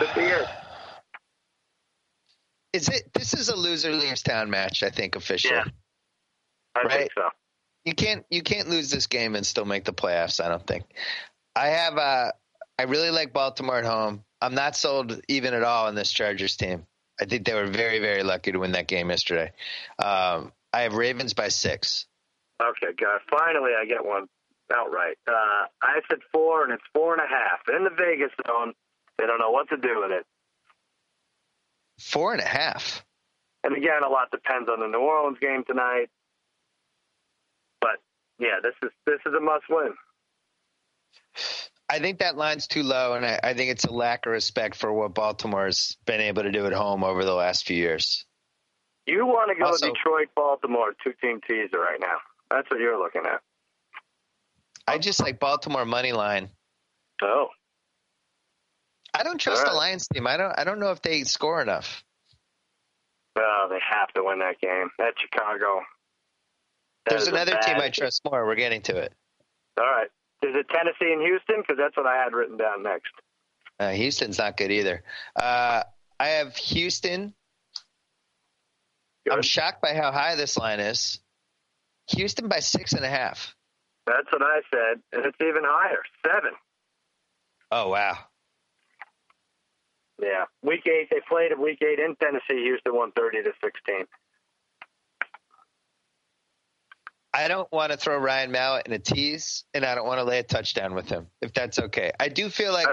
is 2.72 2.88
it? 2.88 3.12
This 3.12 3.34
is 3.34 3.48
a 3.48 3.56
loser 3.56 3.92
leaves 3.92 4.22
town 4.22 4.48
match. 4.50 4.82
I 4.82 4.90
think 4.90 5.14
officially. 5.14 5.54
Yeah. 5.56 5.64
I 6.76 6.82
Right. 6.82 6.90
think 7.00 7.10
so. 7.14 7.28
You 7.84 7.94
can't 7.94 8.24
you 8.30 8.42
can't 8.42 8.68
lose 8.68 8.90
this 8.90 9.06
game 9.06 9.34
and 9.34 9.46
still 9.46 9.64
make 9.64 9.84
the 9.84 9.92
playoffs. 9.92 10.44
I 10.44 10.48
don't 10.48 10.66
think. 10.66 10.84
I 11.56 11.68
have 11.68 11.96
uh 11.96 12.32
I 12.78 12.82
really 12.84 13.10
like 13.10 13.32
Baltimore 13.32 13.78
at 13.78 13.84
home. 13.84 14.24
I'm 14.40 14.54
not 14.54 14.76
sold 14.76 15.20
even 15.28 15.54
at 15.54 15.62
all 15.62 15.86
on 15.86 15.94
this 15.94 16.12
Chargers 16.12 16.56
team. 16.56 16.86
I 17.20 17.26
think 17.26 17.44
they 17.44 17.54
were 17.54 17.66
very 17.66 17.98
very 17.98 18.22
lucky 18.22 18.52
to 18.52 18.58
win 18.58 18.72
that 18.72 18.86
game 18.86 19.10
yesterday. 19.10 19.52
Um, 19.98 20.52
I 20.72 20.82
have 20.82 20.94
Ravens 20.94 21.34
by 21.34 21.48
six. 21.48 22.06
Okay, 22.60 22.92
God. 22.98 23.20
Finally, 23.30 23.72
I 23.80 23.86
get 23.86 24.04
one 24.04 24.26
outright. 24.72 25.16
Uh, 25.26 25.66
I 25.82 26.00
said 26.08 26.18
four, 26.32 26.64
and 26.64 26.72
it's 26.72 26.82
four 26.94 27.14
and 27.14 27.22
a 27.22 27.26
half 27.26 27.60
in 27.74 27.84
the 27.84 27.90
Vegas 27.90 28.30
zone. 28.46 28.74
They 29.18 29.26
don't 29.26 29.38
know 29.38 29.50
what 29.50 29.68
to 29.70 29.76
do 29.76 30.00
with 30.00 30.10
it. 30.10 30.26
Four 31.98 32.32
and 32.32 32.40
a 32.40 32.46
half. 32.46 33.04
And 33.64 33.76
again, 33.76 34.02
a 34.04 34.08
lot 34.08 34.30
depends 34.30 34.70
on 34.70 34.80
the 34.80 34.86
New 34.86 35.00
Orleans 35.00 35.38
game 35.40 35.64
tonight. 35.66 36.08
Yeah, 38.40 38.56
this 38.62 38.74
is 38.82 38.90
this 39.06 39.20
is 39.26 39.34
a 39.36 39.40
must 39.40 39.64
win. 39.68 39.92
I 41.90 41.98
think 41.98 42.20
that 42.20 42.36
line's 42.36 42.66
too 42.66 42.82
low, 42.82 43.14
and 43.14 43.26
I, 43.26 43.38
I 43.42 43.54
think 43.54 43.70
it's 43.70 43.84
a 43.84 43.92
lack 43.92 44.24
of 44.26 44.32
respect 44.32 44.76
for 44.76 44.92
what 44.92 45.14
Baltimore's 45.14 45.96
been 46.06 46.20
able 46.20 46.44
to 46.44 46.50
do 46.52 46.64
at 46.66 46.72
home 46.72 47.04
over 47.04 47.24
the 47.24 47.34
last 47.34 47.66
few 47.66 47.76
years. 47.76 48.24
You 49.06 49.26
want 49.26 49.50
to 49.50 49.60
go 49.60 49.66
Also- 49.66 49.88
Detroit, 49.92 50.28
Baltimore, 50.34 50.94
two 51.04 51.12
team 51.20 51.40
teaser 51.46 51.78
right 51.78 52.00
now. 52.00 52.16
That's 52.50 52.70
what 52.70 52.80
you're 52.80 52.98
looking 52.98 53.22
at. 53.26 53.40
I 54.86 54.98
just 54.98 55.20
like 55.20 55.38
Baltimore 55.38 55.84
money 55.84 56.12
line. 56.12 56.48
Oh, 57.22 57.48
I 59.12 59.22
don't 59.22 59.38
trust 59.38 59.66
All 59.66 59.72
the. 59.72 59.76
Lions 59.76 60.08
team. 60.08 60.26
I 60.26 60.36
don't. 60.36 60.58
I 60.58 60.64
don't 60.64 60.80
know 60.80 60.92
if 60.92 61.02
they 61.02 61.24
score 61.24 61.60
enough. 61.60 62.02
oh, 63.36 63.66
they 63.68 63.78
have 63.90 64.08
to 64.14 64.22
win 64.24 64.38
that 64.38 64.60
game. 64.60 64.90
That's 64.98 65.16
Chicago. 65.20 65.82
There's 67.10 67.28
another 67.28 67.58
team 67.62 67.76
I 67.76 67.90
trust 67.90 68.22
more. 68.24 68.46
We're 68.46 68.54
getting 68.54 68.82
to 68.82 68.96
it. 68.96 69.12
All 69.78 69.84
right. 69.84 70.08
Is 70.42 70.54
it 70.54 70.66
Tennessee 70.68 71.12
and 71.12 71.20
Houston? 71.20 71.56
Because 71.60 71.76
that's 71.76 71.96
what 71.96 72.06
I 72.06 72.16
had 72.16 72.32
written 72.32 72.56
down 72.56 72.82
next. 72.82 73.12
Uh, 73.78 73.90
Houston's 73.90 74.38
not 74.38 74.56
good 74.56 74.70
either. 74.70 75.02
Uh, 75.36 75.82
I 76.18 76.26
have 76.28 76.56
Houston. 76.56 77.34
Good. 79.26 79.34
I'm 79.34 79.42
shocked 79.42 79.82
by 79.82 79.94
how 79.94 80.12
high 80.12 80.36
this 80.36 80.56
line 80.56 80.80
is. 80.80 81.18
Houston 82.08 82.48
by 82.48 82.60
six 82.60 82.92
and 82.92 83.04
a 83.04 83.08
half. 83.08 83.54
That's 84.06 84.30
what 84.32 84.42
I 84.42 84.60
said, 84.72 85.02
and 85.12 85.26
it's 85.26 85.36
even 85.40 85.62
higher. 85.64 86.02
Seven. 86.26 86.52
Oh 87.70 87.90
wow. 87.90 88.18
Yeah. 90.20 90.44
Week 90.62 90.86
eight, 90.86 91.08
they 91.10 91.20
played 91.28 91.52
at 91.52 91.58
week 91.58 91.78
eight 91.82 91.98
in 91.98 92.16
Tennessee. 92.16 92.64
Houston 92.64 92.94
won 92.94 93.12
30 93.12 93.42
to 93.44 93.52
16. 93.62 94.04
I 97.40 97.48
don't 97.48 97.72
want 97.72 97.90
to 97.90 97.96
throw 97.96 98.18
Ryan 98.18 98.50
Mallett 98.50 98.86
in 98.86 98.92
a 98.92 98.98
tease, 98.98 99.64
and 99.72 99.82
I 99.82 99.94
don't 99.94 100.06
want 100.06 100.18
to 100.18 100.24
lay 100.24 100.40
a 100.40 100.42
touchdown 100.42 100.94
with 100.94 101.08
him. 101.08 101.26
If 101.40 101.54
that's 101.54 101.78
okay, 101.78 102.12
I 102.20 102.28
do 102.28 102.50
feel 102.50 102.72
like 102.72 102.86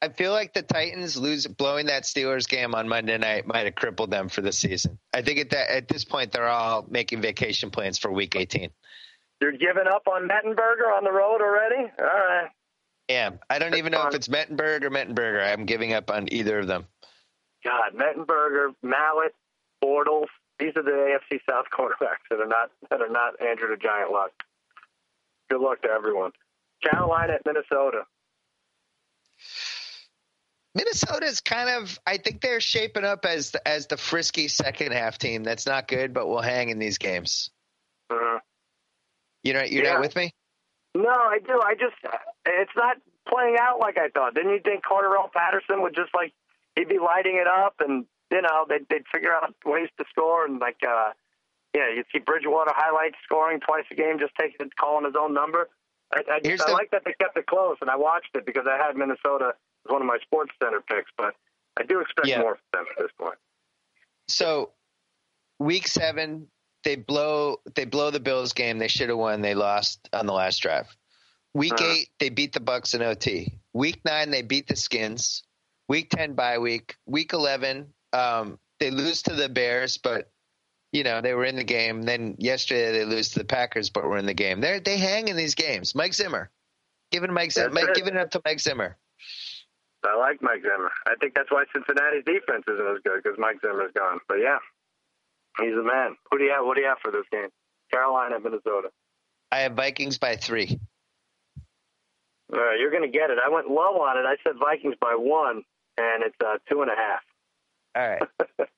I 0.00 0.08
feel 0.08 0.32
like 0.32 0.54
the 0.54 0.62
Titans 0.62 1.18
lose 1.18 1.46
blowing 1.46 1.86
that 1.86 2.04
Steelers 2.04 2.48
game 2.48 2.74
on 2.74 2.88
Monday 2.88 3.18
night 3.18 3.46
might 3.46 3.66
have 3.66 3.74
crippled 3.74 4.10
them 4.10 4.30
for 4.30 4.40
the 4.40 4.50
season. 4.50 4.98
I 5.12 5.20
think 5.20 5.38
at 5.40 5.50
that 5.50 5.70
at 5.70 5.88
this 5.88 6.04
point 6.04 6.32
they're 6.32 6.48
all 6.48 6.86
making 6.88 7.20
vacation 7.20 7.70
plans 7.70 7.98
for 7.98 8.10
Week 8.10 8.34
18. 8.34 8.70
You're 9.42 9.52
giving 9.52 9.86
up 9.86 10.08
on 10.08 10.26
Mettenberger 10.26 10.96
on 10.96 11.04
the 11.04 11.12
road 11.12 11.42
already? 11.42 11.92
All 11.98 12.06
right. 12.06 12.48
Am 13.10 13.38
I 13.50 13.58
don't 13.58 13.74
even 13.74 13.92
know 13.92 14.06
if 14.06 14.14
it's 14.14 14.28
Mettenberg 14.28 14.84
or 14.84 14.90
Mettenberger. 14.90 15.52
I'm 15.52 15.66
giving 15.66 15.92
up 15.92 16.10
on 16.10 16.32
either 16.32 16.60
of 16.60 16.66
them. 16.66 16.86
God, 17.62 17.92
Mettenberger, 17.94 18.74
Mallett, 18.82 19.34
Bortles. 19.84 20.28
These 20.58 20.72
are 20.76 20.82
the 20.82 20.90
AFC 21.30 21.40
South 21.48 21.66
quarterbacks 21.76 22.24
that 22.30 22.40
are 22.40 22.46
not 22.46 22.70
that 22.90 23.00
are 23.00 23.08
not 23.08 23.40
Andrew 23.40 23.68
the 23.68 23.76
Giant 23.76 24.10
Luck. 24.12 24.30
Good 25.50 25.60
luck 25.60 25.82
to 25.82 25.88
everyone. 25.88 26.32
Carolina 26.82 27.34
at 27.34 27.42
Minnesota. 27.46 28.02
Minnesota's 30.74 31.40
kind 31.40 31.68
of 31.68 31.98
I 32.06 32.16
think 32.16 32.40
they're 32.40 32.60
shaping 32.60 33.04
up 33.04 33.26
as 33.26 33.50
the, 33.50 33.66
as 33.68 33.86
the 33.88 33.96
frisky 33.98 34.48
second 34.48 34.92
half 34.92 35.18
team 35.18 35.42
that's 35.42 35.66
not 35.66 35.86
good 35.86 36.14
but 36.14 36.26
we'll 36.28 36.40
hang 36.40 36.70
in 36.70 36.78
these 36.78 36.98
games. 36.98 37.50
Uh, 38.10 38.38
You 39.42 39.52
know 39.52 39.62
you're 39.62 39.84
Yeah. 39.84 39.92
not 39.94 40.00
with 40.00 40.16
me? 40.16 40.32
no, 40.94 41.10
I 41.10 41.38
do. 41.46 41.60
I 41.62 41.74
just 41.74 41.96
it's 42.46 42.70
not 42.76 42.96
playing 43.28 43.56
out 43.60 43.80
like 43.80 43.98
I 43.98 44.08
thought. 44.08 44.34
Didn't 44.34 44.50
you 44.52 44.60
think 44.64 44.84
Cordarrelle 44.84 45.30
Patterson 45.32 45.82
would 45.82 45.94
just 45.94 46.14
like 46.14 46.32
he'd 46.76 46.88
be 46.88 46.98
lighting 46.98 47.36
it 47.36 47.46
up 47.46 47.76
and 47.80 48.06
you 48.32 48.42
know 48.42 48.64
they'd 48.68 48.86
they'd 48.90 49.04
figure 49.12 49.32
out 49.32 49.54
ways 49.64 49.88
to 49.98 50.04
score 50.10 50.44
and 50.46 50.58
like 50.58 50.78
uh 50.86 51.10
yeah 51.74 51.88
you'd 51.94 52.06
see 52.12 52.18
Bridgewater 52.18 52.72
highlights 52.74 53.16
scoring 53.24 53.60
twice 53.60 53.84
a 53.90 53.94
game 53.94 54.18
just 54.18 54.32
taking 54.40 54.66
it 54.66 54.74
calling 54.76 55.04
his 55.04 55.14
own 55.18 55.32
number. 55.34 55.68
I, 56.14 56.20
I, 56.30 56.40
Here's 56.42 56.60
I 56.62 56.66
the- 56.66 56.72
like 56.72 56.90
that 56.90 57.02
they 57.04 57.14
kept 57.20 57.36
it 57.36 57.46
close 57.46 57.76
and 57.80 57.88
I 57.90 57.96
watched 57.96 58.30
it 58.34 58.44
because 58.44 58.66
I 58.68 58.76
had 58.76 58.96
Minnesota 58.96 59.52
as 59.86 59.92
one 59.92 60.02
of 60.02 60.06
my 60.08 60.18
Sports 60.22 60.52
Center 60.62 60.80
picks, 60.80 61.10
but 61.16 61.34
I 61.78 61.84
do 61.84 62.00
expect 62.00 62.26
Yeah. 62.28 62.40
more 62.40 62.56
from 62.56 62.80
them 62.80 62.86
at 62.96 63.02
this 63.02 63.12
point. 63.18 63.38
So 64.28 64.70
week 65.58 65.86
7 65.86 66.46
they 66.84 66.96
blow 66.96 67.58
they 67.74 67.84
blow 67.84 68.10
the 68.10 68.18
Bills 68.20 68.52
game. 68.52 68.78
They 68.78 68.88
should 68.88 69.08
have 69.08 69.18
won. 69.18 69.40
They 69.40 69.54
lost 69.54 70.08
on 70.12 70.26
the 70.26 70.32
last 70.32 70.58
drive. 70.58 70.86
Week 71.54 71.72
Uh-huh. 71.74 71.94
8 72.00 72.08
they 72.18 72.28
beat 72.28 72.52
the 72.52 72.60
Bucks 72.60 72.94
in 72.94 73.02
OT. 73.02 73.52
Week 73.72 74.00
9 74.04 74.30
they 74.30 74.42
beat 74.42 74.66
the 74.68 74.76
Skins. 74.76 75.44
Week 75.88 76.10
10 76.10 76.34
bye 76.34 76.58
week. 76.58 76.96
Week 77.06 77.32
11 77.32 77.92
um, 78.12 78.58
they 78.78 78.90
lose 78.90 79.22
to 79.22 79.34
the 79.34 79.48
Bears 79.48 79.98
but 79.98 80.30
you 80.92 81.04
know, 81.04 81.22
they 81.22 81.32
were 81.32 81.44
in 81.44 81.56
the 81.56 81.64
game. 81.64 82.02
Then 82.02 82.36
yesterday 82.38 82.92
they 82.92 83.04
lose 83.04 83.30
to 83.30 83.40
the 83.40 83.44
Packers, 83.44 83.88
but 83.88 84.04
were 84.04 84.18
in 84.18 84.26
the 84.26 84.34
game. 84.34 84.60
They 84.60 84.78
they 84.78 84.98
hang 84.98 85.28
in 85.28 85.36
these 85.36 85.54
games. 85.54 85.94
Mike 85.94 86.14
Zimmer, 86.14 86.50
giving 87.10 87.32
Mike 87.32 87.52
Zimmer, 87.52 87.80
it. 87.80 87.94
giving 87.94 88.14
it 88.14 88.20
up 88.20 88.30
to 88.32 88.42
Mike 88.44 88.60
Zimmer. 88.60 88.96
I 90.04 90.16
like 90.16 90.42
Mike 90.42 90.62
Zimmer. 90.62 90.90
I 91.06 91.14
think 91.20 91.34
that's 91.34 91.50
why 91.50 91.64
Cincinnati's 91.72 92.24
defense 92.24 92.64
isn't 92.68 92.86
as 92.86 92.98
good 93.04 93.22
because 93.22 93.38
Mike 93.38 93.60
Zimmer's 93.62 93.92
gone. 93.96 94.20
But 94.28 94.38
yeah, 94.42 94.58
he's 95.58 95.74
a 95.74 95.82
man. 95.82 96.16
Who 96.30 96.38
do 96.38 96.44
you 96.44 96.50
have? 96.50 96.66
What 96.66 96.74
do 96.74 96.82
you 96.82 96.88
have 96.88 96.98
for 97.00 97.10
this 97.10 97.24
game? 97.32 97.48
Carolina, 97.90 98.38
Minnesota. 98.40 98.90
I 99.50 99.60
have 99.60 99.72
Vikings 99.72 100.18
by 100.18 100.36
three. 100.36 100.78
All 102.52 102.58
right, 102.58 102.78
you're 102.78 102.90
going 102.90 103.02
to 103.02 103.08
get 103.08 103.30
it. 103.30 103.38
I 103.42 103.48
went 103.48 103.70
low 103.70 104.00
on 104.02 104.18
it. 104.18 104.26
I 104.26 104.36
said 104.44 104.58
Vikings 104.58 104.96
by 105.00 105.14
one, 105.16 105.62
and 105.96 106.22
it's 106.22 106.36
uh, 106.44 106.58
two 106.68 106.82
and 106.82 106.90
a 106.90 106.94
half. 106.94 107.20
All 107.94 108.08
right. 108.08 108.22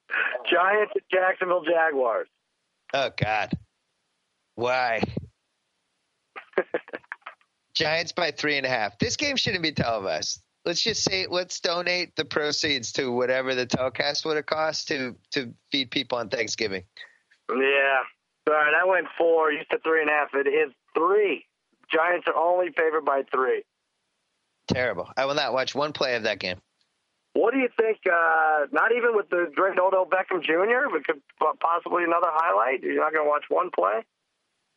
Giants 0.50 0.92
at 0.96 1.02
Jacksonville 1.10 1.64
Jaguars. 1.64 2.28
Oh 2.92 3.10
God, 3.16 3.52
why? 4.54 5.02
Giants 7.74 8.12
by 8.12 8.30
three 8.30 8.56
and 8.56 8.66
a 8.66 8.68
half. 8.68 8.98
This 8.98 9.16
game 9.16 9.36
shouldn't 9.36 9.62
be 9.62 9.72
televised. 9.72 10.40
Let's 10.64 10.82
just 10.82 11.02
say 11.02 11.26
let's 11.28 11.60
donate 11.60 12.16
the 12.16 12.24
proceeds 12.24 12.92
to 12.92 13.10
whatever 13.10 13.54
the 13.54 13.66
telecast 13.66 14.24
would 14.24 14.36
have 14.36 14.46
cost 14.46 14.88
to 14.88 15.16
to 15.32 15.52
feed 15.70 15.90
people 15.90 16.18
on 16.18 16.28
Thanksgiving. 16.28 16.84
Yeah. 17.50 17.98
All 18.46 18.54
right, 18.54 18.74
I 18.74 18.84
went 18.84 19.06
four. 19.16 19.50
You 19.50 19.60
said 19.70 19.82
three 19.82 20.02
and 20.02 20.10
a 20.10 20.12
half. 20.12 20.28
It 20.34 20.48
is 20.48 20.72
three. 20.94 21.46
Giants 21.92 22.26
are 22.28 22.36
only 22.36 22.70
favored 22.76 23.04
by 23.04 23.22
three. 23.32 23.62
Terrible. 24.68 25.10
I 25.16 25.26
will 25.26 25.34
not 25.34 25.52
watch 25.52 25.74
one 25.74 25.92
play 25.92 26.14
of 26.16 26.22
that 26.24 26.38
game. 26.38 26.60
What 27.34 27.52
do 27.52 27.58
you 27.58 27.68
think? 27.76 27.98
Uh, 28.06 28.66
not 28.72 28.92
even 28.92 29.14
with 29.16 29.28
the 29.28 29.50
great 29.54 29.78
Odell 29.78 30.06
Beckham 30.06 30.40
Jr., 30.42 30.88
but 30.90 31.04
could 31.06 31.20
possibly 31.60 32.04
another 32.04 32.28
highlight. 32.30 32.82
You're 32.82 33.00
not 33.02 33.12
going 33.12 33.24
to 33.24 33.28
watch 33.28 33.44
one 33.48 33.70
play. 33.74 34.02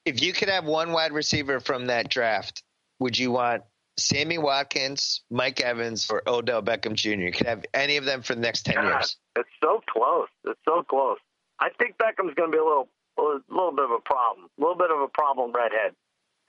If 0.06 0.22
you 0.22 0.34
could 0.34 0.50
have 0.50 0.66
one 0.66 0.92
wide 0.92 1.12
receiver 1.12 1.60
from 1.60 1.86
that 1.88 2.10
draft, 2.10 2.64
would 3.00 3.18
you 3.18 3.32
want 3.32 3.64
Sammy 3.98 4.38
Watkins, 4.38 5.22
Mike 5.30 5.62
Evans, 5.62 6.10
or 6.10 6.24
Odell 6.28 6.62
Beckham 6.64 6.94
Jr.? 6.94 7.10
You 7.12 7.32
could 7.32 7.46
have 7.48 7.64
any 7.74 7.98
of 7.98 8.06
them 8.06 8.22
for 8.24 8.34
the 8.36 8.42
next 8.42 8.64
ten 8.64 8.76
God, 8.76 8.86
years. 8.86 9.18
It's 9.36 9.50
so 9.64 9.82
close. 9.90 10.30
It's 10.46 10.60
so 10.66 10.82
close. 10.84 11.18
I 11.60 11.70
think 11.78 11.98
Beckham's 11.98 12.34
going 12.36 12.52
to 12.52 12.56
be 12.56 12.60
a 12.60 12.64
little, 12.64 12.90
a 13.20 13.40
little 13.50 13.72
bit 13.72 13.86
of 13.86 13.92
a 13.92 14.00
problem. 14.00 14.48
A 14.58 14.62
little 14.62 14.78
bit 14.78 14.90
of 14.92 15.00
a 15.00 15.08
problem 15.08 15.52
redhead 15.52 15.94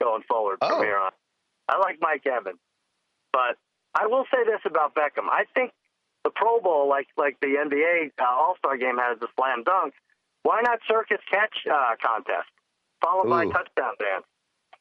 going 0.01 0.23
forward 0.27 0.57
Oh. 0.61 0.69
from 0.69 0.83
here 0.85 0.97
on. 0.97 1.11
I 1.67 1.77
like 1.77 1.97
Mike 2.01 2.25
Evans, 2.25 2.57
but 3.31 3.57
I 3.93 4.07
will 4.07 4.25
say 4.33 4.43
this 4.45 4.61
about 4.65 4.95
Beckham. 4.95 5.29
I 5.29 5.43
think 5.53 5.71
the 6.23 6.29
Pro 6.29 6.59
Bowl, 6.59 6.87
like 6.89 7.07
like 7.17 7.37
the 7.41 7.47
NBA 7.47 8.11
uh, 8.19 8.25
All 8.25 8.55
Star 8.57 8.77
Game, 8.77 8.97
has 8.97 9.19
the 9.19 9.27
slam 9.35 9.63
dunk. 9.63 9.93
Why 10.43 10.61
not 10.61 10.79
circus 10.87 11.19
catch 11.29 11.53
uh, 11.71 11.95
contest 12.01 12.49
followed 13.01 13.29
by 13.29 13.45
touchdown 13.45 13.93
dance? 13.99 14.25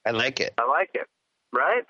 I 0.05 0.11
like 0.11 0.41
it. 0.41 0.55
I 0.59 0.66
like 0.66 0.91
it. 0.95 1.07
Right? 1.53 1.84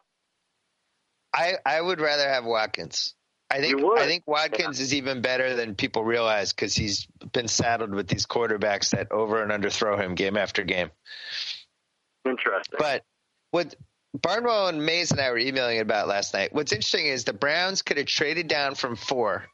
I 1.35 1.55
I 1.65 1.81
would 1.81 2.01
rather 2.01 2.29
have 2.29 2.45
Watkins. 2.45 3.15
I 3.51 3.61
think 3.61 3.83
I 3.83 4.07
think 4.07 4.25
Watkins 4.27 4.79
is 4.79 4.93
even 4.93 5.23
better 5.23 5.55
than 5.55 5.75
people 5.75 6.05
realize 6.05 6.53
because 6.53 6.75
he's 6.75 7.07
been 7.33 7.49
saddled 7.49 7.95
with 7.95 8.07
these 8.07 8.27
quarterbacks 8.27 8.91
that 8.91 9.11
over 9.11 9.43
and 9.43 9.51
underthrow 9.51 9.99
him 9.99 10.15
game 10.15 10.37
after 10.37 10.65
game. 10.65 10.91
Interesting. 12.27 12.77
But 12.79 13.05
what 13.51 13.75
Barnwell 14.23 14.69
and 14.69 14.85
Mays 14.85 15.11
and 15.11 15.21
I 15.21 15.31
were 15.31 15.39
emailing 15.39 15.81
about 15.81 16.09
last 16.09 16.35
night. 16.35 16.53
What's 16.53 16.73
interesting 16.73 17.07
is 17.07 17.25
the 17.25 17.33
Browns 17.33 17.83
could 17.83 17.97
have 17.99 18.07
traded 18.07 18.49
down 18.49 18.75
from 18.75 18.97
four 18.97 19.47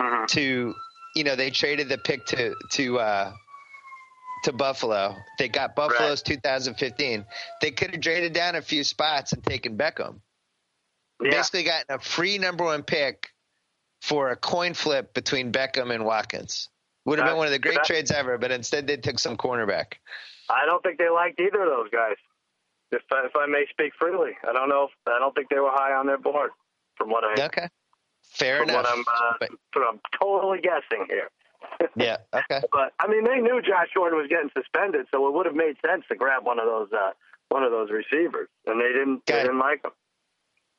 Mhm. 0.00 0.28
to 0.28 0.74
you 1.14 1.24
know 1.24 1.34
they 1.36 1.50
traded 1.50 1.88
the 1.88 1.98
pick 1.98 2.24
to 2.26 2.54
to 2.72 2.98
uh 2.98 3.32
to 4.44 4.52
Buffalo. 4.52 5.16
They 5.38 5.48
got 5.48 5.74
Buffalo's 5.74 6.22
2015. 6.22 7.26
They 7.60 7.70
could 7.72 7.90
have 7.92 8.00
traded 8.00 8.32
down 8.32 8.54
a 8.54 8.62
few 8.62 8.84
spots 8.84 9.32
and 9.32 9.44
taken 9.44 9.76
Beckham. 9.76 10.20
yeah. 11.20 11.30
basically 11.32 11.64
gotten 11.64 11.96
a 11.96 11.98
free 11.98 12.38
number 12.38 12.62
one 12.64 12.84
pick 12.84 13.30
for 14.02 14.30
a 14.30 14.36
coin 14.36 14.74
flip 14.74 15.12
between 15.14 15.50
Beckham 15.50 15.92
and 15.92 16.04
Watkins. 16.04 16.68
Would 17.06 17.18
have 17.18 17.26
been 17.26 17.36
one 17.36 17.46
of 17.46 17.52
the 17.52 17.58
great 17.58 17.74
that- 17.76 17.84
trades 17.86 18.12
ever, 18.12 18.38
but 18.38 18.52
instead 18.52 18.86
they 18.86 18.96
took 18.98 19.18
some 19.18 19.36
cornerback. 19.36 19.94
I 20.48 20.64
don't 20.66 20.80
think 20.84 20.98
they 20.98 21.08
liked 21.08 21.40
either 21.40 21.60
of 21.62 21.68
those 21.68 21.90
guys. 21.90 22.16
If 22.90 23.02
I, 23.12 23.26
if 23.26 23.32
I 23.36 23.46
may 23.46 23.66
speak 23.70 23.92
freely, 23.98 24.32
I 24.48 24.52
don't 24.52 24.68
know. 24.68 24.84
If, 24.84 24.90
I 25.12 25.18
don't 25.18 25.34
think 25.34 25.48
they 25.50 25.58
were 25.60 25.70
high 25.70 25.92
on 25.92 26.06
their 26.06 26.18
board. 26.18 26.50
From 26.96 27.10
what 27.10 27.22
I, 27.24 27.44
Okay, 27.46 27.68
fair 28.22 28.62
enough. 28.62 28.76
what 28.76 28.88
I'm, 28.88 29.00
uh, 29.00 29.32
But- 29.40 29.50
from 29.72 29.82
I'm 29.88 30.00
totally 30.20 30.58
guessing 30.60 31.06
here. 31.08 31.28
yeah, 31.96 32.16
okay. 32.34 32.62
But 32.72 32.92
I 32.98 33.06
mean, 33.08 33.24
they 33.24 33.36
knew 33.40 33.60
Josh 33.62 33.88
Gordon 33.94 34.18
was 34.18 34.28
getting 34.28 34.50
suspended, 34.56 35.06
so 35.12 35.26
it 35.28 35.34
would 35.34 35.46
have 35.46 35.54
made 35.54 35.76
sense 35.84 36.04
to 36.08 36.16
grab 36.16 36.44
one 36.44 36.58
of 36.58 36.66
those 36.66 36.88
uh, 36.92 37.10
one 37.50 37.62
of 37.62 37.70
those 37.70 37.90
receivers, 37.90 38.48
and 38.66 38.80
they 38.80 38.88
didn't. 38.88 39.22
They 39.26 39.32
Got 39.34 39.38
it. 39.40 39.42
didn't 39.44 39.58
like 39.58 39.84
him. 39.84 39.90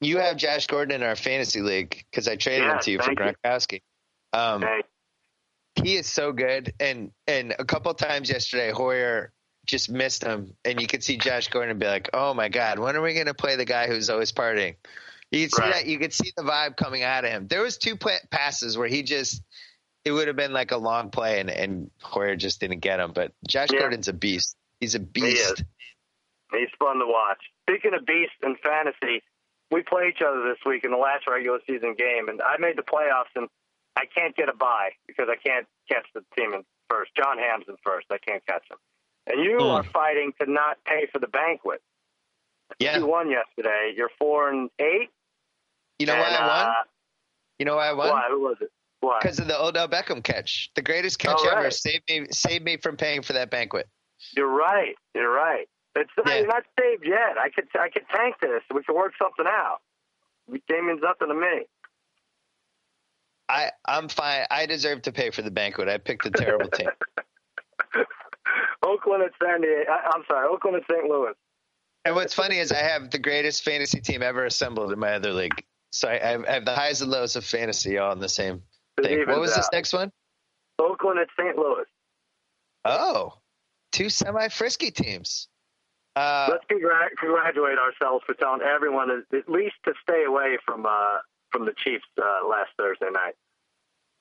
You 0.02 0.18
have 0.20 0.38
Josh 0.38 0.68
Gordon 0.68 0.96
in 1.02 1.04
our 1.08 1.16
fantasy 1.18 1.62
league 1.62 2.04
because 2.10 2.28
I 2.30 2.36
traded 2.38 2.66
Yeah, 2.68 2.74
him 2.76 2.80
to 2.82 2.92
you 2.92 3.00
for 3.02 3.12
you. 3.12 3.18
Gronkowski. 3.18 3.82
Um, 4.32 4.64
he 5.84 5.96
is 5.98 6.08
so 6.08 6.32
good, 6.32 6.74
and 6.80 7.12
and 7.28 7.54
a 7.60 7.66
couple 7.66 7.94
times 7.94 8.30
yesterday, 8.30 8.72
Hoyer 8.72 9.32
just 9.70 9.90
missed 9.90 10.24
him, 10.24 10.56
and 10.66 10.82
you 10.82 10.88
could 10.88 11.04
see 11.04 11.18
Josh 11.18 11.48
Gordon 11.50 11.78
be 11.78 11.86
like, 11.86 12.10
"Oh 12.14 12.34
my 12.34 12.50
God, 12.50 12.80
when 12.80 12.96
are 12.96 13.02
we 13.02 13.14
going 13.14 13.28
to 13.28 13.34
play 13.36 13.56
the 13.56 13.66
guy 13.66 13.88
who's 13.88 14.10
always 14.10 14.32
partying?" 14.32 14.76
You 15.32 15.46
could 15.48 15.56
see 15.56 15.62
Right. 15.62 15.74
that. 15.74 15.86
You 15.86 16.00
could 16.00 16.14
see 16.14 16.32
the 16.36 16.42
vibe 16.42 16.76
coming 16.76 17.04
out 17.04 17.24
of 17.24 17.30
him. 17.30 17.48
There 17.48 17.62
was 17.62 17.78
two 17.78 17.96
play- 17.96 18.20
passes 18.32 18.78
where 18.78 18.88
he 18.88 19.04
just. 19.04 19.44
It 20.06 20.12
would 20.14 20.28
have 20.28 20.38
been 20.38 20.54
like 20.54 20.72
a 20.72 20.78
long 20.78 21.12
play, 21.12 21.40
and, 21.40 21.50
and 21.52 21.92
Hoyer 22.02 22.36
just 22.36 22.60
didn't 22.62 22.80
get 22.80 23.00
him. 23.00 23.12
But 23.12 23.34
Josh 23.48 23.68
Yeah. 23.72 23.80
Gordon's 23.80 24.08
a 24.08 24.14
beast. 24.14 24.56
He's 24.80 24.96
a 24.96 25.00
beast. 25.00 25.64
he's 26.52 26.70
fun 26.80 26.98
to 27.00 27.06
watch. 27.06 27.38
Speaking 27.70 27.94
of 27.94 28.06
beasts 28.08 28.34
and 28.42 28.58
fantasy, 28.64 29.22
we 29.70 29.84
play 29.84 30.08
each 30.10 30.24
other 30.26 30.42
this 30.50 30.58
week 30.66 30.84
in 30.84 30.90
the 30.92 30.98
last 30.98 31.28
regular 31.28 31.60
season 31.68 31.94
game, 31.96 32.28
and 32.30 32.42
I 32.42 32.58
made 32.58 32.78
the 32.78 32.82
playoffs, 32.82 33.30
and 33.36 33.48
I 33.96 34.06
can't 34.06 34.36
get 34.36 34.50
a 34.50 34.54
bye 34.54 34.92
because 35.06 35.28
I 35.30 35.36
can't 35.36 35.68
catch 35.92 36.08
the 36.16 36.24
team 36.36 36.54
in 36.54 36.64
first. 36.90 37.12
John 37.16 37.38
Ham's 37.38 37.66
in 37.68 37.76
first. 37.84 38.08
I 38.10 38.18
can't 38.18 38.44
catch 38.48 38.64
him. 38.72 38.78
And 39.30 39.44
you 39.44 39.58
Hmm. 39.60 39.66
are 39.72 39.84
fighting 39.84 40.34
to 40.42 40.50
not 40.52 40.84
pay 40.86 41.06
for 41.12 41.20
the 41.20 41.28
banquet. 41.28 41.82
Yeah. 42.80 42.98
You 42.98 43.06
won 43.06 43.30
yesterday. 43.30 43.94
You're 43.96 44.10
four 44.18 44.50
and 44.50 44.70
eight. 44.80 45.10
You 46.00 46.06
know 46.08 46.16
why 46.16 46.30
I 46.30 46.48
won? 46.48 46.68
uh, 46.68 46.84
You 47.60 47.66
know 47.66 47.76
why 47.76 47.88
I 47.90 47.94
won? 47.94 48.10
why? 48.10 48.28
Who 48.30 48.42
was 48.42 48.58
it? 48.62 48.72
Why? 49.02 49.20
Because 49.22 49.40
of 49.40 49.48
the 49.48 49.60
Odell 49.62 49.88
Beckham 49.88 50.24
catch. 50.24 50.72
The 50.76 50.82
greatest 50.82 51.20
catch 51.20 51.38
Oh, 51.40 51.48
ever 51.50 51.64
right. 51.64 51.74
saved 51.74 52.04
me 52.10 52.28
saved 52.32 52.64
me 52.66 52.78
from 52.78 52.98
paying 52.98 53.22
for 53.22 53.34
that 53.34 53.50
banquet. 53.50 53.88
You're 54.36 54.48
right. 54.48 54.96
You're 55.16 55.32
right. 55.32 55.68
It's 55.96 56.12
not, 56.18 56.28
Yeah. 56.28 56.42
not 56.44 56.64
saved 56.80 57.06
yet. 57.06 57.38
I 57.38 57.50
could 57.50 57.68
I 57.80 57.90
could 57.90 58.08
tank 58.10 58.36
this. 58.42 58.64
We 58.74 58.84
could 58.84 58.96
work 58.96 59.14
something 59.18 59.46
out. 59.48 59.80
Game 60.68 60.88
means 60.88 61.02
nothing 61.02 61.28
to 61.30 61.34
me. 61.34 61.66
I 63.50 63.72
I'm 63.86 64.08
fine. 64.10 64.46
I 64.52 64.66
deserve 64.66 65.02
to 65.04 65.12
pay 65.12 65.32
for 65.32 65.42
the 65.42 65.52
banquet. 65.52 65.90
I 65.90 65.98
picked 65.98 66.26
a 66.26 66.32
terrible 66.32 66.70
team. 66.72 66.90
Oakland 68.90 69.24
at 69.24 69.32
San 69.42 69.62
Diego. 69.62 69.90
I, 69.92 70.10
I'm 70.14 70.24
sorry, 70.28 70.48
Oakland 70.48 70.78
at 70.78 70.84
St. 70.92 71.06
Louis. 71.10 71.34
And 72.06 72.16
what's 72.16 72.34
funny 72.34 72.58
is 72.58 72.72
I 72.72 72.78
have 72.78 73.12
the 73.12 73.20
greatest 73.20 73.64
fantasy 73.64 74.00
team 74.00 74.24
ever 74.24 74.46
assembled 74.46 74.92
in 74.92 75.00
my 75.00 75.14
other 75.14 75.34
league. 75.34 75.64
So 75.92 76.08
I, 76.08 76.14
I 76.48 76.54
have- 76.54 76.66
the 76.66 76.74
highs 76.76 77.02
and 77.02 77.12
lows 77.12 77.36
of 77.36 77.44
fantasy 77.46 77.98
all 77.98 78.12
in 78.14 78.20
the 78.20 78.30
same 78.30 78.62
thing. 79.02 79.28
What 79.28 79.40
was 79.40 79.56
this 79.56 79.70
next 79.72 79.94
one? 79.94 80.12
Oakland 80.80 81.20
at 81.20 81.28
St. 81.38 81.58
Louis. 81.58 81.86
Oh, 82.86 83.34
two 83.92 84.10
semi 84.10 84.48
frisky 84.48 84.92
teams. 84.92 85.48
Uh, 86.16 86.48
Let's 86.52 86.66
congrat- 86.72 87.18
congratulate 87.20 87.78
ourselves 87.78 88.24
for 88.26 88.34
telling 88.36 88.62
everyone 88.62 89.10
at 89.12 89.38
at 89.38 89.50
least 89.50 89.76
to 89.86 89.94
stay 90.02 90.24
away 90.24 90.58
from 90.66 90.86
uh, 90.86 91.18
from 91.52 91.66
the 91.66 91.74
Chiefs 91.84 92.06
uh, 92.22 92.48
last 92.48 92.70
Thursday 92.78 93.10
night. 93.12 93.36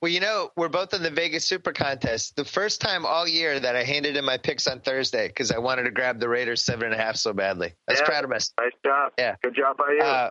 Well, 0.00 0.12
you 0.12 0.20
know, 0.20 0.50
we're 0.56 0.68
both 0.68 0.94
in 0.94 1.02
the 1.02 1.10
Vegas 1.10 1.44
Super 1.44 1.72
Contest. 1.72 2.36
The 2.36 2.44
first 2.44 2.80
time 2.80 3.04
all 3.04 3.26
year 3.26 3.58
that 3.58 3.74
I 3.74 3.82
handed 3.82 4.16
in 4.16 4.24
my 4.24 4.36
picks 4.38 4.68
on 4.68 4.80
Thursday 4.80 5.26
because 5.26 5.50
I 5.50 5.58
wanted 5.58 5.84
to 5.84 5.90
grab 5.90 6.20
the 6.20 6.28
Raiders 6.28 6.62
seven 6.62 6.92
and 6.92 6.94
a 6.94 7.02
half 7.02 7.16
so 7.16 7.32
badly. 7.32 7.74
I 7.88 7.92
was 7.92 8.00
Yeah. 8.00 8.06
proud 8.06 8.24
of 8.24 8.30
myself. 8.30 8.54
Nice 8.60 8.72
job. 8.84 9.12
Yeah. 9.18 9.36
Good 9.42 9.56
job 9.56 9.76
by 9.76 9.90
you. 9.90 10.00
Uh, 10.02 10.30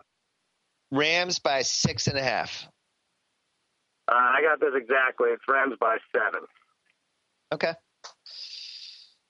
Rams 0.90 1.38
by 1.38 1.60
six 1.62 2.06
and 2.06 2.16
a 2.18 2.22
half. 2.22 2.66
Uh, 4.10 4.14
I 4.14 4.40
got 4.40 4.58
this 4.58 4.72
exactly. 4.74 5.28
It's 5.30 5.42
Rams 5.46 5.74
by 5.78 5.98
seven. 6.14 6.46
Okay. 7.52 7.74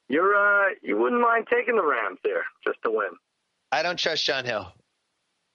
You're 0.09 0.37
uh, 0.37 0.69
you 0.83 0.97
wouldn't 0.97 1.21
mind 1.21 1.49
taking 1.51 1.75
the 1.75 1.85
Rams 1.85 2.21
here 2.23 2.45
just 2.65 2.79
to 2.85 2.91
win. 2.93 3.11
I 3.73 3.83
don't 3.83 3.99
trust 3.99 4.23
Shaun 4.23 4.45
Hill. 4.45 4.73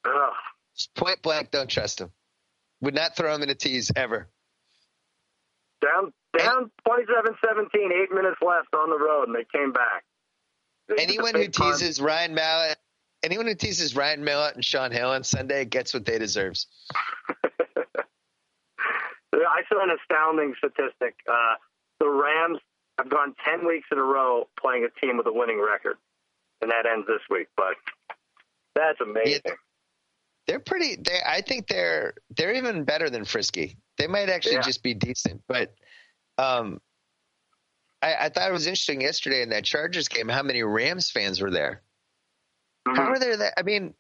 Ugh. 0.06 0.34
Just 0.76 0.94
point 0.94 1.22
blank, 1.22 1.52
don't 1.52 1.70
trust 1.70 2.02
him. 2.02 2.12
Would 2.82 2.94
not 2.96 3.16
throw 3.16 3.34
him 3.34 3.44
in 3.44 3.50
a 3.50 3.56
tease 3.56 3.92
ever. 3.96 4.28
Down 5.84 6.14
down 6.38 6.72
27-17, 6.88 7.68
eight 7.92 8.12
minutes 8.12 8.38
left 8.42 8.74
on 8.74 8.90
the 8.90 8.98
road, 8.98 9.28
and 9.28 9.36
they 9.36 9.46
came 9.54 9.72
back. 9.72 10.04
They 10.88 10.96
Anyone 11.04 11.36
who 11.36 11.48
teases 11.48 12.02
Ryan 12.02 12.34
Mallett, 12.34 12.78
anyone 13.22 13.48
who 13.48 13.56
teases 13.56 13.96
Ryan 13.96 14.24
Mallett 14.24 14.56
and 14.56 14.66
Shaun 14.66 14.92
Hill 14.92 15.10
on 15.10 15.24
Sunday 15.24 15.66
gets 15.66 15.94
what 15.94 16.06
they 16.06 16.18
deserves. 16.18 16.68
I 19.34 19.62
saw 19.70 19.84
an 19.84 19.90
astounding 20.02 20.56
statistic. 20.58 21.16
Uh, 21.30 21.56
the 22.00 22.10
Rams 22.10 22.60
have 22.98 23.10
gone 23.10 23.36
10 23.46 23.68
weeks 23.68 23.88
in 23.92 23.98
a 23.98 24.04
row 24.04 24.48
playing 24.60 24.86
a 24.86 25.06
team 25.06 25.18
with 25.18 25.28
a 25.28 25.34
winning 25.34 25.62
record, 25.62 25.98
and 26.62 26.72
that 26.72 26.86
ends 26.86 27.08
this 27.08 27.22
week. 27.30 27.48
But 27.56 27.76
that's 28.76 29.00
amazing. 29.02 29.42
They're 30.48 30.60
pretty. 30.60 30.96
They, 30.98 31.20
I 31.26 31.42
think 31.42 31.68
they're 31.68 32.14
they're 32.36 32.54
even 32.54 32.84
better 32.84 33.10
than 33.10 33.24
Frisky. 33.26 33.78
They 33.98 34.08
might 34.08 34.30
actually 34.30 34.56
Yeah. 34.56 34.62
just 34.62 34.84
be 34.84 34.94
decent. 34.94 35.42
But 35.48 35.74
um, 36.38 36.82
I, 38.02 38.16
I 38.26 38.30
thought 38.30 38.50
it 38.50 38.54
was 38.54 38.68
interesting 38.68 39.02
yesterday 39.02 39.42
in 39.42 39.50
that 39.50 39.64
Chargers 39.64 40.08
game 40.08 40.28
how 40.28 40.44
many 40.44 40.64
Rams 40.64 41.10
fans 41.12 41.40
were 41.42 41.52
there. 41.52 41.82
Mhm. 42.88 42.98
How 42.98 43.04
are 43.12 43.20
there? 43.20 43.38
That 43.38 43.54
I 43.58 43.64
mean, 43.64 43.94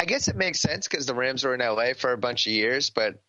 I 0.00 0.04
guess 0.04 0.26
it 0.28 0.36
makes 0.36 0.60
sense 0.60 0.88
because 0.88 1.06
the 1.06 1.14
Rams 1.14 1.44
were 1.44 1.54
in 1.54 1.60
LA 1.60 1.92
for 1.96 2.12
a 2.12 2.18
bunch 2.18 2.46
of 2.46 2.52
years, 2.52 2.90
but 2.90 3.22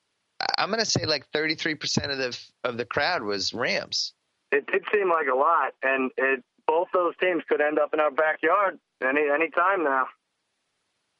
I'm 0.58 0.70
going 0.70 0.80
to 0.80 0.86
say 0.90 1.06
like 1.06 1.28
33 1.32 1.76
percent 1.76 2.12
of 2.12 2.18
the 2.18 2.38
of 2.64 2.78
the 2.78 2.86
crowd 2.86 3.22
was 3.22 3.54
Rams. 3.54 4.14
It 4.52 4.66
did 4.68 4.84
seem 4.92 5.10
like 5.10 5.28
a 5.32 5.36
lot, 5.36 5.74
and 5.84 6.12
it, 6.18 6.44
both 6.66 6.88
those 6.94 7.14
teams 7.22 7.44
could 7.48 7.62
end 7.62 7.78
up 7.78 7.94
in 7.94 8.00
our 8.00 8.12
backyard 8.12 8.80
any 9.04 9.22
any 9.32 9.50
time 9.52 9.84
now. 9.84 10.08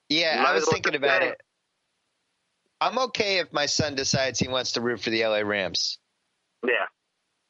Yeah, 0.10 0.44
I 0.46 0.54
was 0.54 0.68
thinking 0.70 0.96
about 0.96 1.24
it. 1.24 1.40
I'm 2.82 2.98
okay 3.00 3.40
if 3.40 3.52
my 3.52 3.66
son 3.66 3.96
decides 3.96 4.40
he 4.40 4.48
wants 4.48 4.74
to 4.74 4.82
root 4.82 5.00
for 5.00 5.10
the 5.10 5.26
LA 5.26 5.40
Rams. 5.40 5.98
Yeah, 6.64 6.86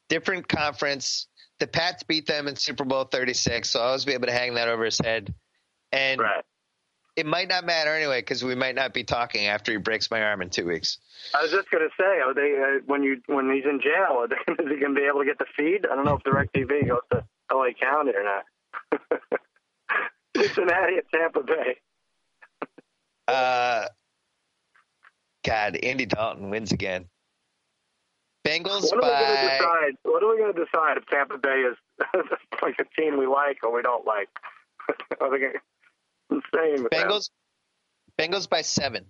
Different 0.07 0.47
conference. 0.47 1.27
The 1.59 1.67
Pats 1.67 2.03
beat 2.03 2.27
them 2.27 2.47
in 2.47 2.55
Super 2.55 2.83
Bowl 2.83 3.05
36, 3.05 3.69
so 3.69 3.79
I'll 3.79 3.87
always 3.87 4.05
be 4.05 4.13
able 4.13 4.27
to 4.27 4.33
hang 4.33 4.55
that 4.55 4.67
over 4.67 4.85
his 4.85 4.99
head. 4.99 5.33
And 5.91 6.19
right. 6.19 6.43
it 7.15 7.25
might 7.25 7.47
not 7.47 7.65
matter 7.65 7.95
anyway 7.95 8.19
because 8.19 8.43
we 8.43 8.55
might 8.55 8.75
not 8.75 8.93
be 8.93 9.03
talking 9.03 9.47
after 9.47 9.71
he 9.71 9.77
breaks 9.77 10.11
my 10.11 10.21
arm 10.21 10.41
in 10.41 10.49
two 10.49 10.65
weeks. 10.65 10.99
I 11.33 11.41
was 11.41 11.51
just 11.51 11.71
gonna 11.71 11.87
say, 11.97 12.19
are 12.19 12.33
they 12.33 12.55
uh, 12.55 12.81
when 12.85 13.03
you 13.03 13.21
when 13.27 13.51
he's 13.51 13.63
in 13.63 13.79
jail, 13.81 14.17
are 14.19 14.27
they, 14.27 14.35
is 14.63 14.69
he 14.69 14.79
gonna 14.79 14.93
be 14.93 15.07
able 15.07 15.21
to 15.21 15.25
get 15.25 15.39
the 15.39 15.45
feed? 15.55 15.87
I 15.89 15.95
don't 15.95 16.05
know 16.05 16.15
if 16.17 16.23
DirecTV 16.23 16.87
goes 16.87 17.01
to 17.13 17.23
LA 17.51 17.69
County 17.81 18.11
or 18.11 18.23
not. 18.23 18.43
Cincinnati 20.37 20.97
at 20.97 21.09
Tampa 21.09 21.41
Bay. 21.41 21.77
Uh, 23.27 23.85
God, 25.43 25.75
Andy 25.77 26.05
Dalton 26.05 26.49
wins 26.49 26.71
again. 26.71 27.05
Bengals 28.45 28.91
What 28.91 29.03
are 29.03 29.09
we 29.09 29.25
going 29.25 29.35
to 29.35 29.47
by 29.47 29.57
decide? 29.57 29.93
What 30.03 30.23
are 30.23 30.29
we 30.29 30.37
going 30.37 30.53
to 30.53 30.65
decide 30.65 30.97
if 30.97 31.05
Tampa 31.07 31.37
Bay 31.39 31.63
is 31.63 31.77
like 32.61 32.75
a 32.79 33.01
team 33.01 33.17
we 33.17 33.25
like 33.25 33.63
or 33.63 33.73
we 33.73 33.81
don't 33.81 34.05
like? 34.05 34.29
are 35.21 35.31
they 35.31 35.39
gonna, 35.39 35.59
insane? 36.29 36.83
With 36.83 36.91
them. 36.91 37.09
Bengals. 37.09 37.29
Bengals 38.19 38.47
by 38.47 38.61
seven. 38.61 39.05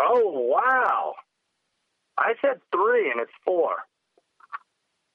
Oh 0.00 0.30
wow! 0.30 1.14
I 2.18 2.32
said 2.40 2.60
three 2.72 3.10
and 3.10 3.20
it's 3.20 3.30
four. 3.44 3.76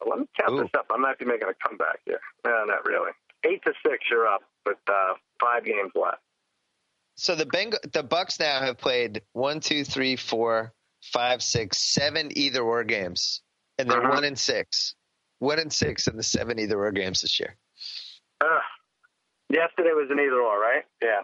Let 0.07 0.19
me 0.19 0.25
count 0.39 0.53
Ooh. 0.53 0.61
this 0.61 0.69
up. 0.77 0.85
I 0.93 0.97
might 0.97 1.17
be 1.17 1.25
making 1.25 1.47
a 1.49 1.67
comeback 1.67 1.99
here. 2.05 2.19
No, 2.45 2.63
not 2.65 2.85
really. 2.85 3.11
Eight 3.43 3.63
to 3.63 3.73
six, 3.85 4.05
you're 4.09 4.27
up 4.27 4.43
with 4.65 4.77
uh, 4.87 5.13
five 5.41 5.65
games 5.65 5.91
left. 5.95 6.21
So 7.15 7.35
the 7.35 7.45
Beng- 7.45 7.91
the 7.93 8.03
Bucks 8.03 8.39
now 8.39 8.59
have 8.61 8.77
played 8.77 9.21
one, 9.33 9.59
two, 9.61 9.83
three, 9.85 10.15
four, 10.15 10.73
five, 11.01 11.41
six, 11.41 11.77
seven 11.93 12.37
either 12.37 12.61
or 12.61 12.83
games, 12.83 13.41
and 13.77 13.89
they're 13.89 14.01
Uh-huh. 14.03 14.13
one 14.15 14.23
and 14.25 14.37
six, 14.37 14.95
one 15.39 15.59
and 15.59 15.71
six 15.71 16.07
in 16.07 16.17
the 16.17 16.23
seven 16.23 16.59
either 16.59 16.77
or 16.77 16.91
games 16.91 17.21
this 17.21 17.39
year. 17.39 17.55
Ugh. 18.41 18.61
Yesterday 19.49 19.91
was 19.93 20.09
an 20.11 20.19
either 20.19 20.41
or, 20.41 20.59
right? 20.59 20.85
Yeah. 21.01 21.21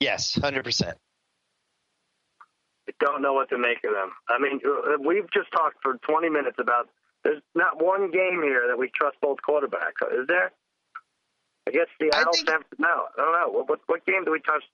Yes, 0.00 0.34
hundred 0.34 0.64
percent. 0.64 0.98
I 2.88 2.92
don't 2.98 3.22
know 3.22 3.34
what 3.34 3.50
to 3.50 3.58
make 3.58 3.78
of 3.84 3.92
them. 3.92 4.10
I 4.28 4.38
mean, 4.38 4.60
uh, 4.66 4.96
we've 4.98 5.30
just 5.30 5.52
talked 5.52 5.76
for 5.82 5.96
20 5.98 6.28
minutes 6.28 6.56
about 6.58 6.88
there's 7.22 7.42
not 7.54 7.80
one 7.80 8.10
game 8.10 8.42
here 8.42 8.66
that 8.68 8.78
we 8.78 8.88
trust 8.90 9.16
both 9.20 9.38
quarterbacks. 9.46 10.00
Is 10.12 10.26
there? 10.26 10.50
I 11.68 11.70
guess 11.70 11.86
Seattle. 12.00 12.32
think- 12.32 12.48
San, 12.48 12.64
no, 12.78 12.88
I 13.16 13.20
don't 13.22 13.32
know. 13.32 13.48
What, 13.50 13.68
what 13.68 13.80
what 13.86 14.06
game 14.06 14.24
do 14.24 14.32
we 14.32 14.40
trust 14.40 14.64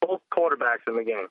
both 0.00 0.20
quarterbacks 0.32 0.86
in 0.86 0.96
the 0.96 1.04
game? 1.04 1.26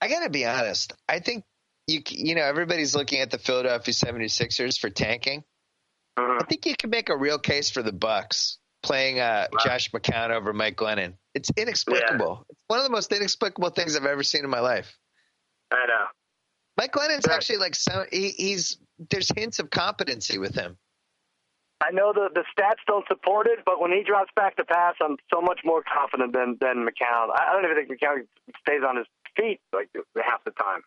I 0.00 0.08
got 0.08 0.24
to 0.24 0.30
be 0.30 0.44
honest. 0.44 0.92
I 1.08 1.20
think 1.20 1.44
you 1.86 2.00
you 2.08 2.34
know 2.34 2.42
everybody's 2.42 2.94
looking 2.94 3.20
at 3.20 3.30
the 3.30 3.38
Philadelphia 3.38 3.94
76ers 3.94 4.78
for 4.78 4.90
tanking. 4.90 5.44
Mhm. 6.18 6.42
I 6.42 6.44
think 6.44 6.66
you 6.66 6.74
can 6.76 6.90
make 6.90 7.08
a 7.08 7.16
real 7.16 7.38
case 7.38 7.70
for 7.70 7.82
the 7.82 7.92
Bucks 7.92 8.58
playing 8.82 9.20
uh, 9.20 9.46
Wow. 9.52 9.58
Josh 9.64 9.90
McCown 9.92 10.30
over 10.30 10.52
Mike 10.52 10.76
Glennon. 10.76 11.14
It's 11.34 11.50
inexplicable. 11.56 12.44
It's 12.50 12.58
one 12.66 12.80
of 12.80 12.84
the 12.84 12.90
most 12.90 13.12
inexplicable 13.12 13.70
things 13.70 13.96
I've 13.96 14.04
ever 14.04 14.22
seen 14.22 14.44
in 14.44 14.50
my 14.50 14.60
life. 14.60 14.98
I 15.70 15.86
know. 15.86 16.04
Mike 16.76 16.92
Glennon's 16.92 17.28
actually 17.28 17.58
like 17.58 17.74
so 17.74 18.04
he, 18.10 18.30
he's 18.30 18.78
there's 19.10 19.30
hints 19.34 19.58
of 19.58 19.70
competency 19.70 20.38
with 20.38 20.54
him. 20.54 20.76
I 21.82 21.90
know 21.90 22.12
the 22.12 22.28
the 22.32 22.44
stats 22.56 22.80
don't 22.86 23.06
support 23.08 23.46
it, 23.46 23.60
but 23.66 23.80
when 23.80 23.90
he 23.92 24.02
drops 24.02 24.30
back 24.36 24.56
to 24.56 24.64
pass, 24.64 24.94
I'm 25.00 25.16
so 25.32 25.40
much 25.40 25.60
more 25.64 25.82
confident 25.82 26.32
than 26.32 26.56
than 26.60 26.86
McCown. 26.86 27.28
I, 27.34 27.48
I 27.48 27.52
don't 27.52 27.64
even 27.70 27.86
think 27.86 28.00
McCown 28.00 28.26
stays 28.60 28.82
on 28.86 28.96
his 28.96 29.06
feet 29.36 29.60
like 29.72 29.88
half 30.22 30.44
the 30.44 30.52
time. 30.52 30.82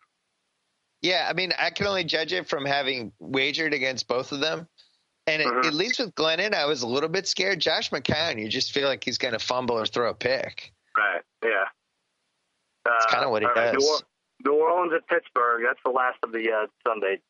Yeah, 1.02 1.26
I 1.28 1.34
mean, 1.34 1.52
I 1.58 1.70
can 1.70 1.86
only 1.86 2.04
judge 2.04 2.32
it 2.32 2.48
from 2.48 2.64
having 2.64 3.12
wagered 3.20 3.74
against 3.74 4.08
both 4.08 4.32
of 4.32 4.40
them. 4.40 4.66
And 5.28 5.42
it, 5.42 5.48
Mhm. 5.48 5.66
at 5.66 5.74
least 5.74 5.98
with 5.98 6.14
Glennon, 6.14 6.54
I 6.54 6.66
was 6.66 6.82
a 6.82 6.86
little 6.86 7.08
bit 7.08 7.26
scared. 7.26 7.60
Josh 7.60 7.90
McCown, 7.90 8.40
you 8.40 8.48
just 8.48 8.72
feel 8.72 8.88
like 8.88 9.04
he's 9.04 9.18
going 9.18 9.34
to 9.34 9.40
fumble 9.40 9.76
or 9.76 9.84
throw 9.84 10.08
a 10.10 10.14
pick. 10.14 10.72
Right. 10.96 11.22
Yeah. 11.44 11.64
It's 12.86 13.06
Uh, 13.06 13.10
kinda 13.10 13.28
what 13.28 13.42
he 13.42 13.48
all 13.48 13.54
right, 13.54 13.74
does. 13.74 14.02
New, 14.44 14.52
New 14.52 14.58
Orleans 14.60 14.92
at 14.94 15.06
Pittsburgh. 15.08 15.64
That's 15.66 15.80
the 15.84 15.90
last 15.90 16.18
of 16.22 16.30
the 16.32 16.50
uh, 16.52 16.66
Sunday 16.86 17.20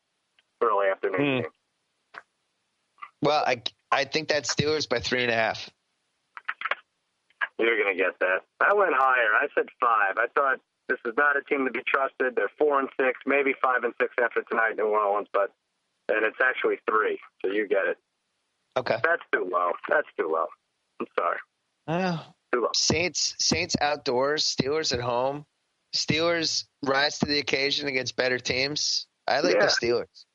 early 0.61 0.87
afternoon 0.87 1.43
Hmm. 1.43 1.47
Game. 3.21 3.29
Well, 3.29 3.43
I 3.45 3.61
I 3.91 4.05
think 4.05 4.27
that's 4.27 4.53
Steelers 4.53 4.87
by 4.87 4.99
three 4.99 5.21
and 5.23 5.31
a 5.31 5.35
half. 5.35 5.69
You're 7.59 7.77
going 7.83 7.97
to 7.97 8.03
get 8.03 8.19
that. 8.19 8.41
I 8.59 8.73
went 8.73 8.93
higher. 8.95 9.33
I 9.33 9.47
said 9.55 9.65
five. 9.81 10.17
I 10.17 10.27
thought 10.35 10.59
this 10.89 10.99
is 11.05 11.13
not 11.17 11.35
a 11.37 11.41
team 11.43 11.65
to 11.65 11.71
be 11.71 11.81
trusted. 11.87 12.35
They're 12.35 12.51
four 12.57 12.79
and 12.79 12.87
six, 12.99 13.19
maybe 13.25 13.53
five 13.61 13.83
and 13.83 13.93
six 13.99 14.13
after 14.21 14.43
tonight, 14.43 14.71
in 14.71 14.77
New 14.77 14.85
Orleans, 14.85 15.27
but 15.33 15.51
and 16.09 16.23
it's 16.23 16.37
actually 16.41 16.77
three. 16.89 17.19
So 17.43 17.51
you 17.51 17.67
get 17.67 17.85
it. 17.87 17.97
Okay. 18.77 18.97
That's 19.03 19.23
too 19.33 19.49
low. 19.51 19.71
That's 19.89 20.07
too 20.19 20.29
low. 20.31 20.45
I'm 20.99 21.07
sorry. 21.17 22.19
Too 22.53 22.61
low. 22.61 22.69
Saints 22.75 23.35
Saints 23.39 23.75
outdoors, 23.81 24.43
Steelers 24.45 24.93
at 24.93 25.01
home. 25.01 25.45
Steelers 25.95 26.65
rise 26.83 27.17
to 27.19 27.25
the 27.25 27.39
occasion 27.39 27.87
against 27.87 28.15
better 28.15 28.37
teams. 28.37 29.07
I 29.27 29.39
like 29.39 29.55
Yeah. 29.55 29.61
the 29.65 29.71
Steelers. 29.71 30.25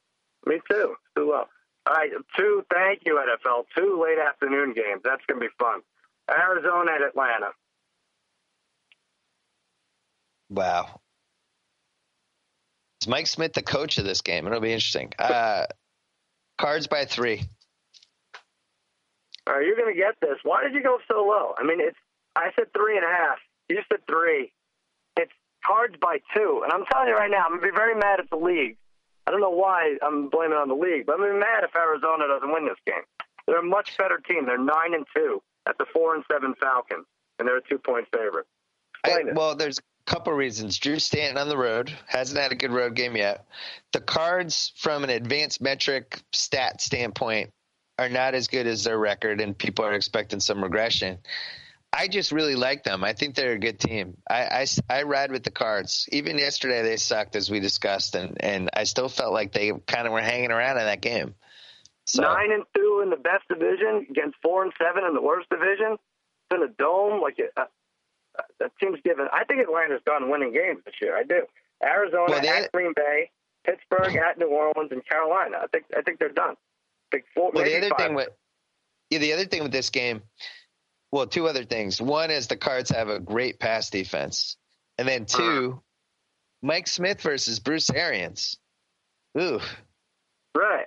Me 0.44 0.60
too. 0.68 0.96
Too 1.16 1.30
low. 1.30 1.44
All 1.86 1.94
right, 1.94 2.10
two. 2.36 2.64
Thank 2.72 3.02
you, 3.04 3.20
NFL. 3.20 3.64
Two 3.76 4.02
late 4.02 4.18
afternoon 4.18 4.72
games. 4.72 5.02
That's 5.04 5.22
going 5.26 5.40
to 5.40 5.46
be 5.46 5.52
fun. 5.58 5.80
Arizona 6.30 6.92
at 6.92 7.02
Atlanta. 7.02 7.50
Wow. 10.48 11.00
Is 13.00 13.08
Mike 13.08 13.26
Smith 13.26 13.52
the 13.52 13.62
coach 13.62 13.98
of 13.98 14.04
this 14.04 14.20
game? 14.20 14.46
It'll 14.46 14.60
be 14.60 14.72
interesting. 14.72 15.12
Uh, 15.18 15.66
cards 16.58 16.86
by 16.86 17.04
three. 17.04 17.42
All 19.46 19.54
right, 19.54 19.66
you're 19.66 19.76
going 19.76 19.92
to 19.92 19.98
get 19.98 20.14
this. 20.20 20.38
Why 20.44 20.62
did 20.62 20.72
you 20.72 20.82
go 20.82 20.98
so 21.08 21.24
low? 21.24 21.54
I 21.58 21.64
mean, 21.64 21.80
it's. 21.80 21.96
I 22.36 22.50
said 22.54 22.66
three 22.72 22.96
and 22.96 23.04
a 23.04 23.08
half. 23.08 23.38
You 23.68 23.80
said 23.90 24.06
three. 24.06 24.52
It's 25.16 25.32
cards 25.66 25.96
by 26.00 26.18
two, 26.34 26.62
and 26.62 26.72
I'm 26.72 26.84
telling 26.92 27.08
you 27.08 27.16
right 27.16 27.30
now, 27.30 27.44
I'm 27.44 27.58
going 27.58 27.62
to 27.62 27.66
be 27.66 27.76
very 27.76 27.94
mad 27.94 28.20
at 28.20 28.30
the 28.30 28.36
league. 28.36 28.76
I 29.26 29.30
don't 29.30 29.40
know 29.40 29.50
why 29.50 29.96
I'm 30.02 30.28
blaming 30.28 30.58
on 30.58 30.68
the 30.68 30.74
league, 30.74 31.06
but 31.06 31.14
I'm 31.14 31.20
going 31.20 31.38
mad 31.38 31.64
if 31.64 31.74
Arizona 31.76 32.26
doesn't 32.28 32.52
win 32.52 32.66
this 32.66 32.78
game. 32.86 33.04
They're 33.46 33.60
a 33.60 33.62
much 33.62 33.96
better 33.96 34.18
team. 34.18 34.46
They're 34.46 34.58
nine 34.58 34.94
and 34.94 35.06
two 35.14 35.42
at 35.68 35.78
the 35.78 35.86
four 35.92 36.14
and 36.14 36.24
seven 36.30 36.54
Falcons, 36.60 37.06
and 37.38 37.46
they're 37.46 37.58
a 37.58 37.62
two 37.62 37.78
point 37.78 38.06
favorite. 38.12 38.46
I, 39.04 39.24
well, 39.32 39.56
there's 39.56 39.78
a 39.78 40.10
couple 40.10 40.32
reasons. 40.32 40.78
Drew 40.78 40.98
Stanton 40.98 41.38
on 41.38 41.48
the 41.48 41.56
road 41.56 41.92
hasn't 42.06 42.40
had 42.40 42.52
a 42.52 42.56
good 42.56 42.70
road 42.70 42.94
game 42.94 43.16
yet. 43.16 43.46
The 43.92 44.00
cards, 44.00 44.72
from 44.76 45.04
an 45.04 45.10
advanced 45.10 45.60
metric 45.60 46.20
stat 46.32 46.80
standpoint, 46.80 47.50
are 47.98 48.08
not 48.08 48.34
as 48.34 48.48
good 48.48 48.66
as 48.66 48.84
their 48.84 48.98
record, 48.98 49.40
and 49.40 49.56
people 49.56 49.84
are 49.84 49.92
expecting 49.92 50.40
some 50.40 50.62
regression. 50.62 51.18
I 51.92 52.08
just 52.08 52.32
really 52.32 52.54
like 52.56 52.84
them. 52.84 53.04
I 53.04 53.12
think 53.12 53.34
they're 53.34 53.52
a 53.52 53.58
good 53.58 53.78
team. 53.78 54.16
I, 54.28 54.64
I, 54.64 54.66
I 54.88 55.02
ride 55.02 55.30
with 55.30 55.44
the 55.44 55.50
Cards. 55.50 56.08
Even 56.10 56.38
yesterday, 56.38 56.82
they 56.82 56.96
sucked 56.96 57.36
as 57.36 57.50
we 57.50 57.60
discussed, 57.60 58.14
and, 58.14 58.36
and 58.40 58.70
I 58.72 58.84
still 58.84 59.08
felt 59.08 59.34
like 59.34 59.52
they 59.52 59.72
kind 59.86 60.06
of 60.06 60.12
were 60.12 60.22
hanging 60.22 60.50
around 60.50 60.78
in 60.78 60.84
that 60.86 61.02
game. 61.02 61.34
So, 62.06 62.22
Nine 62.22 62.50
and 62.50 62.64
two 62.74 63.00
in 63.02 63.10
the 63.10 63.16
best 63.16 63.46
division 63.48 64.06
against 64.10 64.36
four 64.42 64.64
and 64.64 64.72
seven 64.78 65.04
in 65.04 65.14
the 65.14 65.20
worst 65.20 65.48
division. 65.50 65.92
It's 65.92 66.56
in 66.56 66.62
a 66.62 66.68
dome. 66.68 67.20
Like 67.20 67.38
uh, 67.38 67.60
uh, 67.60 68.42
that 68.58 68.72
team's 68.80 68.98
given. 69.04 69.28
I 69.32 69.44
think 69.44 69.60
Atlanta's 69.60 70.00
done 70.04 70.30
winning 70.30 70.52
games 70.52 70.80
this 70.84 70.94
year. 71.00 71.16
I 71.16 71.22
do. 71.22 71.42
Arizona 71.84 72.24
well, 72.28 72.46
at 72.46 72.72
Green 72.72 72.92
Bay, 72.96 73.30
Pittsburgh 73.64 74.16
at 74.16 74.38
New 74.38 74.48
Orleans, 74.48 74.90
and 74.90 75.06
Carolina. 75.06 75.58
I 75.62 75.66
think 75.68 75.84
I 75.96 76.02
think 76.02 76.18
they're 76.18 76.28
done. 76.30 76.56
Big 77.10 77.24
four. 77.34 77.52
Well, 77.52 77.64
the 77.64 77.76
other 77.76 77.90
five. 77.90 77.98
thing 77.98 78.14
with 78.14 78.28
yeah, 79.10 79.18
the 79.18 79.32
other 79.34 79.44
thing 79.44 79.62
with 79.62 79.72
this 79.72 79.90
game 79.90 80.22
well, 81.12 81.26
two 81.26 81.46
other 81.46 81.64
things. 81.64 82.00
One 82.00 82.30
is 82.30 82.48
the 82.48 82.56
Cards 82.56 82.90
have 82.90 83.08
a 83.08 83.20
great 83.20 83.60
pass 83.60 83.90
defense, 83.90 84.56
and 84.98 85.06
then. 85.06 85.26
2 85.26 85.80
Mike 86.62 86.86
Smith 86.86 87.20
versus 87.20 87.58
Bruce 87.58 87.90
Arians. 87.90 88.56
Ooh, 89.38 89.60
right. 90.56 90.86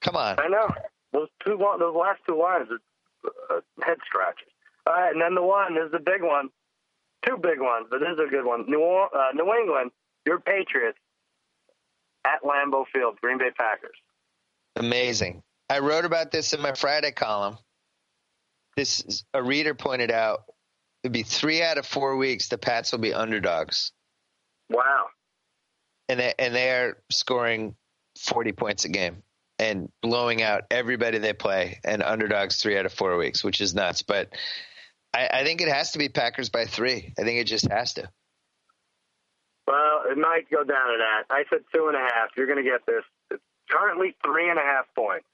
Come 0.00 0.16
on. 0.16 0.40
I 0.40 0.48
know 0.48 0.68
those 1.12 1.28
two. 1.44 1.56
Those 1.56 1.94
last 1.94 2.20
two 2.26 2.38
lines 2.38 2.68
are 2.70 3.56
uh, 3.56 3.60
head 3.84 3.98
scratches. 4.06 4.48
All 4.86 4.94
right, 4.94 5.12
and 5.12 5.20
then 5.20 5.34
the 5.34 5.42
one 5.42 5.76
is 5.76 5.92
the 5.92 5.98
big 5.98 6.22
one. 6.22 6.48
Two 7.26 7.36
big 7.36 7.60
ones, 7.60 7.86
but 7.90 8.00
this 8.00 8.08
is 8.14 8.18
a 8.26 8.30
good 8.30 8.44
one. 8.44 8.64
New 8.66 8.82
uh, 8.82 9.32
New 9.34 9.52
England, 9.54 9.90
your 10.26 10.40
Patriots 10.40 10.98
at 12.24 12.42
Lambeau 12.42 12.84
Field, 12.92 13.18
Green 13.20 13.38
Bay 13.38 13.50
Packers. 13.56 13.96
Amazing. 14.76 15.42
I 15.68 15.78
wrote 15.78 16.04
about 16.04 16.32
this 16.32 16.52
in 16.52 16.60
my 16.60 16.72
Friday 16.72 17.12
column 17.12 17.58
this 18.80 19.24
a 19.34 19.42
reader 19.42 19.74
pointed 19.74 20.10
out 20.10 20.44
it'd 21.02 21.12
be 21.12 21.22
three 21.22 21.62
out 21.62 21.76
of 21.76 21.86
four 21.86 22.16
weeks 22.16 22.48
the 22.48 22.58
Pats 22.58 22.92
will 22.92 22.98
be 22.98 23.12
underdogs. 23.12 23.92
Wow. 24.70 25.06
And 26.08 26.18
they 26.18 26.34
and 26.38 26.54
they 26.54 26.70
are 26.70 26.96
scoring 27.10 27.76
forty 28.18 28.52
points 28.52 28.84
a 28.84 28.88
game 28.88 29.22
and 29.58 29.90
blowing 30.00 30.42
out 30.42 30.64
everybody 30.70 31.18
they 31.18 31.34
play 31.34 31.80
and 31.84 32.02
underdogs 32.02 32.56
three 32.56 32.78
out 32.78 32.86
of 32.86 32.92
four 32.92 33.16
weeks, 33.18 33.44
which 33.44 33.60
is 33.60 33.74
nuts. 33.74 34.02
But 34.02 34.30
I, 35.12 35.28
I 35.30 35.44
think 35.44 35.60
it 35.60 35.68
has 35.68 35.92
to 35.92 35.98
be 35.98 36.08
Packers 36.08 36.48
by 36.48 36.64
three. 36.64 37.12
I 37.18 37.22
think 37.22 37.38
it 37.38 37.44
just 37.44 37.68
has 37.70 37.92
to. 37.94 38.08
Well, 39.66 40.02
it 40.10 40.16
might 40.16 40.50
go 40.50 40.64
down 40.64 40.66
to 40.66 40.98
that. 40.98 41.24
I 41.28 41.44
said 41.50 41.60
two 41.74 41.88
and 41.88 41.96
a 41.96 42.00
half. 42.00 42.30
You're 42.36 42.46
going 42.46 42.64
to 42.64 42.68
get 42.68 42.86
this. 42.86 43.04
It's 43.30 43.42
currently 43.68 44.16
three 44.24 44.48
and 44.48 44.58
a 44.58 44.62
half 44.62 44.86
points. 44.96 45.26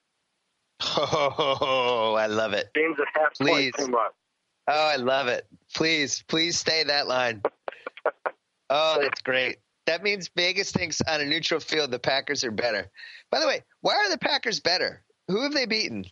Oh, 0.81 2.15
I 2.19 2.27
love 2.27 2.53
it. 2.53 2.71
James 2.77 2.97
a 2.99 3.19
half 3.19 3.35
please. 3.35 3.73
point 3.77 3.97
Oh, 4.69 4.91
I 4.93 4.97
love 4.97 5.29
it. 5.29 5.47
Please, 5.75 6.25
please 6.29 6.59
stay 6.59 6.83
that 6.85 7.07
line. 7.07 7.43
oh, 8.71 8.99
that's 9.01 9.23
great. 9.23 9.59
That 9.87 10.03
means 10.03 10.29
Vegas 10.37 10.73
thinks 10.73 11.01
on 11.03 11.21
a 11.21 11.25
neutral 11.25 11.61
field 11.61 11.93
the 11.93 11.99
Packers 11.99 12.43
are 12.43 12.51
better. 12.51 12.91
By 13.31 13.41
the 13.41 13.47
way, 13.47 13.63
why 13.83 13.95
are 13.95 14.11
the 14.11 14.19
Packers 14.19 14.59
better? 14.59 15.03
Who 15.29 15.43
have 15.43 15.53
they 15.53 15.67
beaten? 15.67 16.05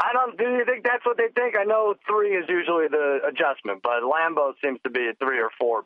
I 0.00 0.12
don't. 0.12 0.38
Do 0.38 0.44
you 0.44 0.64
think 0.64 0.84
that's 0.84 1.04
what 1.04 1.16
they 1.16 1.28
think? 1.34 1.56
I 1.58 1.64
know 1.64 1.94
three 2.08 2.36
is 2.36 2.44
usually 2.48 2.86
the 2.86 3.18
adjustment, 3.26 3.80
but 3.82 4.02
Lambeau 4.02 4.52
seems 4.62 4.78
to 4.84 4.90
be 4.90 5.08
at 5.08 5.18
three 5.18 5.40
or 5.40 5.50
four 5.58 5.84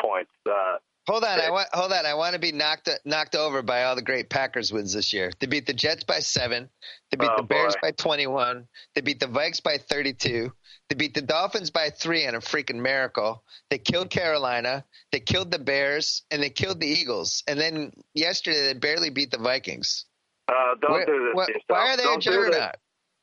points. 0.00 0.30
Uh, 0.48 0.76
Hold 1.08 1.24
on, 1.24 1.40
I 1.40 1.50
want 1.50 1.68
hold 1.72 1.90
on. 1.90 2.04
I 2.04 2.12
want 2.12 2.34
to 2.34 2.38
be 2.38 2.52
knocked 2.52 2.90
knocked 3.06 3.34
over 3.34 3.62
by 3.62 3.84
all 3.84 3.96
the 3.96 4.02
great 4.02 4.28
Packers 4.28 4.70
wins 4.70 4.92
this 4.92 5.10
year. 5.10 5.32
They 5.40 5.46
beat 5.46 5.64
the 5.64 5.72
Jets 5.72 6.04
by 6.04 6.18
seven. 6.18 6.68
They 7.10 7.16
beat 7.16 7.30
oh, 7.32 7.38
the 7.38 7.44
Bears 7.44 7.74
boy. 7.76 7.88
by 7.88 7.90
twenty 7.92 8.26
one. 8.26 8.68
They 8.94 9.00
beat 9.00 9.18
the 9.18 9.26
Vikes 9.26 9.62
by 9.62 9.78
thirty 9.78 10.12
two. 10.12 10.52
They 10.90 10.96
beat 10.96 11.14
the 11.14 11.22
Dolphins 11.22 11.70
by 11.70 11.88
three 11.88 12.24
in 12.24 12.34
a 12.34 12.40
freaking 12.40 12.82
miracle. 12.82 13.42
They 13.70 13.78
killed 13.78 14.10
Carolina. 14.10 14.84
They 15.10 15.20
killed 15.20 15.50
the 15.50 15.58
Bears 15.58 16.24
and 16.30 16.42
they 16.42 16.50
killed 16.50 16.78
the 16.78 16.86
Eagles. 16.86 17.42
And 17.48 17.58
then 17.58 17.92
yesterday 18.12 18.66
they 18.66 18.74
barely 18.74 19.08
beat 19.08 19.30
the 19.30 19.38
Vikings. 19.38 20.04
Uh, 20.46 20.74
don't 20.80 20.92
Where, 20.92 21.06
do 21.06 21.32
this. 21.34 21.62
why 21.68 21.92
are 21.92 21.96
they 21.96 22.02
don't 22.02 22.18
a 22.18 22.20
juggernaut? 22.20 22.76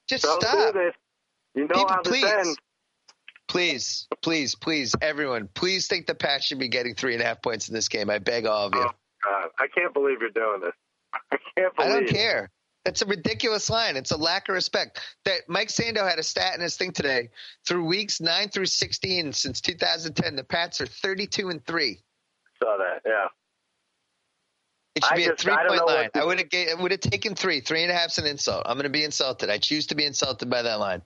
Just 0.10 0.24
don't 0.24 0.42
stop. 0.42 0.74
Do 0.74 0.80
this. 0.80 0.94
You 1.54 1.68
know 1.68 1.86
People, 1.86 1.98
this 2.04 2.22
please. 2.22 2.58
Please, 3.56 4.06
please, 4.22 4.54
please, 4.54 4.94
everyone, 5.02 5.48
please 5.54 5.88
think 5.88 6.08
the 6.08 6.14
Pats 6.14 6.46
should 6.46 6.60
be 6.60 6.68
getting 6.68 6.94
three 6.94 7.14
and 7.14 7.24
a 7.24 7.26
half 7.26 7.42
points 7.42 7.70
in 7.70 7.74
this 7.74 7.88
game. 7.88 8.10
I 8.10 8.20
beg 8.20 8.46
all 8.46 8.68
of 8.68 8.76
you. 8.76 8.82
Oh, 8.82 8.92
God. 9.24 9.50
I 9.58 9.68
can't 9.68 9.94
believe 9.94 10.20
you're 10.20 10.30
doing 10.30 10.60
this. 10.60 10.74
I 11.32 11.38
can't 11.56 11.74
believe 11.74 11.90
I 11.90 12.00
don't 12.02 12.10
care. 12.10 12.52
That's 12.84 13.02
a 13.02 13.06
ridiculous 13.06 13.70
line. 13.70 13.96
It's 13.96 14.12
a 14.12 14.18
lack 14.18 14.50
of 14.50 14.56
respect. 14.56 15.00
That 15.24 15.48
Mike 15.48 15.70
Sando 15.70 16.06
had 16.06 16.20
a 16.20 16.24
stat 16.24 16.54
in 16.56 16.60
his 16.60 16.76
thing 16.76 16.92
today. 16.92 17.30
Through 17.66 17.86
weeks 17.86 18.20
nine 18.20 18.50
through 18.50 18.66
sixteen 18.66 19.32
since 19.32 19.62
2010, 19.62 20.36
the 20.36 20.44
Pats 20.44 20.82
are 20.82 20.86
32 20.86 21.48
and 21.48 21.66
three. 21.66 22.02
Saw 22.62 22.76
that, 22.78 23.04
yeah. 23.06 23.28
It 24.96 25.06
should 25.06 25.14
I 25.14 25.16
be 25.16 25.26
just- 25.28 25.40
a 25.40 25.44
three-point 25.44 25.88
line. 25.88 26.10
I 26.14 26.26
would 26.26 26.40
have 26.40 26.80
would 26.82 26.92
have 26.92 27.00
taken 27.00 27.36
three. 27.36 27.62
Three 27.62 27.84
and 27.84 27.92
a 27.92 27.96
half's 27.96 28.18
an 28.18 28.26
insult. 28.26 28.64
I'm 28.66 28.76
going 28.76 28.84
to 28.84 28.90
be 28.90 29.06
insulted. 29.06 29.50
I 29.50 29.60
choose 29.60 29.88
to 29.88 29.96
be 29.96 30.04
insulted 30.04 30.50
by 30.50 30.62
that 30.62 30.82
line. 30.82 31.02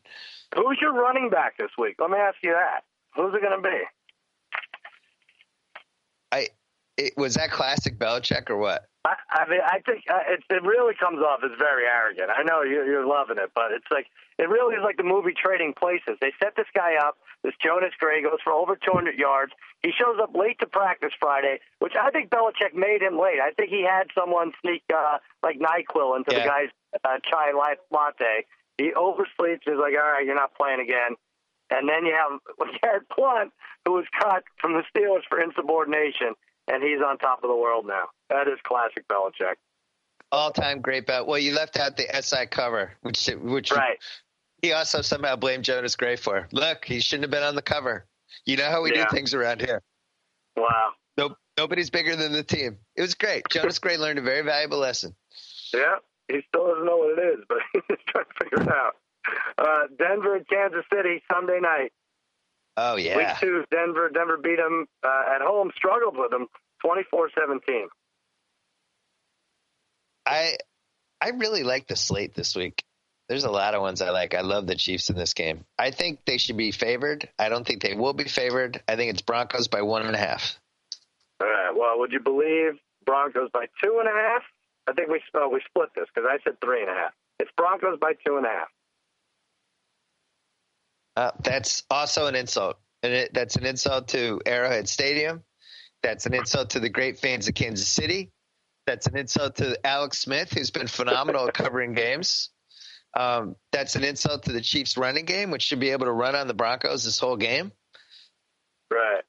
Who's 0.56 0.78
your 0.82 0.94
running 0.94 1.30
back 1.30 1.58
this 1.58 1.72
week? 1.78 1.96
Let 2.00 2.10
me 2.10 2.18
ask 2.18 2.38
you 2.42 2.52
that. 2.54 2.84
Who's 3.16 3.34
it 3.34 3.42
going 3.42 3.62
to 3.62 3.70
be? 3.70 3.78
I 6.32 6.48
it, 6.98 7.14
was 7.18 7.36
that 7.36 7.52
classic 7.52 7.98
Belichick 7.98 8.50
or 8.50 8.58
what? 8.58 8.86
I, 9.06 9.16
I 9.32 9.50
mean, 9.50 9.62
I 9.66 9.80
think 9.86 10.04
uh, 10.12 10.20
it, 10.28 10.44
it 10.50 10.64
really 10.64 10.94
comes 11.00 11.20
off 11.24 11.40
as 11.44 11.52
very 11.58 11.86
arrogant. 11.86 12.30
I 12.36 12.44
know 12.44 12.62
you, 12.62 12.84
you're 12.86 13.08
loving 13.08 13.38
it, 13.38 13.52
but 13.56 13.72
it's 13.72 13.88
like 13.90 14.08
it 14.38 14.50
really 14.50 14.76
is 14.76 14.82
like 14.84 14.98
the 14.98 15.04
movie 15.04 15.34
Trading 15.34 15.74
Places. 15.74 16.18
They 16.20 16.34
set 16.44 16.56
this 16.58 16.68
guy 16.76 16.96
up. 16.96 17.18
This 17.44 17.54
Jonas 17.64 17.94
Gray 18.00 18.22
goes 18.22 18.40
for 18.44 18.52
over 18.52 18.76
200 18.76 19.18
yards. 19.18 19.54
He 19.82 19.92
shows 19.92 20.20
up 20.22 20.36
late 20.36 20.60
to 20.60 20.68
practice 20.68 21.12
Friday, 21.20 21.60
which 21.80 21.94
I 22.00 22.12
think 22.12 22.30
Belichick 22.30 22.76
made 22.76 23.02
him 23.02 23.18
late. 23.18 23.40
I 23.42 23.52
think 23.52 23.70
he 23.70 23.82
had 23.88 24.08
someone 24.14 24.52
sneak 24.62 24.84
uh, 24.94 25.20
like 25.42 25.58
Nyquil 25.58 26.18
into 26.18 26.36
Yeah. 26.36 26.44
the 26.44 26.46
guy's 26.50 26.70
uh, 27.06 27.18
chai 27.24 27.54
latte. 27.90 28.46
He 28.80 28.92
oversleeps. 28.96 29.60
He's 29.66 29.76
like, 29.78 29.94
"All 29.94 30.12
right, 30.12 30.26
you're 30.26 30.36
not 30.36 30.56
playing 30.56 30.80
again." 30.80 31.16
And 31.70 31.88
then 31.88 32.06
you 32.06 32.14
have 32.16 32.40
Garrett 32.82 33.04
Blount, 33.16 33.52
who 33.86 33.94
was 33.94 34.06
cut 34.20 34.44
from 34.60 34.74
the 34.74 34.84
Steelers 34.96 35.22
for 35.30 35.40
insubordination, 35.42 36.34
and 36.68 36.82
he's 36.82 37.02
on 37.06 37.18
top 37.20 37.44
of 37.44 37.50
the 37.50 37.56
world 37.56 37.86
now. 37.86 38.06
That 38.30 38.48
is 38.48 38.58
classic 38.64 39.08
Belichick. 39.08 39.56
All 40.32 40.52
time 40.52 40.82
great 40.82 41.06
bet. 41.08 41.28
Well, 41.28 41.38
you 41.40 41.54
left 41.54 41.78
out 41.78 41.98
the 41.98 42.08
SI 42.22 42.46
cover, 42.48 42.94
which 43.02 43.28
which 43.42 43.72
Right. 43.72 43.98
he 44.62 44.74
also 44.74 45.02
somehow 45.02 45.36
blamed 45.36 45.66
Jonas 45.66 45.96
Gray 45.96 46.16
for. 46.16 46.48
Look, 46.52 46.86
he 46.86 47.00
shouldn't 47.02 47.24
have 47.26 47.32
been 47.32 47.44
on 47.44 47.56
the 47.56 47.62
cover. 47.62 48.06
You 48.46 48.58
know 48.58 48.70
how 48.70 48.82
we 48.82 48.94
Yeah. 48.96 49.06
do 49.10 49.16
things 49.16 49.34
around 49.34 49.62
here. 49.62 49.82
Wow. 50.56 50.94
Nope, 51.18 51.38
nobody's 51.58 51.90
bigger 51.90 52.16
than 52.16 52.32
the 52.32 52.44
team. 52.44 52.80
It 52.96 53.02
was 53.02 53.14
great. 53.16 53.44
Jonas 53.50 53.80
Gray 53.80 53.98
learned 53.98 54.20
a 54.20 54.22
very 54.22 54.42
valuable 54.42 54.78
lesson. 54.78 55.16
Yeah, 55.74 55.98
he 56.30 56.42
still 56.48 56.68
doesn't 56.68 56.86
know 56.86 56.98
what 56.98 57.18
it 57.18 57.40
is, 57.40 57.46
but 57.48 57.58
he's 57.74 57.98
trying 58.08 58.26
to 58.26 58.44
figure 58.44 58.62
it 58.64 58.70
out. 58.70 58.96
Uh, 59.58 59.88
Denver 59.98 60.38
at 60.38 60.48
Kansas 60.48 60.86
City 60.94 61.22
Sunday 61.32 61.60
night. 61.60 61.92
Oh 62.78 62.96
yeah. 62.96 63.18
Week 63.18 63.28
two, 63.40 63.66
Denver. 63.72 64.10
Denver 64.10 64.38
beat 64.38 64.58
them 64.58 64.86
uh, 65.04 65.36
at 65.36 65.42
home. 65.42 65.72
Struggled 65.76 66.18
with 66.18 66.32
them, 66.32 66.48
24-17. 66.86 67.88
I 70.26 70.58
I 71.20 71.30
really 71.30 71.64
like 71.64 71.88
the 71.88 71.96
slate 71.96 72.36
this 72.36 72.56
week. 72.56 72.84
There's 73.28 73.44
a 73.44 73.52
lot 73.52 73.76
of 73.76 73.82
ones 73.82 74.02
I 74.02 74.10
like. 74.10 74.34
I 74.34 74.42
love 74.42 74.66
the 74.66 74.76
Chiefs 74.76 75.10
in 75.10 75.16
this 75.16 75.34
game. 75.34 75.66
I 75.78 75.92
think 75.92 76.22
they 76.26 76.38
should 76.38 76.58
be 76.58 76.72
favored. 76.72 77.30
I 77.38 77.50
don't 77.50 77.66
think 77.66 77.82
they 77.82 77.94
will 77.94 78.14
be 78.14 78.24
favored. 78.24 78.82
I 78.88 78.96
think 78.96 79.12
it's 79.12 79.22
Broncos 79.22 79.68
by 79.68 79.82
one 79.84 80.06
and 80.06 80.16
a 80.16 80.20
half. 80.20 80.58
All 81.42 81.48
right. 81.48 81.72
Well, 81.76 82.00
would 82.00 82.12
you 82.12 82.22
believe 82.22 82.80
Broncos 83.06 83.50
by 83.54 83.66
two 83.84 83.98
and 84.00 84.08
a 84.08 84.12
half 84.12 84.42
I 84.90 84.94
think 84.94 85.10
we 85.10 85.22
uh, 85.36 85.48
we 85.48 85.62
split 85.68 85.90
this 85.96 86.08
because 86.14 86.28
I 86.30 86.40
said 86.44 86.60
three 86.64 86.82
and 86.82 86.90
a 86.90 86.94
half. 86.94 87.12
It's 87.40 87.52
Broncos 87.56 88.00
by 88.00 88.14
two 88.26 88.38
and 88.38 88.46
a 88.46 88.50
half. 88.50 88.68
Uh, 91.16 91.32
that's 91.44 91.84
also 91.92 92.26
an 92.26 92.36
insult, 92.36 92.78
and 93.04 93.14
it, 93.14 93.34
that's 93.34 93.56
an 93.56 93.66
insult 93.66 94.08
to 94.10 94.42
Arrowhead 94.46 94.90
Stadium. 94.90 95.44
That's 96.02 96.26
an 96.26 96.34
insult 96.34 96.72
to 96.72 96.80
the 96.80 96.90
great 96.90 97.20
fans 97.20 97.48
of 97.48 97.54
Kansas 97.54 97.88
City. 97.88 98.32
That's 98.88 99.06
an 99.06 99.18
insult 99.18 99.58
to 99.58 99.78
Alex 99.86 100.20
Smith, 100.20 100.52
who's 100.54 100.72
been 100.72 100.88
phenomenal 100.88 101.48
at 101.48 101.54
covering 101.54 101.94
games. 101.94 102.50
Um, 103.16 103.56
that's 103.72 103.96
an 103.96 104.04
insult 104.04 104.44
to 104.44 104.54
the 104.54 104.62
Chiefs' 104.62 104.98
running 104.98 105.26
game, 105.26 105.52
which 105.52 105.62
should 105.62 105.80
be 105.80 105.90
able 105.90 106.06
to 106.06 106.12
run 106.12 106.36
on 106.36 106.48
the 106.48 106.54
Broncos 106.54 107.04
this 107.04 107.20
whole 107.20 107.38
game. 107.38 107.72
Right. 108.90 109.24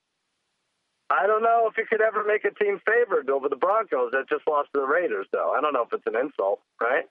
I 1.10 1.26
don't 1.26 1.42
know 1.42 1.68
if 1.68 1.76
you 1.76 1.84
could 1.90 2.00
ever 2.00 2.24
make 2.24 2.44
a 2.44 2.54
team 2.54 2.80
favored 2.86 3.28
over 3.30 3.48
the 3.48 3.56
Broncos 3.56 4.12
that 4.12 4.28
just 4.28 4.46
lost 4.48 4.68
to 4.74 4.80
the 4.80 4.86
Raiders, 4.86 5.26
though. 5.32 5.52
I 5.56 5.60
don't 5.60 5.72
know 5.72 5.82
if 5.82 5.92
it's 5.92 6.06
an 6.06 6.14
insult, 6.14 6.60
right? 6.80 7.04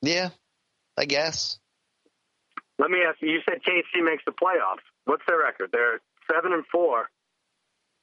Yeah, 0.00 0.30
I 0.96 1.06
guess. 1.06 1.58
Let 2.78 2.90
me 2.90 2.98
ask 3.06 3.20
you. 3.20 3.30
You 3.30 3.40
said 3.44 3.62
KC 3.66 4.04
makes 4.04 4.22
the 4.24 4.30
playoffs. 4.30 4.86
What's 5.06 5.24
their 5.26 5.40
record? 5.40 5.70
They're 5.72 6.00
seven 6.32 6.52
and 6.52 6.64
four. 6.70 7.10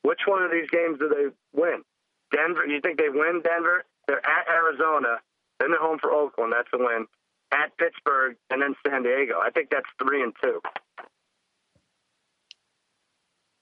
Which 0.01 0.19
one 0.27 0.43
of 0.43 0.51
these 0.51 0.69
games 0.69 0.99
do 0.99 1.07
they 1.07 1.59
win? 1.59 1.83
Denver. 2.31 2.65
You 2.65 2.81
think 2.81 2.99
they 2.99 3.09
win 3.09 3.41
Denver? 3.43 3.85
They're 4.07 4.25
at 4.25 4.47
Arizona. 4.49 5.21
Then 5.59 5.71
they're 5.71 5.79
home 5.79 5.99
for 5.99 6.11
Oakland. 6.11 6.53
That's 6.53 6.67
a 6.73 6.77
win. 6.77 7.07
At 7.53 7.77
Pittsburgh 7.77 8.35
and 8.49 8.61
then 8.61 8.75
San 8.85 9.03
Diego. 9.03 9.39
I 9.41 9.51
think 9.51 9.69
that's 9.69 9.87
three 10.03 10.21
and 10.21 10.33
two. 10.43 10.59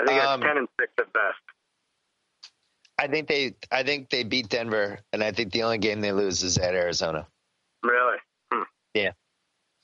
I 0.01 0.05
think 0.05 0.21
Um, 0.23 0.41
ten 0.41 0.57
and 0.57 0.67
six 0.79 0.91
at 0.99 1.11
best. 1.13 1.37
I 2.99 3.07
think 3.07 3.27
they, 3.27 3.55
I 3.71 3.83
think 3.83 4.09
they 4.09 4.23
beat 4.23 4.49
Denver, 4.49 4.99
and 5.11 5.23
I 5.23 5.31
think 5.31 5.51
the 5.51 5.63
only 5.63 5.79
game 5.79 6.01
they 6.01 6.11
lose 6.11 6.43
is 6.43 6.57
at 6.57 6.75
Arizona. 6.75 7.27
Really? 7.83 8.17
Hmm. 8.51 8.63
Yeah. 8.93 9.11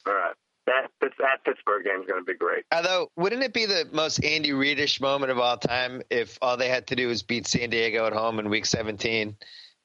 All 0.05 0.13
right. 0.13 0.35
That 0.67 0.91
that 1.17 1.43
Pittsburgh 1.43 1.83
game 1.83 2.01
is 2.01 2.05
going 2.07 2.21
to 2.21 2.25
be 2.25 2.37
great. 2.37 2.63
Although, 2.71 3.09
wouldn't 3.17 3.41
it 3.43 3.53
be 3.53 3.65
the 3.65 3.87
most 3.91 4.23
Andy 4.23 4.51
Reidish 4.51 5.01
moment 5.01 5.31
of 5.31 5.39
all 5.39 5.57
time 5.57 6.03
if 6.11 6.37
all 6.41 6.57
they 6.57 6.69
had 6.69 6.87
to 6.87 6.95
do 6.95 7.07
was 7.07 7.23
beat 7.23 7.47
San 7.47 7.71
Diego 7.71 8.05
at 8.05 8.13
home 8.13 8.37
in 8.39 8.49
Week 8.49 8.65
17, 8.67 9.35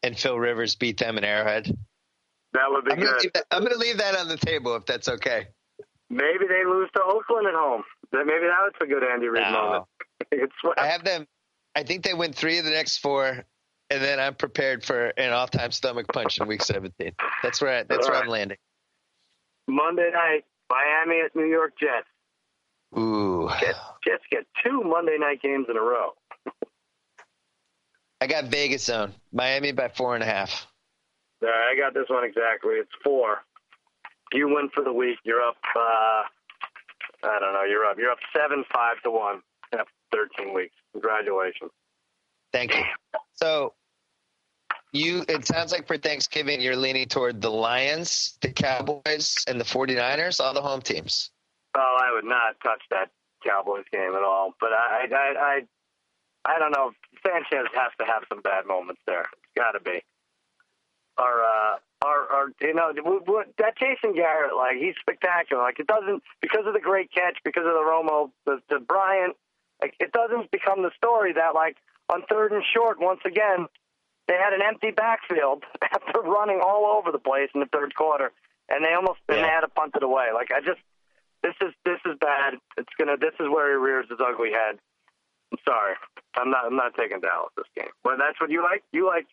and 0.02 0.18
Phil 0.18 0.38
Rivers 0.38 0.74
beat 0.76 0.98
them 0.98 1.16
in 1.16 1.24
Arrowhead? 1.24 1.66
That 2.52 2.70
would 2.70 2.84
be 2.84 2.92
I'm 2.92 2.98
gonna, 2.98 3.12
good. 3.12 3.22
leave 3.22 3.32
that, 3.32 3.44
I'm 3.50 3.62
gonna 3.62 3.76
leave 3.78 3.98
that 3.98 4.16
on 4.16 4.28
the 4.28 4.36
table 4.36 4.76
if 4.76 4.84
that's 4.84 5.08
okay. 5.08 5.46
Maybe 6.10 6.46
they 6.46 6.64
lose 6.66 6.90
to 6.94 7.02
Oakland 7.02 7.46
at 7.48 7.54
home. 7.54 7.82
Maybe 8.12 8.28
That- 8.46 8.70
that's 8.72 8.82
a 8.82 8.86
good 8.86 9.02
Andy 9.02 9.28
Reid 9.28 9.42
No. 9.44 9.50
moment. 9.52 9.84
It's 10.32 10.54
I 10.76 10.86
have 10.86 11.04
them. 11.04 11.26
I 11.74 11.82
think 11.82 12.04
they 12.04 12.14
win 12.14 12.32
three 12.32 12.58
of 12.58 12.64
the 12.64 12.70
next 12.70 12.98
four, 12.98 13.44
and 13.90 14.02
then 14.02 14.20
I'm 14.20 14.34
prepared 14.34 14.84
for 14.84 15.06
an 15.16 15.32
all-time 15.32 15.72
stomach 15.72 16.06
punch 16.12 16.38
in 16.38 16.46
Week 16.46 16.62
17. 16.62 17.12
That's 17.42 17.60
where 17.60 17.78
I, 17.78 17.82
that's 17.82 18.08
where 18.08 18.16
I'm 18.16 18.28
landing. 18.28 18.58
Monday 19.66 20.10
night, 20.12 20.44
Miami 20.70 21.20
at 21.20 21.34
New 21.34 21.46
York 21.46 21.72
Jets. 21.78 22.06
Ooh, 22.96 23.50
Jets, 23.60 23.78
Jets 24.06 24.22
get 24.30 24.46
two 24.64 24.82
Monday 24.82 25.16
night 25.18 25.42
games 25.42 25.66
in 25.68 25.76
a 25.76 25.80
row. 25.80 26.12
I 28.20 28.26
got 28.26 28.44
Vegas 28.44 28.84
zone, 28.84 29.12
Miami 29.32 29.72
by 29.72 29.88
four 29.88 30.14
and 30.14 30.22
a 30.22 30.26
half. 30.26 30.66
All 31.42 31.48
right, 31.48 31.72
I 31.72 31.76
got 31.76 31.92
this 31.92 32.08
one 32.08 32.24
exactly. 32.24 32.74
It's 32.74 32.90
four. 33.02 33.42
You 34.32 34.48
win 34.48 34.70
for 34.74 34.82
the 34.82 34.92
week. 34.92 35.18
You're 35.24 35.42
up. 35.42 35.56
Uh, 35.76 36.22
I 37.24 37.38
don't 37.38 37.52
know. 37.52 37.64
You're 37.68 37.84
up. 37.84 37.98
You're 37.98 38.10
up 38.10 38.18
seven 38.34 38.64
five 38.72 39.02
to 39.02 39.10
one. 39.10 39.42
After 40.14 40.28
13 40.42 40.54
weeks. 40.54 40.74
Congratulations. 40.92 41.70
Thank 42.52 42.74
you. 42.74 42.84
So, 43.34 43.74
you. 44.92 45.24
It 45.28 45.46
sounds 45.46 45.72
like 45.72 45.86
for 45.86 45.96
Thanksgiving 45.96 46.60
you're 46.60 46.76
leaning 46.76 47.08
toward 47.08 47.40
the 47.40 47.50
Lions, 47.50 48.38
the 48.40 48.48
Cowboys, 48.48 49.44
and 49.48 49.60
the 49.60 49.64
49ers, 49.64 50.40
all 50.40 50.54
the 50.54 50.62
home 50.62 50.80
teams. 50.80 51.30
Oh, 51.76 51.98
I 52.00 52.12
would 52.14 52.24
not 52.24 52.54
touch 52.62 52.80
that 52.90 53.10
Cowboys 53.44 53.84
game 53.92 54.14
at 54.14 54.22
all. 54.22 54.54
But 54.60 54.70
I, 54.72 55.06
I, 55.10 55.34
I, 55.40 55.60
I 56.44 56.58
don't 56.58 56.70
know. 56.70 56.92
Sanchez 57.26 57.66
has 57.74 57.92
to 57.98 58.06
have 58.06 58.22
some 58.28 58.40
bad 58.42 58.66
moments 58.66 59.00
there. 59.06 59.22
It's 59.22 59.52
got 59.56 59.72
to 59.72 59.80
be. 59.80 60.00
Our, 61.18 61.42
uh, 61.42 61.76
our, 62.04 62.32
our, 62.32 62.46
you 62.60 62.74
know, 62.74 62.92
that 63.58 63.78
Jason 63.78 64.14
Garrett, 64.14 64.56
like 64.56 64.76
he's 64.76 64.94
spectacular. 65.00 65.62
Like 65.62 65.80
it 65.80 65.86
doesn't 65.86 66.22
because 66.40 66.66
of 66.66 66.74
the 66.74 66.80
great 66.80 67.10
catch, 67.12 67.38
because 67.44 67.64
of 67.66 67.72
the 67.72 67.84
Romo, 67.84 68.30
the, 68.46 68.60
the 68.68 68.78
Bryant. 68.78 69.36
Like 69.82 69.94
it 70.00 70.12
doesn't 70.12 70.50
become 70.50 70.82
the 70.82 70.90
story 70.96 71.32
that 71.34 71.54
like 71.54 71.76
on 72.08 72.22
third 72.28 72.52
and 72.52 72.62
short, 72.74 72.98
once 73.00 73.20
again, 73.24 73.66
they 74.28 74.34
had 74.34 74.52
an 74.52 74.60
empty 74.62 74.90
backfield 74.90 75.64
after 75.82 76.20
running 76.20 76.60
all 76.64 76.86
over 76.98 77.12
the 77.12 77.18
place 77.18 77.50
in 77.54 77.60
the 77.60 77.66
third 77.72 77.94
quarter, 77.94 78.32
and 78.68 78.84
they 78.84 78.92
almost 78.94 79.20
and 79.28 79.38
they 79.38 79.42
had 79.42 79.60
to 79.60 79.68
punt 79.68 79.92
it 79.96 80.02
away. 80.02 80.28
Like 80.34 80.48
I 80.54 80.60
just 80.60 80.80
this 81.42 81.54
is 81.60 81.74
this 81.84 81.98
is 82.06 82.16
bad. 82.20 82.54
It's 82.76 82.92
gonna 82.98 83.16
this 83.16 83.34
is 83.40 83.46
where 83.50 83.70
he 83.70 83.76
rears 83.76 84.06
his 84.08 84.18
ugly 84.20 84.50
head. 84.52 84.78
I'm 85.52 85.58
sorry. 85.66 85.94
I'm 86.36 86.50
not 86.50 86.66
I'm 86.66 86.76
not 86.76 86.94
taking 86.94 87.20
Dallas 87.20 87.52
this 87.56 87.66
game. 87.76 87.92
Well 88.04 88.16
that's 88.18 88.40
what 88.40 88.50
you 88.50 88.62
like? 88.62 88.82
You 88.92 89.06
like 89.06 89.26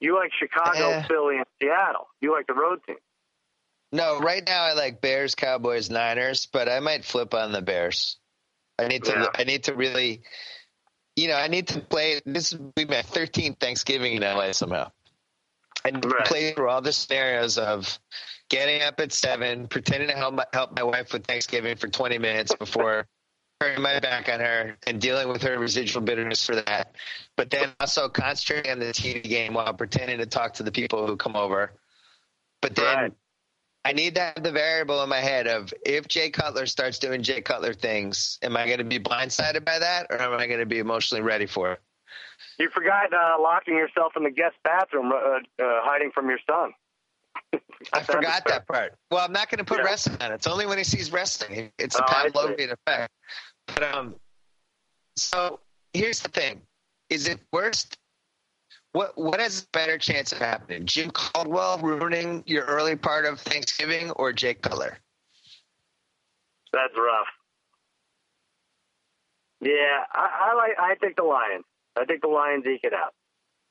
you 0.00 0.14
like 0.14 0.30
Chicago, 0.38 0.90
Eh. 0.90 1.02
Philly, 1.08 1.36
and 1.38 1.46
Seattle. 1.60 2.08
You 2.20 2.32
like 2.32 2.46
the 2.46 2.54
road 2.54 2.80
team. 2.86 2.96
No, 3.90 4.18
right 4.20 4.46
now 4.46 4.62
I 4.64 4.74
like 4.74 5.00
Bears, 5.00 5.34
Cowboys, 5.34 5.90
Niners, 5.90 6.46
but 6.52 6.68
I 6.68 6.78
might 6.80 7.04
flip 7.04 7.34
on 7.34 7.52
the 7.52 7.62
Bears. 7.62 8.16
I 8.78 8.88
need 8.88 9.04
to. 9.04 9.12
Yeah. 9.12 9.26
I 9.34 9.44
need 9.44 9.64
to 9.64 9.74
really, 9.74 10.22
you 11.16 11.28
know, 11.28 11.34
I 11.36 11.48
need 11.48 11.68
to 11.68 11.80
play. 11.80 12.20
This 12.24 12.52
will 12.54 12.72
be 12.76 12.84
my 12.84 13.02
13th 13.02 13.58
Thanksgiving 13.58 14.14
in 14.14 14.22
LA 14.22 14.52
somehow. 14.52 14.90
I 15.84 15.90
need 15.90 16.04
Right. 16.04 16.24
to 16.24 16.28
play 16.30 16.52
through 16.52 16.68
all 16.68 16.80
the 16.80 16.92
scenarios 16.92 17.58
of 17.58 17.98
getting 18.50 18.82
up 18.82 18.98
at 19.00 19.12
seven, 19.12 19.68
pretending 19.68 20.08
to 20.08 20.14
help 20.14 20.34
my, 20.34 20.44
help 20.52 20.74
my 20.76 20.82
wife 20.82 21.12
with 21.12 21.26
Thanksgiving 21.26 21.76
for 21.76 21.88
20 21.88 22.18
minutes 22.18 22.54
before 22.54 23.06
turning 23.60 23.82
my 23.82 23.98
back 24.00 24.28
on 24.28 24.38
her 24.40 24.76
and 24.86 25.00
dealing 25.00 25.28
with 25.28 25.42
her 25.42 25.58
residual 25.58 26.02
bitterness 26.02 26.44
for 26.46 26.54
that. 26.56 26.94
But 27.36 27.50
then 27.50 27.70
also 27.80 28.08
concentrating 28.08 28.70
on 28.70 28.78
the 28.78 28.86
TV 28.86 29.22
game 29.22 29.54
while 29.54 29.74
pretending 29.74 30.18
to 30.18 30.26
talk 30.26 30.54
to 30.54 30.62
the 30.62 30.72
people 30.72 31.06
who 31.06 31.16
come 31.16 31.36
over. 31.36 31.72
But 32.62 32.74
then 32.76 32.96
Right. 32.96 33.12
I 33.88 33.92
need 33.92 34.16
to 34.16 34.20
have 34.20 34.42
the 34.42 34.52
variable 34.52 35.02
in 35.02 35.08
my 35.08 35.20
head 35.20 35.46
of 35.46 35.72
if 35.86 36.06
Jay 36.08 36.28
Cutler 36.28 36.66
starts 36.66 36.98
doing 36.98 37.22
Jay 37.22 37.40
Cutler 37.40 37.72
things, 37.72 38.38
am 38.42 38.54
I 38.54 38.66
going 38.66 38.80
to 38.80 38.84
be 38.84 38.98
blindsided 38.98 39.64
by 39.64 39.78
that 39.78 40.08
or 40.10 40.20
am 40.20 40.34
I 40.34 40.46
going 40.46 40.60
to 40.60 40.66
be 40.66 40.78
emotionally 40.78 41.22
ready 41.22 41.46
for 41.46 41.72
it? 41.72 41.80
You 42.58 42.68
forgot 42.68 43.14
uh, 43.14 43.40
locking 43.40 43.76
yourself 43.76 44.12
in 44.14 44.24
the 44.24 44.30
guest 44.30 44.56
bathroom, 44.62 45.10
uh, 45.10 45.16
uh, 45.16 45.40
hiding 45.58 46.10
from 46.10 46.28
your 46.28 46.38
son. 46.46 46.72
I 47.94 48.02
forgot 48.02 48.46
that 48.48 48.68
part. 48.68 48.92
Well, 49.10 49.24
I'm 49.24 49.32
not 49.32 49.48
going 49.50 49.60
to 49.60 49.64
put 49.64 49.78
Yeah. 49.78 49.84
wrestling 49.84 50.18
on. 50.20 50.32
It. 50.32 50.34
It's 50.34 50.46
only 50.46 50.66
when 50.66 50.76
he 50.76 50.84
sees 50.84 51.10
wrestling. 51.10 51.72
It's 51.78 51.96
a 51.98 52.02
Oh, 52.02 52.06
Pavlovian 52.06 52.74
effect. 52.74 53.10
But 53.68 53.84
um, 53.84 54.16
so 55.16 55.60
here's 55.94 56.20
the 56.20 56.28
thing: 56.28 56.60
is 57.08 57.26
it 57.26 57.40
worst? 57.54 57.96
What 58.98 59.16
what 59.16 59.38
has 59.38 59.62
a 59.62 59.66
better 59.70 59.96
chance 59.96 60.32
of 60.32 60.38
happening? 60.38 60.84
Jim 60.84 61.12
Caldwell 61.12 61.78
ruining 61.78 62.42
your 62.48 62.64
early 62.64 62.96
part 62.96 63.26
of 63.26 63.38
Thanksgiving, 63.38 64.10
or 64.10 64.32
Jay 64.32 64.54
Cutler? 64.54 64.98
That's 66.72 66.92
rough. 66.96 67.28
Yeah, 69.60 70.02
I, 70.12 70.50
I 70.50 70.54
like. 70.56 70.72
I 70.80 70.96
think 70.96 71.14
the 71.14 71.22
Lions. 71.22 71.64
I 71.96 72.06
think 72.06 72.22
the 72.22 72.26
Lions 72.26 72.66
eke 72.66 72.82
it 72.82 72.92
out. 72.92 73.14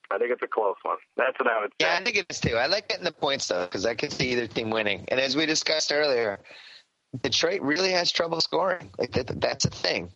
I 0.09 0.17
think 0.17 0.31
it's 0.31 0.41
a 0.43 0.47
close 0.47 0.77
one. 0.83 0.95
That's 1.17 1.37
what 1.37 1.49
I 1.49 1.59
would 1.59 1.71
say. 1.71 1.87
Yeah, 1.87 1.97
I 1.99 2.03
think 2.05 2.15
it 2.15 2.25
is 2.29 2.39
too. 2.39 2.55
I 2.55 2.67
like 2.67 2.87
getting 2.87 3.03
the 3.03 3.11
points 3.11 3.49
though 3.49 3.65
because 3.65 3.85
I 3.85 3.95
can 3.95 4.09
see 4.09 4.31
either 4.31 4.47
team 4.47 4.69
winning. 4.69 5.03
And 5.09 5.19
as 5.19 5.35
we 5.35 5.45
discussed 5.45 5.91
earlier, 5.91 6.39
Detroit 7.21 7.61
really 7.61 7.91
has 7.91 8.13
trouble 8.13 8.39
scoring. 8.39 8.91
Like 8.97 9.11
that, 9.11 9.41
that's 9.41 9.65
a 9.65 9.71
thing. 9.71 10.09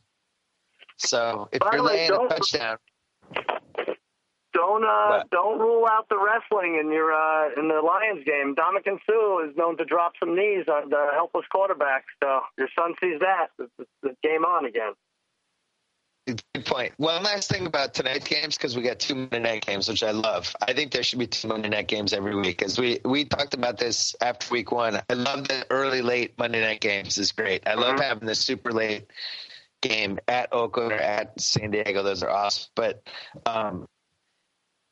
So 0.95 1.49
if 1.51 1.59
By 1.59 1.71
you're 1.73 1.83
way, 1.83 2.09
laying 2.09 2.11
a 2.13 2.29
touchdown, 2.29 2.77
Don't 4.53 4.83
uh, 4.83 5.23
don't 5.31 5.59
rule 5.59 5.85
out 5.89 6.09
the 6.09 6.17
wrestling 6.19 6.77
in 6.79 6.91
your 6.91 7.13
uh, 7.13 7.49
in 7.57 7.67
the 7.69 7.81
Lions 7.81 8.25
game. 8.25 8.53
Ndamukong 8.55 8.99
Suh 9.05 9.49
is 9.49 9.55
known 9.55 9.77
to 9.77 9.85
drop 9.85 10.13
some 10.19 10.35
knees 10.35 10.65
on 10.67 10.89
the 10.89 11.07
helpless 11.13 11.45
quarterback. 11.51 12.03
So 12.21 12.41
your 12.57 12.67
son 12.77 12.93
sees 13.01 13.19
that. 13.21 13.47
It's, 13.59 13.71
it's, 13.79 13.89
it's 14.03 14.17
game 14.21 14.43
on 14.43 14.65
again. 14.65 14.93
good 16.27 16.65
point. 16.65 16.93
One 16.97 17.23
last 17.23 17.49
thing 17.49 17.65
about 17.65 17.93
tonight's 17.93 18.27
games 18.27 18.57
because 18.57 18.75
we 18.75 18.81
got 18.83 18.99
two 18.99 19.15
Monday 19.15 19.39
night 19.39 19.65
games, 19.65 19.87
which 19.87 20.03
I 20.03 20.11
love. 20.11 20.53
I 20.61 20.73
think 20.73 20.91
there 20.91 21.03
should 21.03 21.19
be 21.19 21.27
two 21.27 21.47
Monday 21.47 21.69
night 21.69 21.87
games 21.87 22.11
every 22.13 22.35
week. 22.35 22.61
As 22.61 22.77
we 22.77 22.99
we 23.05 23.25
talked 23.25 23.53
about 23.53 23.77
this 23.77 24.15
after 24.21 24.51
week 24.51 24.71
one, 24.71 25.01
I 25.09 25.13
love 25.13 25.47
the 25.47 25.65
early 25.69 26.01
late 26.01 26.33
Monday 26.37 26.61
night 26.61 26.81
games. 26.81 27.17
is 27.17 27.31
great. 27.31 27.65
I 27.67 27.75
love 27.75 27.95
Mhm. 27.97 28.03
having 28.03 28.27
the 28.27 28.35
super 28.35 28.71
late 28.71 29.07
game 29.81 30.19
at 30.27 30.51
Oakland 30.53 30.91
or 30.91 30.99
at 30.99 31.39
San 31.39 31.71
Diego. 31.71 32.03
Those 32.03 32.21
are 32.21 32.29
awesome. 32.29 32.69
But 32.75 33.01
um, 33.45 33.87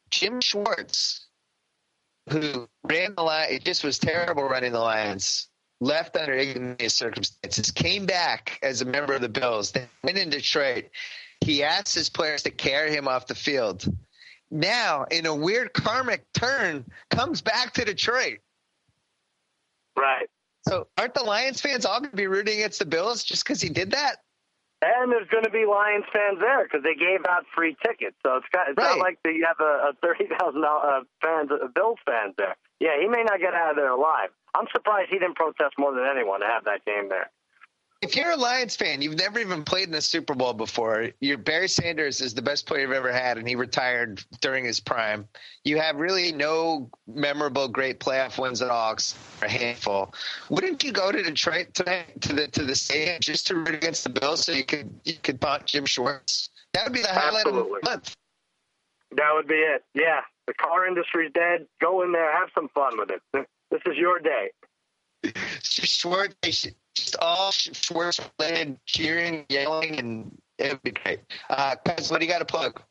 Jim 0.09 0.41
Schwartz, 0.41 1.27
who 2.29 2.67
ran 2.83 3.15
the 3.15 3.23
line, 3.23 3.47
it 3.51 3.63
just 3.63 3.83
was 3.83 3.99
terrible 3.99 4.43
running 4.43 4.71
the 4.71 4.79
Lions. 4.79 5.47
Left 5.81 6.17
under 6.17 6.33
ignominious 6.33 6.93
circumstances, 6.93 7.71
came 7.71 8.05
back 8.05 8.59
as 8.61 8.81
a 8.81 8.85
member 8.85 9.13
of 9.13 9.21
the 9.21 9.29
Bills. 9.29 9.71
Then 9.71 9.87
went 10.03 10.17
in 10.17 10.29
Detroit. 10.29 10.85
He 11.39 11.63
asked 11.63 11.95
his 11.95 12.09
players 12.09 12.43
to 12.43 12.51
carry 12.51 12.91
him 12.91 13.07
off 13.07 13.27
the 13.27 13.35
field, 13.35 13.85
now, 14.51 15.05
in 15.11 15.25
a 15.25 15.35
weird 15.35 15.73
karmic 15.73 16.25
turn, 16.33 16.85
comes 17.09 17.41
back 17.41 17.73
to 17.73 17.85
Detroit. 17.85 18.39
Right. 19.95 20.27
So 20.67 20.87
aren't 20.97 21.13
the 21.13 21.23
Lions 21.23 21.61
fans 21.61 21.85
all 21.85 21.99
going 21.99 22.11
to 22.11 22.17
be 22.17 22.27
rooting 22.27 22.55
against 22.55 22.79
the 22.79 22.85
Bills 22.85 23.23
just 23.23 23.43
because 23.43 23.61
he 23.61 23.69
did 23.69 23.91
that? 23.91 24.17
And 24.81 25.11
there's 25.11 25.27
going 25.27 25.43
to 25.43 25.49
be 25.51 25.65
Lions 25.67 26.05
fans 26.13 26.39
there 26.39 26.63
because 26.63 26.83
they 26.83 26.95
gave 26.95 27.25
out 27.27 27.43
free 27.53 27.75
tickets. 27.85 28.15
So 28.25 28.37
it's, 28.37 28.47
got, 28.53 28.69
it's 28.69 28.77
Right. 28.79 28.95
not 28.95 28.99
like 28.99 29.19
you 29.25 29.43
have 29.45 29.59
a, 29.59 29.91
a 29.91 29.93
thirty 30.01 30.25
thousand 30.27 30.63
uh, 30.63 31.01
fans, 31.21 31.51
uh, 31.51 31.67
Bills 31.75 31.99
fans 32.05 32.33
there. 32.37 32.55
Yeah, 32.79 32.95
he 32.99 33.07
may 33.07 33.23
not 33.23 33.39
get 33.39 33.53
out 33.53 33.71
of 33.71 33.75
there 33.75 33.91
alive. 33.91 34.29
I'm 34.55 34.67
surprised 34.71 35.09
he 35.11 35.19
didn't 35.19 35.35
protest 35.35 35.75
more 35.77 35.93
than 35.93 36.05
anyone 36.05 36.39
to 36.39 36.47
have 36.47 36.63
that 36.63 36.85
game 36.85 37.09
there. 37.09 37.29
If 38.01 38.15
you're 38.15 38.31
a 38.31 38.37
Lions 38.37 38.77
fan, 38.77 39.01
you've 39.01 39.17
never 39.17 39.39
even 39.39 39.63
played 39.63 39.83
in 39.85 39.91
the 39.91 40.01
Super 40.01 40.33
Bowl 40.33 40.53
before. 40.53 41.09
Your 41.19 41.37
Barry 41.37 41.67
Sanders 41.67 42.21
is 42.21 42.33
the 42.33 42.41
best 42.41 42.65
player 42.65 42.83
you've 42.83 42.93
ever 42.93 43.11
had, 43.11 43.37
and 43.37 43.45
he 43.47 43.55
retired 43.55 44.23
during 44.39 44.63
his 44.63 44.79
prime. 44.79 45.27
You 45.65 45.79
have 45.79 45.97
really 45.97 46.31
no 46.31 46.89
memorable, 47.07 47.67
great 47.67 47.99
playoff 47.99 48.41
wins 48.41 48.61
at 48.61 48.69
all, 48.69 48.95
for 48.95 49.45
a 49.45 49.49
handful. 49.49 50.13
Wouldn't 50.49 50.81
you 50.81 50.93
go 50.93 51.11
to 51.11 51.21
Detroit 51.21 51.73
tonight 51.73 52.21
to 52.21 52.33
the 52.33 52.47
to 52.47 52.63
the 52.63 52.75
stadium 52.75 53.17
just 53.19 53.47
to 53.47 53.55
root 53.55 53.75
against 53.75 54.05
the 54.05 54.09
Bills 54.11 54.45
so 54.45 54.53
you 54.53 54.63
could 54.63 54.97
you 55.03 55.15
could 55.21 55.41
taunt 55.41 55.65
Jim 55.65 55.85
Schwartz? 55.85 56.49
That 56.73 56.85
would 56.85 56.93
be 56.93 57.01
the 57.01 57.09
highlight 57.09 57.47
Absolutely. 57.47 57.79
of 57.79 57.83
the 57.83 57.89
month. 57.89 58.15
That 59.11 59.33
would 59.33 59.47
be 59.47 59.55
it. 59.55 59.83
Yeah, 59.93 60.21
the 60.47 60.53
car 60.53 60.87
industry's 60.87 61.31
dead. 61.33 61.67
Go 61.81 62.01
in 62.03 62.13
there, 62.13 62.31
have 62.31 62.49
some 62.55 62.69
fun 62.69 62.97
with 62.97 63.09
it. 63.11 63.21
This 63.71 63.81
is 63.85 63.97
your 63.97 64.19
day. 64.19 64.51
Schwartz, 65.63 66.67
just 66.99 67.15
all 67.19 67.51
Schwartz 67.51 68.19
related 68.39 68.79
cheering, 68.85 69.45
yelling, 69.49 69.99
and 69.99 70.37
it 70.57 70.73
would 70.73 70.83
be 70.83 70.91
great. 70.91 71.19
Uh, 71.49 71.75
what 71.85 72.19
do 72.19 72.25
you 72.25 72.31
got 72.31 72.39
to 72.39 72.45
plug? 72.45 72.81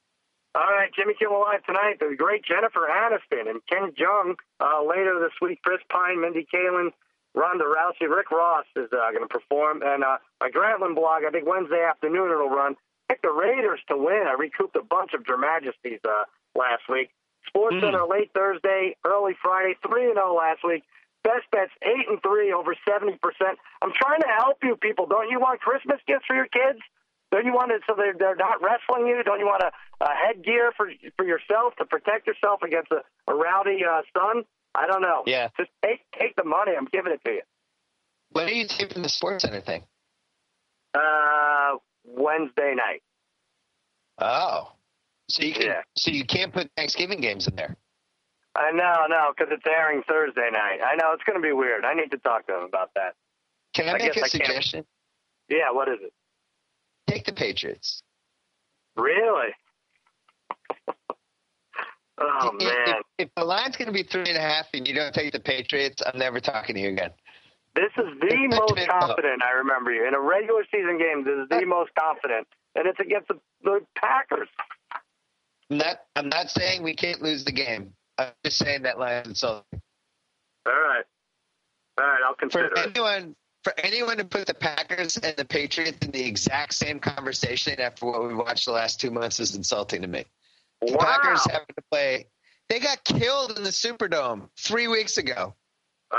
All 0.54 0.62
right, 0.62 0.90
Jimmy 0.94 1.14
Kimmel 1.18 1.40
Live 1.40 1.64
tonight. 1.64 1.98
The 2.00 2.14
great 2.16 2.44
Jennifer 2.44 2.88
Aniston 2.90 3.48
and 3.48 3.61
Ken 3.68 3.92
Jeong. 3.92 4.34
Uh, 4.61 4.82
later 4.82 5.20
this 5.20 5.32
week, 5.40 5.61
Chris 5.62 5.80
Pine, 5.90 6.20
Mindy 6.20 6.46
Kaling, 6.52 6.90
Ronda 7.34 7.64
Rousey, 7.64 8.09
Rick 8.09 8.30
Ross 8.30 8.64
is 8.74 8.88
uh, 8.92 9.11
going 9.12 9.22
to 9.22 9.28
perform. 9.28 9.82
And 9.84 10.02
uh, 10.02 10.18
my 10.40 10.50
Grantland 10.50 10.96
blog, 10.96 11.22
I 11.26 11.30
think 11.30 11.46
Wednesday 11.46 11.84
afternoon 11.88 12.30
it'll 12.30 12.48
run. 12.48 12.74
Pick 13.09 13.22
the 13.22 13.30
Raiders 13.30 13.80
to 13.88 13.96
win. 13.96 14.24
I 14.26 14.32
recouped 14.32 14.74
a 14.76 14.82
bunch 14.82 15.12
of 15.14 15.22
Dramajesties 15.22 16.00
uh, 16.04 16.24
last 16.56 16.82
week. 16.90 17.11
Sports 17.46 17.76
Center 17.80 18.04
late 18.04 18.30
Thursday, 18.34 18.96
early 19.06 19.32
Friday, 19.40 19.74
3 19.86 20.06
and 20.06 20.14
0 20.14 20.34
last 20.34 20.61
week. 20.66 20.82
Best 21.24 21.50
bets 21.52 21.72
8 21.82 21.92
and 22.08 22.22
3, 22.22 22.52
over 22.52 22.74
70%. 22.88 23.18
I'm 23.82 23.92
trying 23.92 24.20
to 24.20 24.28
help 24.38 24.58
you 24.62 24.76
people. 24.76 25.06
Don't 25.06 25.30
you 25.30 25.40
want 25.40 25.60
Christmas 25.60 25.98
gifts 26.06 26.24
for 26.26 26.36
your 26.36 26.46
kids? 26.46 26.78
Don't 27.30 27.44
you 27.44 27.52
want 27.52 27.72
it 27.72 27.82
so 27.86 27.94
they're, 27.96 28.14
they're 28.18 28.36
not 28.36 28.62
wrestling 28.62 29.06
you? 29.06 29.22
Don't 29.22 29.38
you 29.38 29.46
want 29.46 29.62
a, 29.62 29.70
a 30.04 30.08
headgear 30.14 30.72
for 30.76 30.90
for 31.16 31.26
yourself 31.26 31.74
to 31.76 31.84
protect 31.84 32.26
yourself 32.26 32.62
against 32.62 32.90
a, 32.90 33.02
a 33.30 33.34
rowdy 33.34 33.80
uh, 33.84 34.00
son? 34.16 34.44
I 34.74 34.86
don't 34.86 35.02
know. 35.02 35.24
Yeah. 35.26 35.48
Just 35.58 35.70
take 35.84 36.00
take 36.18 36.36
the 36.36 36.44
money. 36.44 36.72
I'm 36.74 36.86
giving 36.90 37.12
it 37.12 37.20
to 37.26 37.32
you. 37.32 37.42
When 38.30 38.46
are 38.46 38.52
you 38.52 38.66
taping 38.66 39.02
the 39.02 39.10
Sports 39.10 39.42
Center 39.44 39.60
thing? 39.60 39.82
Uh, 40.94 41.76
Wednesday 42.06 42.74
night. 42.74 43.02
Oh, 44.18 44.72
so 45.28 45.42
you 45.44 45.52
can 45.52 45.62
Yeah. 45.66 45.82
so 45.96 46.10
you 46.10 46.24
can't 46.24 46.52
put 46.52 46.70
Thanksgiving 46.76 47.20
games 47.20 47.46
in 47.46 47.56
there. 47.56 47.76
I 48.59 48.72
know, 48.72 49.06
no, 49.09 49.32
because 49.36 49.52
it's 49.52 49.64
airing 49.66 50.02
Thursday 50.09 50.48
night. 50.52 50.80
I 50.84 50.96
know 50.96 51.12
it's 51.12 51.22
going 51.24 51.40
to 51.40 51.46
be 51.46 51.52
weird. 51.52 51.84
I 51.84 51.94
need 51.94 52.11
to 52.11 52.18
talk 52.18 52.46
to 52.48 52.52
them 52.54 52.62
about 52.64 52.90
that. 52.96 53.14
Can 53.74 53.86
I, 53.88 53.92
I 53.92 53.98
make 53.98 54.12
guess 54.14 54.16
a 54.16 54.18
I 54.24 54.28
can't. 54.28 54.30
suggestion? 54.46 54.84
Yeah, 55.48 55.70
what 55.70 55.88
is 55.88 55.98
it? 56.02 56.12
Take 57.06 57.24
the 57.24 57.32
Patriots. 57.32 58.02
Really? 58.96 59.50
oh 62.18 62.50
if, 62.59 62.62
man, 62.64 62.96
If, 63.18 63.28
if 63.28 63.34
the 63.36 63.44
line's 63.44 63.76
going 63.76 63.86
to 63.86 63.92
be 63.92 64.02
three 64.02 64.28
and 64.28 64.36
a 64.36 64.40
half 64.40 64.66
and 64.74 64.86
you 64.86 64.94
don't 64.94 65.14
take 65.14 65.32
the 65.32 65.40
Patriots, 65.40 66.02
I'm 66.04 66.18
never 66.18 66.40
talking 66.40 66.74
to 66.74 66.80
you 66.80 66.88
again. 66.90 67.11
this 67.76 67.92
is 67.96 68.06
the 68.20 68.26
It's 68.28 68.56
most 68.56 68.88
confident 68.88 69.42
I 69.42 69.52
remember 69.52 69.92
you 69.92 70.06
in 70.06 70.14
a 70.14 70.20
regular 70.20 70.64
season 70.70 70.98
game. 70.98 71.24
This 71.24 71.38
is 71.44 71.48
the 71.48 71.64
most 71.64 71.90
confident, 71.98 72.48
and 72.74 72.86
it's 72.88 72.98
against 72.98 73.28
the, 73.28 73.38
the 73.62 73.80
Packers. 73.96 74.48
I'm 75.70 75.78
not. 75.78 76.00
I'm 76.16 76.28
not 76.28 76.50
saying 76.50 76.82
we 76.82 76.96
can't 76.96 77.22
lose 77.22 77.44
the 77.44 77.52
game. 77.52 77.92
I'm 78.18 78.32
just 78.44 78.58
saying 78.58 78.82
that 78.82 78.98
line's 78.98 79.28
insulting. 79.28 79.80
All 80.66 80.72
right, 80.72 81.04
all 81.98 82.04
right, 82.06 82.20
I'll 82.26 82.34
For 82.34 82.40
consider 82.40 82.66
it. 82.66 82.90
anyone, 82.96 83.36
for 83.64 83.72
anyone 83.78 84.16
to 84.18 84.24
put 84.24 84.46
the 84.46 84.54
Packers 84.54 85.16
and 85.16 85.36
the 85.36 85.44
Patriots 85.44 85.98
in 86.04 86.10
the 86.10 86.24
exact 86.24 86.74
same 86.74 86.98
conversation 87.00 87.80
after 87.80 88.06
what 88.06 88.26
we 88.26 88.34
watched 88.34 88.66
the 88.66 88.72
last 88.72 89.00
two 89.00 89.10
months 89.10 89.40
is 89.40 89.54
insulting 89.56 90.02
to 90.02 90.08
me. 90.08 90.24
The 90.84 90.92
Wow, 90.92 90.98
Packers 91.04 91.44
having 91.50 91.66
to 91.74 91.82
play. 91.90 92.26
They 92.68 92.80
got 92.80 93.02
killed 93.04 93.56
in 93.56 93.62
the 93.64 93.70
Superdome 93.70 94.48
three 94.58 94.88
weeks 94.88 95.16
ago. 95.16 95.54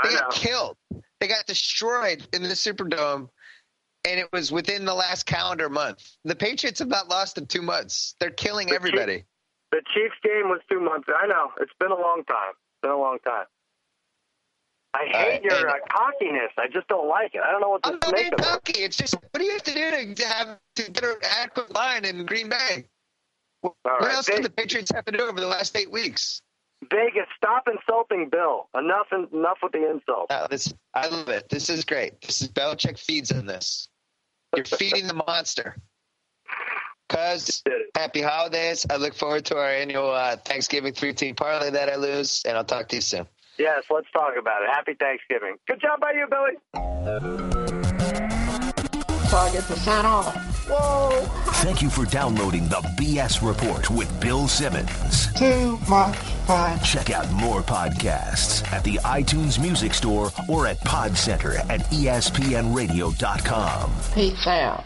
They 0.02 0.10
I 0.10 0.12
know. 0.12 0.18
got 0.20 0.32
killed. 0.32 0.76
They 1.20 1.28
got 1.28 1.46
destroyed 1.46 2.26
in 2.32 2.42
the 2.42 2.48
Superdome, 2.50 3.28
and 4.04 4.18
it 4.20 4.28
was 4.32 4.50
within 4.50 4.84
the 4.84 4.94
last 4.94 5.26
calendar 5.26 5.68
month. 5.68 6.08
The 6.24 6.34
Patriots 6.34 6.80
have 6.80 6.88
not 6.88 7.08
lost 7.08 7.38
in 7.38 7.46
two 7.46 7.62
months. 7.62 8.16
They're 8.18 8.30
killing 8.30 8.72
everybody. 8.72 9.24
The 9.72 9.82
Chiefs 9.94 10.16
game 10.22 10.48
was 10.48 10.60
two 10.70 10.80
months. 10.80 11.08
I 11.16 11.26
know 11.26 11.50
it's 11.60 11.72
been 11.78 11.92
a 11.92 12.00
long 12.00 12.24
time. 12.26 12.50
It's 12.50 12.82
been 12.82 12.90
a 12.90 12.98
long 12.98 13.18
time. 13.24 13.46
I 14.92 15.04
hate 15.06 15.44
your 15.44 15.68
uh, 15.68 15.74
cockiness. 15.88 16.50
I 16.58 16.66
just 16.66 16.88
don't 16.88 17.08
like 17.08 17.34
it. 17.34 17.42
I 17.46 17.52
don't 17.52 17.60
know 17.60 17.68
what 17.68 17.82
to 17.84 17.90
I'm 17.90 18.12
make 18.12 18.32
of 18.32 18.40
it. 18.40 18.44
cocky. 18.44 18.82
It's 18.82 18.96
just 18.96 19.14
what 19.14 19.38
do 19.38 19.44
you 19.44 19.52
have 19.52 19.62
to 19.62 19.74
do 19.74 20.14
to 20.14 20.26
have 20.26 20.58
to 20.76 20.90
get 20.90 21.04
an 21.04 21.14
adequate 21.38 21.72
line 21.72 22.04
in 22.04 22.26
Green 22.26 22.48
Bay? 22.48 22.86
What 23.60 23.74
right, 23.84 24.14
else 24.14 24.26
Ve- 24.26 24.36
did 24.36 24.44
the 24.46 24.50
Patriots 24.50 24.90
have 24.92 25.04
to 25.04 25.12
do 25.12 25.20
over 25.20 25.38
the 25.38 25.46
last 25.46 25.76
eight 25.76 25.92
weeks? 25.92 26.42
Vegas, 26.90 27.26
stop 27.36 27.68
insulting 27.68 28.30
Bill. 28.30 28.68
Enough, 28.76 29.06
enough 29.12 29.58
with 29.62 29.72
the 29.72 29.88
insult. 29.88 30.30
No, 30.30 30.46
this 30.50 30.74
I 30.94 31.06
love 31.08 31.28
it. 31.28 31.48
This 31.50 31.68
is 31.70 31.84
great. 31.84 32.20
This 32.22 32.40
is 32.40 32.48
Belichick 32.48 32.98
feeds 32.98 33.30
on 33.30 33.46
this. 33.46 33.88
You're 34.56 34.64
feeding 34.64 35.06
the 35.06 35.14
monster. 35.14 35.76
Cuz 37.10 37.62
happy 37.96 38.22
holidays. 38.22 38.86
I 38.88 38.96
look 38.96 39.14
forward 39.14 39.44
to 39.46 39.56
our 39.58 39.68
annual 39.68 40.10
uh, 40.12 40.36
Thanksgiving 40.36 40.92
three 40.94 41.12
team 41.12 41.34
parlay 41.34 41.68
that 41.70 41.90
I 41.90 41.96
lose, 41.96 42.42
and 42.46 42.56
I'll 42.56 42.64
talk 42.64 42.86
to 42.88 42.96
you 42.96 43.02
soon. 43.02 43.26
Yes, 43.58 43.82
let's 43.90 44.06
talk 44.12 44.34
about 44.38 44.62
it. 44.62 44.70
Happy 44.72 44.94
Thanksgiving. 44.94 45.56
Good 45.68 45.80
job 45.82 46.00
by 46.00 46.12
you, 46.12 46.26
Billy. 46.30 46.56
Target 49.28 49.64
percent 49.64 50.06
off. 50.06 50.34
Whoa, 50.68 51.10
Thank 51.64 51.82
you 51.82 51.90
for 51.90 52.04
downloading 52.04 52.68
the 52.68 52.76
BS 52.96 53.42
Report 53.46 53.90
with 53.90 54.08
Bill 54.20 54.46
Simmons. 54.48 55.32
too 55.34 55.78
much 55.88 56.16
fun. 56.46 56.78
Check 56.80 57.10
out 57.10 57.30
more 57.32 57.60
podcasts 57.60 58.64
at 58.72 58.82
the 58.84 58.94
iTunes 59.04 59.58
Music 59.60 59.92
Store 59.94 60.30
or 60.48 60.66
at 60.66 60.78
Podcenter 60.80 61.58
at 61.70 61.80
espnradio.com. 61.90 63.92
Peace 64.14 64.46
out. 64.46 64.84